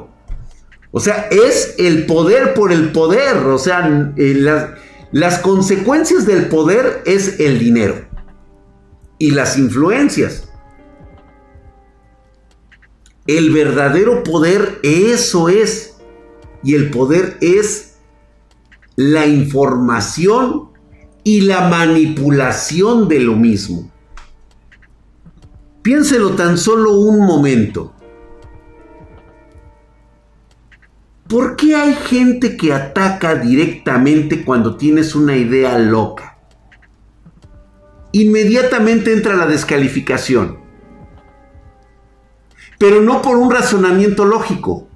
O 0.90 1.00
sea, 1.00 1.28
es 1.30 1.74
el 1.78 2.04
poder 2.06 2.54
por 2.54 2.72
el 2.72 2.92
poder. 2.92 3.38
O 3.38 3.58
sea, 3.58 4.12
eh, 4.16 4.34
las, 4.36 4.68
las 5.10 5.38
consecuencias 5.38 6.26
del 6.26 6.46
poder 6.46 7.02
es 7.06 7.40
el 7.40 7.58
dinero 7.58 7.94
y 9.18 9.30
las 9.30 9.58
influencias. 9.58 10.48
El 13.26 13.52
verdadero 13.52 14.22
poder, 14.22 14.80
eso 14.82 15.48
es. 15.48 15.96
Y 16.62 16.74
el 16.74 16.90
poder 16.90 17.38
es 17.40 17.96
la 18.96 19.26
información 19.26 20.68
y 21.22 21.42
la 21.42 21.68
manipulación 21.68 23.08
de 23.08 23.20
lo 23.20 23.34
mismo. 23.34 23.90
Piénselo 25.82 26.30
tan 26.30 26.58
solo 26.58 26.92
un 26.92 27.20
momento. 27.20 27.94
¿Por 31.26 31.56
qué 31.56 31.74
hay 31.74 31.94
gente 31.94 32.56
que 32.56 32.72
ataca 32.72 33.34
directamente 33.36 34.44
cuando 34.44 34.76
tienes 34.76 35.14
una 35.14 35.36
idea 35.36 35.78
loca? 35.78 36.38
Inmediatamente 38.12 39.12
entra 39.12 39.34
la 39.34 39.46
descalificación 39.46 40.63
pero 42.78 43.00
no 43.00 43.22
por 43.22 43.36
un 43.36 43.50
razonamiento 43.50 44.24
lógico, 44.24 44.88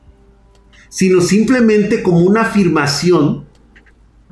sino 0.89 1.21
simplemente 1.21 2.03
como 2.03 2.21
una 2.21 2.43
afirmación 2.43 3.47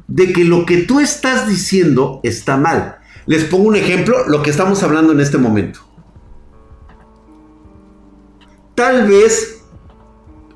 de 0.09 0.33
que 0.33 0.45
lo 0.45 0.67
que 0.67 0.79
tú 0.79 1.01
estás 1.01 1.49
diciendo 1.49 2.21
está 2.23 2.57
mal. 2.57 2.99
Les 3.27 3.45
pongo 3.45 3.65
un 3.65 3.77
ejemplo, 3.77 4.29
lo 4.29 4.43
que 4.43 4.51
estamos 4.51 4.83
hablando 4.83 5.13
en 5.13 5.21
este 5.21 5.39
momento. 5.39 5.81
Tal 8.75 9.09
vez 9.09 9.63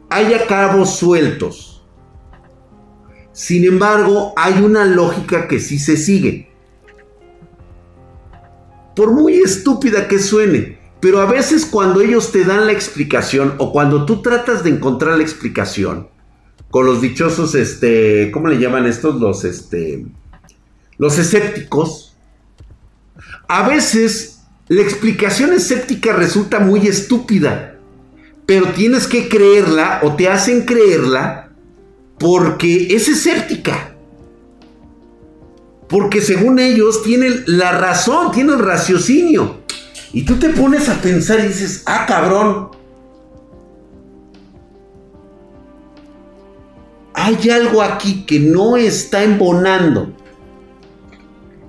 haya 0.09 0.47
cabos 0.47 0.97
sueltos. 0.97 1.83
Sin 3.33 3.65
embargo, 3.65 4.35
hay 4.37 4.63
una 4.63 4.85
lógica 4.85 5.49
que 5.49 5.59
sí 5.59 5.79
se 5.79 5.97
sigue. 5.97 6.51
Por 8.95 9.13
muy 9.13 9.39
estúpida 9.39 10.09
que 10.09 10.19
suene, 10.19 10.80
pero 11.01 11.21
a 11.21 11.27
veces 11.27 11.65
cuando 11.65 12.03
ellos 12.03 12.31
te 12.31 12.45
dan 12.45 12.67
la 12.67 12.73
explicación 12.73 13.55
o 13.59 13.73
cuando 13.73 14.05
tú 14.05 14.21
tratas 14.21 14.63
de 14.63 14.71
encontrar 14.71 15.17
la 15.17 15.23
explicación 15.23 16.09
con 16.71 16.87
los 16.87 17.01
dichosos, 17.01 17.55
este, 17.55 18.31
¿cómo 18.31 18.49
le 18.49 18.59
llaman 18.59 18.87
estos? 18.87 19.21
Los, 19.21 19.45
este, 19.45 20.07
los 20.99 21.19
escépticos. 21.19 22.15
A 23.49 23.67
veces 23.67 24.43
la 24.69 24.83
explicación 24.83 25.53
escéptica 25.53 26.13
resulta 26.13 26.61
muy 26.61 26.87
estúpida, 26.87 27.79
pero 28.47 28.69
tienes 28.69 29.07
que 29.07 29.29
creerla 29.29 30.01
o 30.03 30.15
te 30.15 30.29
hacen 30.29 30.65
creerla 30.67 31.51
porque 32.19 32.95
es 32.95 33.09
escéptica. 33.09 33.97
Porque 35.89 36.21
según 36.21 36.61
ellos 36.61 37.03
tienen 37.03 37.43
la 37.47 37.73
razón, 37.73 38.31
tienen 38.31 38.61
raciocinio. 38.61 39.60
Y 40.13 40.25
tú 40.25 40.37
te 40.37 40.49
pones 40.51 40.89
a 40.89 41.01
pensar 41.01 41.41
y 41.41 41.49
dices, 41.49 41.83
ah, 41.87 42.05
cabrón. 42.07 42.71
Hay 47.15 47.51
algo 47.51 47.83
aquí 47.83 48.25
que 48.27 48.41
no 48.41 48.77
está 48.77 49.23
embonando. 49.23 50.13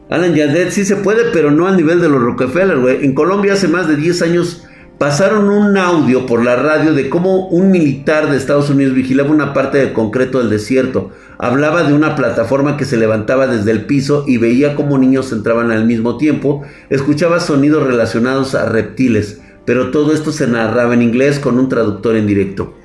Alan 0.09 0.33
Yadet 0.33 0.71
sí 0.71 0.85
se 0.85 0.97
puede, 0.97 1.31
pero 1.31 1.51
no 1.51 1.67
al 1.67 1.77
nivel 1.77 2.01
de 2.01 2.09
los 2.09 2.21
Rockefeller, 2.21 2.79
güey. 2.79 3.05
En 3.05 3.13
Colombia 3.13 3.53
hace 3.53 3.67
más 3.67 3.87
de 3.87 3.95
10 3.95 4.21
años 4.23 4.63
pasaron 5.01 5.49
un 5.49 5.75
audio 5.79 6.27
por 6.27 6.45
la 6.45 6.55
radio 6.55 6.93
de 6.93 7.09
cómo 7.09 7.47
un 7.47 7.71
militar 7.71 8.29
de 8.29 8.37
Estados 8.37 8.69
Unidos 8.69 8.93
vigilaba 8.93 9.31
una 9.31 9.51
parte 9.51 9.79
del 9.79 9.93
concreto 9.93 10.37
del 10.37 10.51
desierto. 10.51 11.09
Hablaba 11.39 11.81
de 11.81 11.93
una 11.93 12.15
plataforma 12.15 12.77
que 12.77 12.85
se 12.85 12.97
levantaba 12.97 13.47
desde 13.47 13.71
el 13.71 13.87
piso 13.87 14.25
y 14.27 14.37
veía 14.37 14.75
cómo 14.75 14.99
niños 14.99 15.31
entraban 15.31 15.71
al 15.71 15.85
mismo 15.85 16.17
tiempo. 16.17 16.61
Escuchaba 16.91 17.39
sonidos 17.39 17.81
relacionados 17.81 18.53
a 18.53 18.69
reptiles, 18.69 19.41
pero 19.65 19.89
todo 19.89 20.13
esto 20.13 20.31
se 20.31 20.45
narraba 20.45 20.93
en 20.93 21.01
inglés 21.01 21.39
con 21.39 21.57
un 21.57 21.67
traductor 21.67 22.15
en 22.15 22.27
directo. 22.27 22.75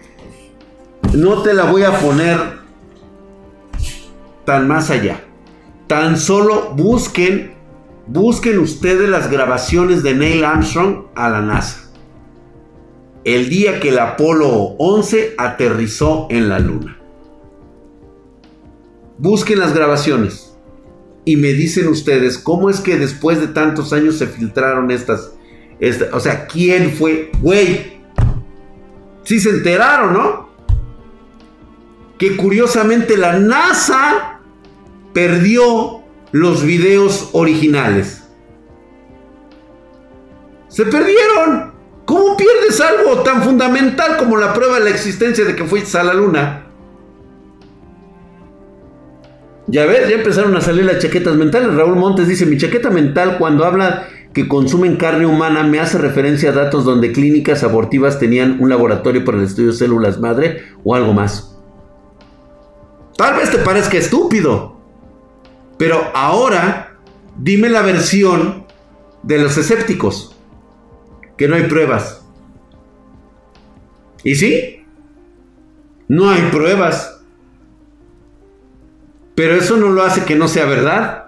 No 1.13 1.43
te 1.43 1.53
la 1.53 1.65
voy 1.65 1.83
a 1.83 1.99
poner 1.99 2.39
tan 4.47 4.67
más 4.67 4.89
allá. 4.89 5.21
Tan 5.87 6.17
solo 6.17 6.73
busquen, 6.75 7.53
busquen 8.07 8.59
ustedes 8.59 9.07
las 9.07 9.31
grabaciones 9.31 10.03
de 10.03 10.15
Neil 10.15 10.47
Armstrong 10.47 11.09
a 11.15 11.29
la 11.29 11.43
NASA 11.43 11.86
el 13.27 13.49
día 13.49 13.81
que 13.81 13.89
el 13.89 13.99
Apolo 13.99 14.77
11 14.79 15.35
aterrizó 15.37 16.29
en 16.31 16.49
la 16.49 16.61
Luna. 16.61 16.97
Busquen 19.19 19.59
las 19.59 19.75
grabaciones 19.75 20.57
y 21.25 21.35
me 21.37 21.49
dicen 21.49 21.89
ustedes 21.89 22.39
cómo 22.39 22.71
es 22.71 22.79
que 22.79 22.97
después 22.97 23.41
de 23.41 23.49
tantos 23.49 23.93
años 23.93 24.17
se 24.17 24.29
filtraron 24.29 24.93
estas, 24.93 25.33
o 26.13 26.21
sea, 26.21 26.47
¿quién 26.47 26.93
fue? 26.93 27.33
Güey, 27.43 27.99
sí 29.25 29.41
se 29.41 29.51
enteraron, 29.51 30.13
¿no? 30.13 30.49
Que 32.19 32.37
curiosamente 32.37 33.17
la 33.17 33.41
NASA 33.41 34.41
perdió 35.13 36.03
los 36.31 36.63
videos 36.63 37.31
originales. 37.33 38.23
Se 40.69 40.85
perdieron. 40.85 41.76
¿Cómo 42.07 42.37
pierdes 42.37 42.81
algo 42.81 43.23
tan 43.23 43.43
fundamental 43.43 44.17
como 44.17 44.37
la 44.37 44.55
prueba 44.55 44.79
de 44.79 44.85
la 44.85 44.91
existencia 44.91 45.45
de 45.45 45.57
que 45.57 45.65
fuiste 45.65 45.99
a 45.99 46.05
la 46.05 46.15
luna? 46.15 46.67
Ya 49.67 49.85
ves, 49.85 50.09
ya 50.09 50.15
empezaron 50.15 50.57
a 50.57 50.61
salir 50.61 50.85
las 50.85 51.01
chaquetas 51.01 51.35
mentales. 51.35 51.75
Raúl 51.75 51.97
Montes 51.97 52.29
dice, 52.29 52.47
mi 52.47 52.57
chaqueta 52.57 52.91
mental 52.91 53.39
cuando 53.39 53.65
habla 53.65 54.07
que 54.33 54.47
consumen 54.47 54.97
carne 54.97 55.27
humana 55.27 55.65
me 55.65 55.81
hace 55.81 55.99
referencia 55.99 56.51
a 56.51 56.53
datos 56.53 56.85
donde 56.85 57.11
clínicas 57.11 57.65
abortivas 57.65 58.21
tenían 58.21 58.59
un 58.61 58.69
laboratorio 58.69 59.25
para 59.25 59.39
el 59.39 59.45
estudio 59.45 59.73
de 59.73 59.77
células 59.77 60.21
madre 60.21 60.63
o 60.85 60.95
algo 60.95 61.13
más. 61.13 61.57
Tal 63.17 63.35
vez 63.35 63.51
te 63.51 63.59
parezca 63.59 63.97
estúpido, 63.97 64.77
pero 65.77 66.13
ahora 66.15 66.99
dime 67.37 67.69
la 67.69 67.83
versión 67.83 68.67
de 69.25 69.39
los 69.39 69.57
escépticos 69.57 70.36
que 71.37 71.49
no 71.49 71.57
hay 71.57 71.65
pruebas. 71.65 72.25
¿Y 74.25 74.35
sí? 74.35 74.85
No 76.09 76.31
hay 76.31 76.43
pruebas. 76.51 77.21
Pero 79.35 79.55
eso 79.55 79.77
no 79.77 79.91
lo 79.91 80.03
hace 80.03 80.25
que 80.25 80.35
no 80.35 80.49
sea 80.49 80.65
verdad. 80.65 81.27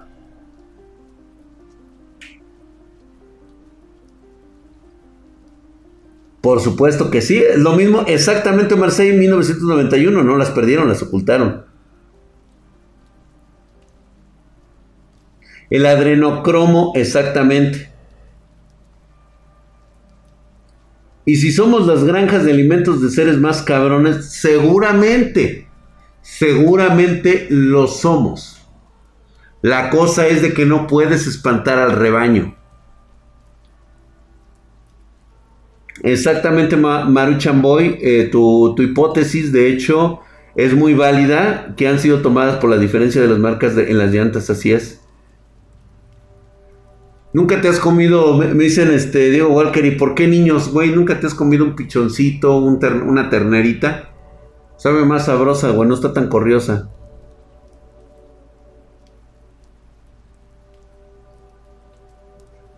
Por 6.41 6.61
supuesto 6.61 7.11
que 7.11 7.21
sí. 7.21 7.45
Lo 7.57 7.75
mismo 7.75 8.05
exactamente 8.07 8.77
Marseille 8.77 9.13
en 9.13 9.21
1991. 9.21 10.25
No 10.25 10.37
las 10.37 10.51
perdieron, 10.51 10.89
las 10.89 11.03
ocultaron. 11.03 11.67
El 15.69 15.85
adrenocromo 15.85 16.93
exactamente. 16.95 17.93
Y 21.29 21.37
si 21.37 21.53
somos 21.53 21.87
las 21.87 22.05
granjas 22.05 22.43
de 22.43 22.53
alimentos 22.53 23.03
de 23.03 23.11
seres 23.11 23.37
más 23.37 23.61
cabrones, 23.61 24.31
seguramente, 24.31 25.69
seguramente 26.23 27.47
lo 27.51 27.87
somos. 27.87 28.67
La 29.61 29.91
cosa 29.91 30.27
es 30.27 30.41
de 30.41 30.55
que 30.55 30.65
no 30.65 30.87
puedes 30.87 31.27
espantar 31.27 31.77
al 31.77 31.93
rebaño. 31.93 32.57
Exactamente, 36.03 36.79
Maru 36.79 37.37
Chamboy, 37.37 37.99
eh, 38.01 38.31
tu, 38.33 38.73
tu, 38.75 38.83
hipótesis 38.83 39.53
de 39.53 39.71
hecho 39.71 40.21
es 40.57 40.73
muy 40.73 40.95
válida, 40.95 41.75
que 41.77 41.89
han 41.89 41.99
sido 41.99 42.23
tomadas 42.23 42.57
por 42.57 42.71
la 42.71 42.79
diferencia 42.79 43.21
de 43.21 43.29
las 43.29 43.39
marcas 43.39 43.77
en 43.77 43.99
las 43.99 44.15
llantas, 44.15 44.49
así 44.49 44.73
es. 44.73 45.03
Nunca 47.33 47.61
te 47.61 47.69
has 47.69 47.79
comido, 47.79 48.39
me, 48.39 48.47
dicen 48.55 48.91
este 48.91 49.31
Diego 49.31 49.51
Walker, 49.51 49.85
¿y 49.85 49.93
por 49.93 50.15
qué 50.15 50.27
niños, 50.27 50.73
güey? 50.73 50.91
Nunca 50.91 51.21
te 51.21 51.27
has 51.27 51.35
comido 51.35 51.65
un 51.65 51.77
pichoncito, 51.77 52.57
una 52.57 53.29
ternerita. 53.29 54.11
Sabe 54.77 55.05
más 55.05 55.27
sabrosa, 55.27 55.71
güey, 55.71 55.89
no 55.89 55.95
está 55.95 56.15
tan 56.15 56.29
corriosa. 56.29 56.91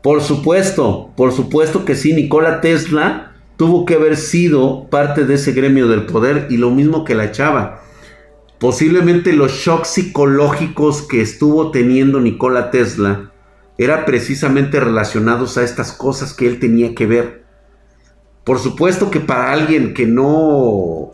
Por 0.02 0.22
supuesto, 0.22 1.12
por 1.16 1.30
supuesto 1.32 1.84
que 1.84 1.94
sí, 1.94 2.12
Nikola 2.14 2.60
Tesla 2.60 3.34
tuvo 3.56 3.84
que 3.84 3.94
haber 3.94 4.16
sido 4.16 4.88
parte 4.88 5.26
de 5.26 5.34
ese 5.34 5.52
gremio 5.52 5.86
del 5.86 6.06
poder 6.06 6.46
y 6.50 6.56
lo 6.56 6.70
mismo 6.70 7.04
que 7.04 7.14
la 7.14 7.30
chava. 7.30 7.82
Posiblemente 8.58 9.32
los 9.34 9.52
shocks 9.52 9.88
psicológicos 9.88 11.02
que 11.02 11.20
estuvo 11.20 11.70
teniendo 11.70 12.20
Nikola 12.20 12.70
Tesla 12.70 13.29
era 13.80 14.04
precisamente 14.04 14.78
relacionados 14.78 15.56
a 15.56 15.62
estas 15.62 15.90
cosas 15.90 16.34
que 16.34 16.46
él 16.46 16.60
tenía 16.60 16.94
que 16.94 17.06
ver. 17.06 17.44
Por 18.44 18.58
supuesto 18.58 19.10
que 19.10 19.20
para 19.20 19.52
alguien 19.52 19.94
que 19.94 20.06
no, 20.06 21.12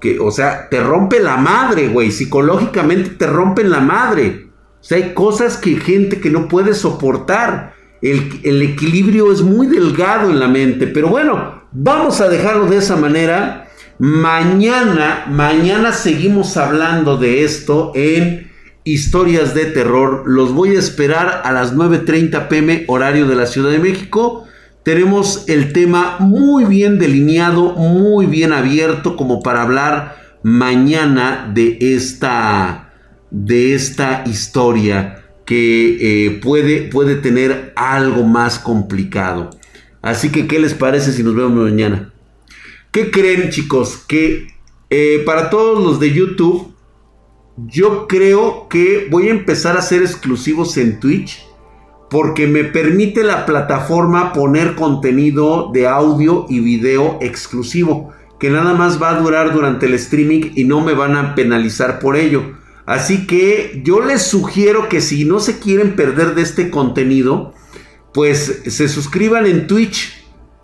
que, 0.00 0.20
o 0.20 0.30
sea, 0.30 0.68
te 0.68 0.78
rompe 0.78 1.18
la 1.18 1.36
madre, 1.36 1.88
güey, 1.88 2.12
psicológicamente 2.12 3.10
te 3.10 3.26
rompen 3.26 3.70
la 3.70 3.80
madre. 3.80 4.46
O 4.80 4.84
sea, 4.84 4.98
hay 4.98 5.12
cosas 5.12 5.56
que 5.56 5.74
gente 5.74 6.20
que 6.20 6.30
no 6.30 6.46
puede 6.46 6.72
soportar. 6.72 7.74
El, 8.00 8.42
el 8.44 8.62
equilibrio 8.62 9.32
es 9.32 9.42
muy 9.42 9.66
delgado 9.66 10.30
en 10.30 10.38
la 10.38 10.46
mente, 10.46 10.86
pero 10.86 11.08
bueno, 11.08 11.64
vamos 11.72 12.20
a 12.20 12.28
dejarlo 12.28 12.66
de 12.66 12.76
esa 12.76 12.94
manera. 12.94 13.70
Mañana, 13.98 15.26
mañana 15.28 15.90
seguimos 15.92 16.56
hablando 16.56 17.16
de 17.16 17.42
esto 17.42 17.90
en 17.96 18.47
historias 18.92 19.54
de 19.54 19.66
terror. 19.66 20.24
Los 20.26 20.52
voy 20.52 20.76
a 20.76 20.78
esperar 20.78 21.42
a 21.44 21.52
las 21.52 21.74
9.30 21.74 22.48
pm 22.48 22.84
horario 22.88 23.26
de 23.26 23.36
la 23.36 23.46
Ciudad 23.46 23.70
de 23.70 23.78
México. 23.78 24.44
Tenemos 24.82 25.44
el 25.48 25.72
tema 25.72 26.16
muy 26.20 26.64
bien 26.64 26.98
delineado, 26.98 27.72
muy 27.72 28.26
bien 28.26 28.52
abierto 28.52 29.16
como 29.16 29.42
para 29.42 29.62
hablar 29.62 30.16
mañana 30.42 31.50
de 31.52 31.78
esta, 31.80 32.92
de 33.30 33.74
esta 33.74 34.24
historia 34.26 35.24
que 35.44 36.26
eh, 36.26 36.30
puede, 36.42 36.82
puede 36.82 37.16
tener 37.16 37.72
algo 37.76 38.22
más 38.22 38.58
complicado. 38.58 39.50
Así 40.02 40.30
que, 40.30 40.46
¿qué 40.46 40.58
les 40.58 40.74
parece 40.74 41.12
si 41.12 41.22
nos 41.22 41.34
vemos 41.34 41.52
mañana? 41.52 42.12
¿Qué 42.90 43.10
creen 43.10 43.50
chicos? 43.50 43.96
Que 44.06 44.48
eh, 44.90 45.22
para 45.26 45.50
todos 45.50 45.82
los 45.82 46.00
de 46.00 46.12
YouTube, 46.12 46.74
yo 47.66 48.06
creo 48.06 48.68
que 48.68 49.08
voy 49.10 49.28
a 49.28 49.32
empezar 49.32 49.76
a 49.76 49.80
hacer 49.80 50.02
exclusivos 50.02 50.76
en 50.76 51.00
Twitch 51.00 51.44
porque 52.10 52.46
me 52.46 52.64
permite 52.64 53.22
la 53.24 53.44
plataforma 53.44 54.32
poner 54.32 54.74
contenido 54.74 55.70
de 55.72 55.86
audio 55.86 56.46
y 56.48 56.60
video 56.60 57.18
exclusivo 57.20 58.12
que 58.38 58.50
nada 58.50 58.74
más 58.74 59.02
va 59.02 59.10
a 59.10 59.20
durar 59.20 59.52
durante 59.52 59.86
el 59.86 59.94
streaming 59.94 60.52
y 60.54 60.64
no 60.64 60.80
me 60.80 60.94
van 60.94 61.16
a 61.16 61.34
penalizar 61.34 61.98
por 61.98 62.16
ello. 62.16 62.56
Así 62.86 63.26
que 63.26 63.82
yo 63.84 64.00
les 64.00 64.22
sugiero 64.22 64.88
que 64.88 65.00
si 65.00 65.24
no 65.24 65.40
se 65.40 65.58
quieren 65.58 65.96
perder 65.96 66.34
de 66.34 66.42
este 66.42 66.70
contenido, 66.70 67.52
pues 68.14 68.62
se 68.66 68.88
suscriban 68.88 69.46
en 69.46 69.66
Twitch 69.66 70.17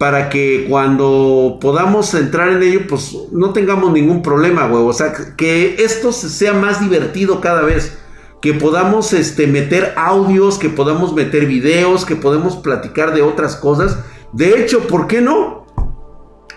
para 0.05 0.29
que 0.29 0.67
cuando 0.69 1.57
podamos 1.63 2.13
entrar 2.13 2.51
en 2.51 2.63
ello, 2.63 2.81
pues 2.87 3.17
no 3.33 3.55
tengamos 3.55 3.91
ningún 3.91 4.21
problema, 4.21 4.67
güey. 4.67 4.83
O 4.83 4.93
sea, 4.93 5.15
que 5.35 5.77
esto 5.79 6.13
sea 6.13 6.53
más 6.53 6.79
divertido 6.79 7.41
cada 7.41 7.63
vez. 7.63 7.97
Que 8.43 8.53
podamos 8.53 9.15
este, 9.15 9.47
meter 9.47 9.95
audios, 9.97 10.59
que 10.59 10.69
podamos 10.69 11.15
meter 11.15 11.47
videos, 11.47 12.05
que 12.05 12.17
podemos 12.17 12.57
platicar 12.57 13.15
de 13.15 13.23
otras 13.23 13.57
cosas. 13.57 13.97
De 14.35 14.61
hecho, 14.61 14.87
¿por 14.89 15.07
qué 15.07 15.23
no? 15.23 15.65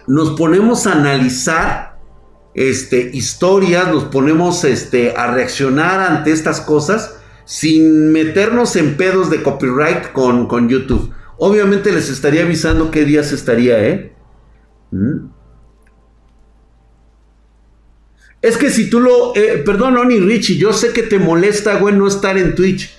Nos 0.07 0.31
ponemos 0.31 0.85
a 0.85 0.91
analizar 0.91 2.01
este, 2.53 3.11
historias, 3.13 3.87
nos 3.87 4.03
ponemos 4.03 4.65
este, 4.65 5.15
a 5.15 5.27
reaccionar 5.27 6.01
ante 6.01 6.33
estas 6.33 6.59
cosas 6.59 7.15
sin 7.45 8.11
meternos 8.11 8.75
en 8.75 8.97
pedos 8.97 9.29
de 9.29 9.41
copyright 9.41 10.11
con, 10.11 10.47
con 10.47 10.67
YouTube. 10.67 11.13
Obviamente 11.37 11.91
les 11.91 12.09
estaría 12.09 12.43
avisando 12.43 12.91
qué 12.91 13.05
días 13.05 13.31
estaría, 13.31 13.87
¿eh? 13.87 14.15
¿Mm? 14.91 15.27
Es 18.41 18.57
que 18.57 18.69
si 18.69 18.89
tú 18.89 18.99
lo... 18.99 19.35
Eh, 19.35 19.61
perdón, 19.65 19.97
Oni 19.97 20.19
Richie, 20.19 20.57
yo 20.57 20.73
sé 20.73 20.93
que 20.93 21.03
te 21.03 21.19
molesta, 21.19 21.77
güey, 21.79 21.95
no 21.95 22.07
estar 22.07 22.37
en 22.37 22.55
Twitch. 22.55 22.97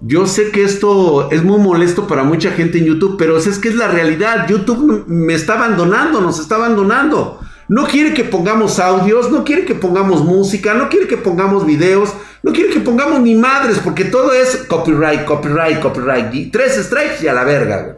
Yo 0.00 0.26
sé 0.26 0.50
que 0.50 0.62
esto 0.62 1.30
es 1.30 1.42
muy 1.42 1.58
molesto 1.58 2.06
para 2.06 2.24
mucha 2.24 2.52
gente 2.52 2.78
en 2.78 2.86
YouTube, 2.86 3.16
pero 3.18 3.36
es 3.36 3.58
que 3.58 3.68
es 3.68 3.74
la 3.74 3.88
realidad. 3.88 4.46
YouTube 4.48 5.04
me 5.06 5.34
está 5.34 5.54
abandonando, 5.54 6.20
nos 6.20 6.40
está 6.40 6.54
abandonando. 6.56 7.40
No 7.70 7.86
quiere 7.86 8.12
que 8.14 8.24
pongamos 8.24 8.80
audios, 8.80 9.30
no 9.30 9.44
quiere 9.44 9.64
que 9.64 9.76
pongamos 9.76 10.24
música, 10.24 10.74
no 10.74 10.88
quiere 10.88 11.06
que 11.06 11.16
pongamos 11.16 11.64
videos, 11.64 12.12
no 12.42 12.52
quiere 12.52 12.68
que 12.68 12.80
pongamos 12.80 13.20
ni 13.20 13.36
madres, 13.36 13.78
porque 13.78 14.06
todo 14.06 14.32
es 14.32 14.64
copyright, 14.68 15.24
copyright, 15.24 15.78
copyright. 15.78 16.34
Y 16.34 16.50
tres 16.50 16.74
strikes 16.84 17.22
y 17.22 17.28
a 17.28 17.32
la 17.32 17.44
verga, 17.44 17.96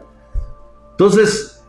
Entonces, 0.91 1.63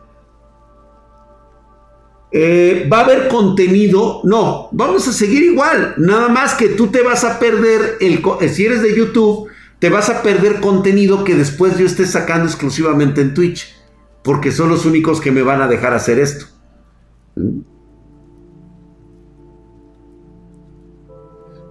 eh, 2.31 2.87
¿va 2.93 2.99
a 2.99 3.05
haber 3.05 3.27
contenido? 3.27 4.21
No, 4.23 4.69
vamos 4.71 5.07
a 5.07 5.11
seguir 5.11 5.41
igual. 5.41 5.95
Nada 5.97 6.29
más 6.29 6.53
que 6.53 6.69
tú 6.69 6.89
te 6.89 7.01
vas 7.01 7.23
a 7.23 7.39
perder, 7.39 7.97
el, 8.01 8.21
si 8.51 8.67
eres 8.67 8.83
de 8.83 8.95
YouTube 8.95 9.49
te 9.79 9.89
vas 9.89 10.11
a 10.11 10.21
perder 10.21 10.59
contenido 10.59 11.23
que 11.23 11.33
después 11.33 11.75
yo 11.79 11.87
esté 11.87 12.05
sacando 12.05 12.45
exclusivamente 12.45 13.21
en 13.21 13.33
Twitch. 13.33 13.75
Porque 14.23 14.51
son 14.51 14.69
los 14.69 14.85
únicos 14.85 15.19
que 15.19 15.31
me 15.31 15.41
van 15.41 15.63
a 15.63 15.67
dejar 15.67 15.95
hacer 15.95 16.19
esto. 16.19 16.45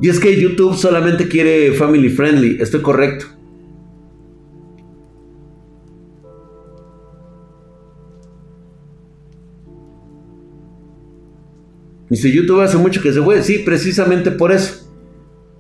Y 0.05 0.11
es 0.11 0.21
que 0.21 0.39
YouTube 0.39 0.77
solamente 0.77 1.29
quiere 1.29 1.73
family 1.73 2.11
friendly. 2.11 2.59
Estoy 2.61 2.83
correcto. 2.83 3.25
Dice 12.11 12.31
YouTube 12.31 12.61
hace 12.61 12.77
mucho 12.77 13.01
que 13.01 13.15
se 13.15 13.23
fue. 13.23 13.43
Sí, 13.43 13.61
precisamente 13.61 14.31
por 14.31 14.53
eso. 14.53 14.93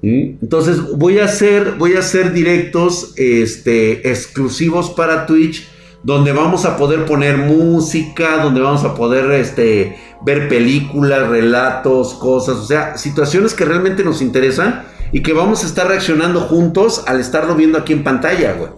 Entonces 0.03 0.79
voy 0.95 1.21
a 1.21 1.25
hacer, 1.25 1.77
voy 1.79 1.95
a 1.95 2.01
hacer 2.01 2.35
directos 2.35 3.15
este, 3.17 4.11
exclusivos 4.11 4.91
para 4.91 5.25
Twitch 5.25 5.67
donde 6.05 6.33
vamos 6.33 6.67
a 6.67 6.77
poder 6.77 7.07
poner 7.07 7.39
música, 7.39 8.43
donde 8.43 8.61
vamos 8.61 8.85
a 8.85 8.95
poder 8.95 9.31
este, 9.33 9.99
ver 10.21 10.49
películas, 10.49 11.29
relatos, 11.29 12.15
cosas, 12.15 12.57
o 12.57 12.65
sea, 12.67 12.97
situaciones 12.99 13.55
que 13.55 13.65
realmente 13.65 14.05
nos 14.05 14.21
interesan 14.21 14.85
y 15.13 15.23
que 15.23 15.33
vamos 15.33 15.65
a 15.65 15.67
estar 15.67 15.89
reaccionando 15.89 16.43
juntos 16.43 17.03
al 17.07 17.21
estarlo 17.21 17.55
viendo 17.55 17.79
aquí 17.79 17.95
en 17.95 18.05
pantalla, 18.05 18.53
güey. 18.53 18.71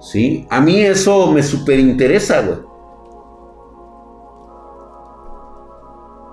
¿Sí? 0.00 0.46
A 0.48 0.62
mí 0.62 0.80
eso 0.80 1.30
me 1.30 1.42
súper 1.42 1.78
interesa, 1.78 2.40
güey. 2.40 2.58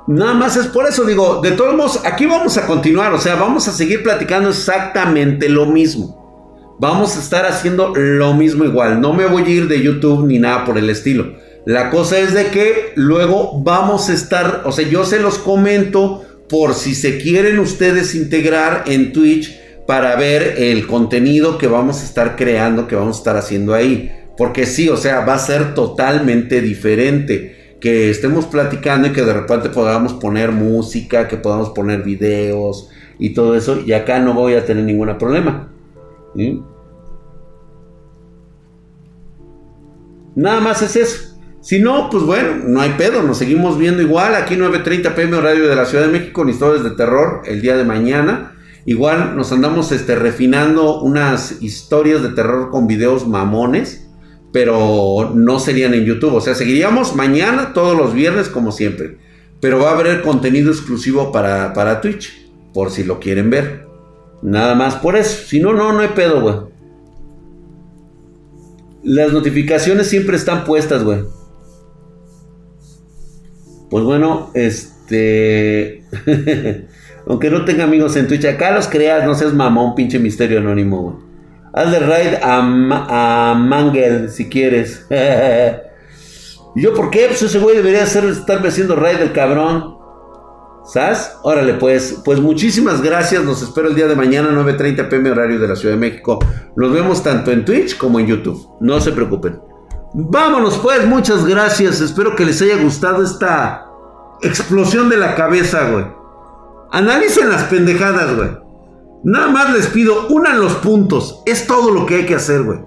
Nada 0.07 0.35
más 0.35 0.55
es 0.55 0.67
por 0.67 0.87
eso, 0.87 1.03
digo, 1.03 1.41
de 1.41 1.51
todos 1.51 1.75
modos, 1.75 1.99
aquí 2.05 2.25
vamos 2.25 2.57
a 2.57 2.65
continuar, 2.65 3.13
o 3.13 3.19
sea, 3.19 3.35
vamos 3.35 3.67
a 3.67 3.73
seguir 3.73 4.03
platicando 4.03 4.49
exactamente 4.49 5.49
lo 5.49 5.65
mismo. 5.65 6.26
Vamos 6.79 7.17
a 7.17 7.19
estar 7.19 7.45
haciendo 7.45 7.93
lo 7.95 8.35
mismo 8.35 8.63
igual. 8.63 9.01
No 9.01 9.13
me 9.13 9.25
voy 9.25 9.43
a 9.43 9.49
ir 9.49 9.67
de 9.67 9.81
YouTube 9.81 10.27
ni 10.27 10.37
nada 10.37 10.63
por 10.63 10.77
el 10.77 10.89
estilo. 10.89 11.33
La 11.65 11.89
cosa 11.89 12.19
es 12.19 12.33
de 12.33 12.45
que 12.47 12.93
luego 12.95 13.61
vamos 13.63 14.09
a 14.09 14.13
estar, 14.13 14.61
o 14.63 14.71
sea, 14.71 14.87
yo 14.87 15.03
se 15.03 15.19
los 15.19 15.39
comento 15.39 16.23
por 16.47 16.75
si 16.75 16.93
se 16.93 17.17
quieren 17.17 17.59
ustedes 17.59 18.13
integrar 18.13 18.83
en 18.85 19.11
Twitch 19.11 19.59
para 19.87 20.15
ver 20.15 20.55
el 20.59 20.85
contenido 20.85 21.57
que 21.57 21.67
vamos 21.67 22.01
a 22.01 22.05
estar 22.05 22.35
creando, 22.35 22.87
que 22.87 22.95
vamos 22.95 23.17
a 23.17 23.19
estar 23.19 23.37
haciendo 23.37 23.73
ahí. 23.73 24.11
Porque 24.37 24.67
sí, 24.67 24.87
o 24.87 24.97
sea, 24.97 25.21
va 25.21 25.33
a 25.33 25.39
ser 25.39 25.73
totalmente 25.73 26.61
diferente 26.61 27.75
que 27.81 28.11
estemos 28.11 28.45
platicando 28.45 29.07
y 29.07 29.13
que 29.13 29.23
de 29.23 29.33
repente 29.33 29.69
podamos 29.69 30.13
poner 30.13 30.51
música, 30.51 31.27
que 31.27 31.37
podamos 31.37 31.71
poner 31.71 32.03
videos 32.03 32.89
y 33.17 33.33
todo 33.33 33.55
eso, 33.55 33.81
y 33.85 33.93
acá 33.93 34.19
no 34.19 34.33
voy 34.35 34.53
a 34.53 34.65
tener 34.65 34.83
ningún 34.83 35.17
problema. 35.17 35.71
Nada 40.35 40.61
más 40.61 40.81
es 40.81 40.95
eso. 40.95 41.37
Si 41.61 41.79
no, 41.79 42.09
pues 42.09 42.23
bueno, 42.23 42.63
no 42.65 42.79
hay 42.79 42.91
pedo, 42.91 43.23
nos 43.23 43.37
seguimos 43.37 43.77
viendo 43.77 44.01
igual. 44.01 44.35
Aquí 44.35 44.55
9.30 44.55 45.15
pm 45.15 45.37
horario 45.37 45.67
de 45.67 45.75
la 45.75 45.85
Ciudad 45.85 46.05
de 46.05 46.11
México, 46.11 46.41
con 46.41 46.49
historias 46.49 46.83
de 46.83 46.91
terror 46.91 47.41
el 47.45 47.61
día 47.61 47.75
de 47.75 47.83
mañana. 47.83 48.53
Igual 48.85 49.35
nos 49.35 49.51
andamos 49.51 49.91
este, 49.91 50.15
refinando 50.15 51.01
unas 51.01 51.61
historias 51.61 52.23
de 52.23 52.29
terror 52.29 52.69
con 52.69 52.87
videos 52.87 53.27
mamones 53.27 54.07
pero 54.51 55.33
no 55.35 55.59
serían 55.59 55.93
en 55.93 56.05
YouTube. 56.05 56.35
O 56.35 56.41
sea, 56.41 56.55
seguiríamos 56.55 57.15
mañana, 57.15 57.73
todos 57.73 57.97
los 57.97 58.13
viernes, 58.13 58.49
como 58.49 58.71
siempre. 58.71 59.17
Pero 59.59 59.79
va 59.79 59.91
a 59.91 59.93
haber 59.93 60.21
contenido 60.21 60.71
exclusivo 60.71 61.31
para, 61.31 61.73
para 61.73 62.01
Twitch, 62.01 62.49
por 62.73 62.91
si 62.91 63.03
lo 63.03 63.19
quieren 63.19 63.49
ver. 63.49 63.86
Nada 64.41 64.75
más 64.75 64.95
por 64.95 65.15
eso. 65.15 65.45
Si 65.47 65.59
no, 65.59 65.73
no, 65.73 65.93
no 65.93 65.99
hay 65.99 66.09
pedo, 66.09 66.41
güey. 66.41 66.55
Las 69.03 69.31
notificaciones 69.31 70.07
siempre 70.07 70.35
están 70.35 70.63
puestas, 70.65 71.03
güey. 71.03 71.23
Pues 73.89 74.03
bueno, 74.03 74.51
este... 74.53 76.03
Aunque 77.27 77.49
no 77.49 77.65
tenga 77.65 77.83
amigos 77.83 78.15
en 78.15 78.27
Twitch, 78.27 78.45
acá 78.45 78.71
los 78.71 78.87
creas, 78.87 79.25
no 79.25 79.35
seas 79.35 79.53
mamón, 79.53 79.95
pinche 79.95 80.17
misterio 80.17 80.59
anónimo, 80.59 81.01
güey. 81.01 81.15
Hazle 81.73 81.99
raid 81.99 82.33
a, 82.41 83.51
a 83.51 83.53
Mangel 83.53 84.29
si 84.29 84.47
quieres. 84.49 85.05
¿Y 86.75 86.81
yo 86.81 86.93
por 86.93 87.09
qué? 87.09 87.25
Pues 87.27 87.41
ese 87.41 87.59
güey 87.59 87.75
debería 87.75 88.05
ser, 88.05 88.25
estarme 88.25 88.69
haciendo 88.69 88.95
raid 88.95 89.17
del 89.17 89.33
cabrón. 89.33 89.96
¿Sabes? 90.87 91.31
Órale, 91.43 91.73
pues, 91.73 92.21
pues 92.23 92.39
muchísimas 92.39 93.01
gracias. 93.01 93.43
Los 93.43 93.61
espero 93.61 93.89
el 93.89 93.95
día 93.95 94.07
de 94.07 94.15
mañana, 94.15 94.49
9.30 94.51 95.09
pm 95.09 95.31
horario 95.31 95.59
de 95.59 95.67
la 95.67 95.75
Ciudad 95.75 95.95
de 95.95 95.99
México. 95.99 96.39
Nos 96.77 96.93
vemos 96.93 97.21
tanto 97.21 97.51
en 97.51 97.65
Twitch 97.65 97.97
como 97.97 98.19
en 98.19 98.27
YouTube. 98.27 98.69
No 98.79 99.01
se 99.01 99.11
preocupen. 99.11 99.59
Vámonos 100.13 100.77
pues, 100.77 101.05
muchas 101.05 101.45
gracias. 101.45 101.99
Espero 101.99 102.35
que 102.35 102.45
les 102.45 102.61
haya 102.61 102.81
gustado 102.81 103.21
esta 103.21 103.85
explosión 104.41 105.09
de 105.09 105.17
la 105.17 105.35
cabeza, 105.35 105.89
güey. 105.91 106.05
Analicen 106.91 107.49
las 107.49 107.63
pendejadas, 107.63 108.35
güey. 108.35 108.49
Nada 109.25 109.47
más 109.49 109.73
les 109.73 109.87
pido, 109.87 110.27
unan 110.29 110.61
los 110.61 110.75
puntos. 110.75 111.41
Es 111.45 111.67
todo 111.67 111.91
lo 111.91 112.05
que 112.05 112.15
hay 112.15 112.25
que 112.25 112.35
hacer, 112.35 112.63
güey. 112.63 112.79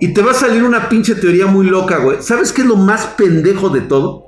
Y 0.00 0.12
te 0.12 0.22
va 0.22 0.32
a 0.32 0.34
salir 0.34 0.64
una 0.64 0.88
pinche 0.88 1.14
teoría 1.14 1.46
muy 1.46 1.66
loca, 1.66 1.98
güey. 1.98 2.20
¿Sabes 2.20 2.52
qué 2.52 2.62
es 2.62 2.66
lo 2.66 2.74
más 2.74 3.06
pendejo 3.16 3.68
de 3.68 3.82
todo? 3.82 4.24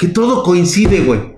Que 0.00 0.08
todo 0.08 0.42
coincide, 0.42 1.02
güey. 1.02 1.36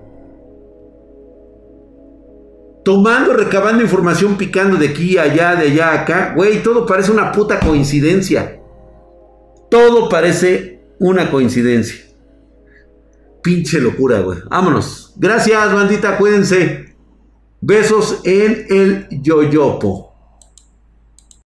Tomando, 2.85 3.33
recabando 3.33 3.83
información, 3.83 4.37
picando 4.37 4.77
de 4.77 4.87
aquí, 4.87 5.17
allá, 5.17 5.55
de 5.55 5.67
allá, 5.67 5.91
acá. 5.91 6.31
Güey, 6.33 6.63
todo 6.63 6.85
parece 6.85 7.11
una 7.11 7.33
puta 7.33 7.59
coincidencia. 7.59 8.61
Todo 9.69 10.07
parece 10.07 10.79
una 10.97 11.29
coincidencia. 11.29 12.05
Pinche 13.41 13.81
locura, 13.81 14.21
güey. 14.21 14.39
Vámonos. 14.49 15.13
Gracias, 15.17 15.73
bandita. 15.73 16.17
Cuídense. 16.17 16.95
Besos 17.59 18.21
en 18.23 18.65
el 18.69 19.07
yoyopo. 19.21 20.12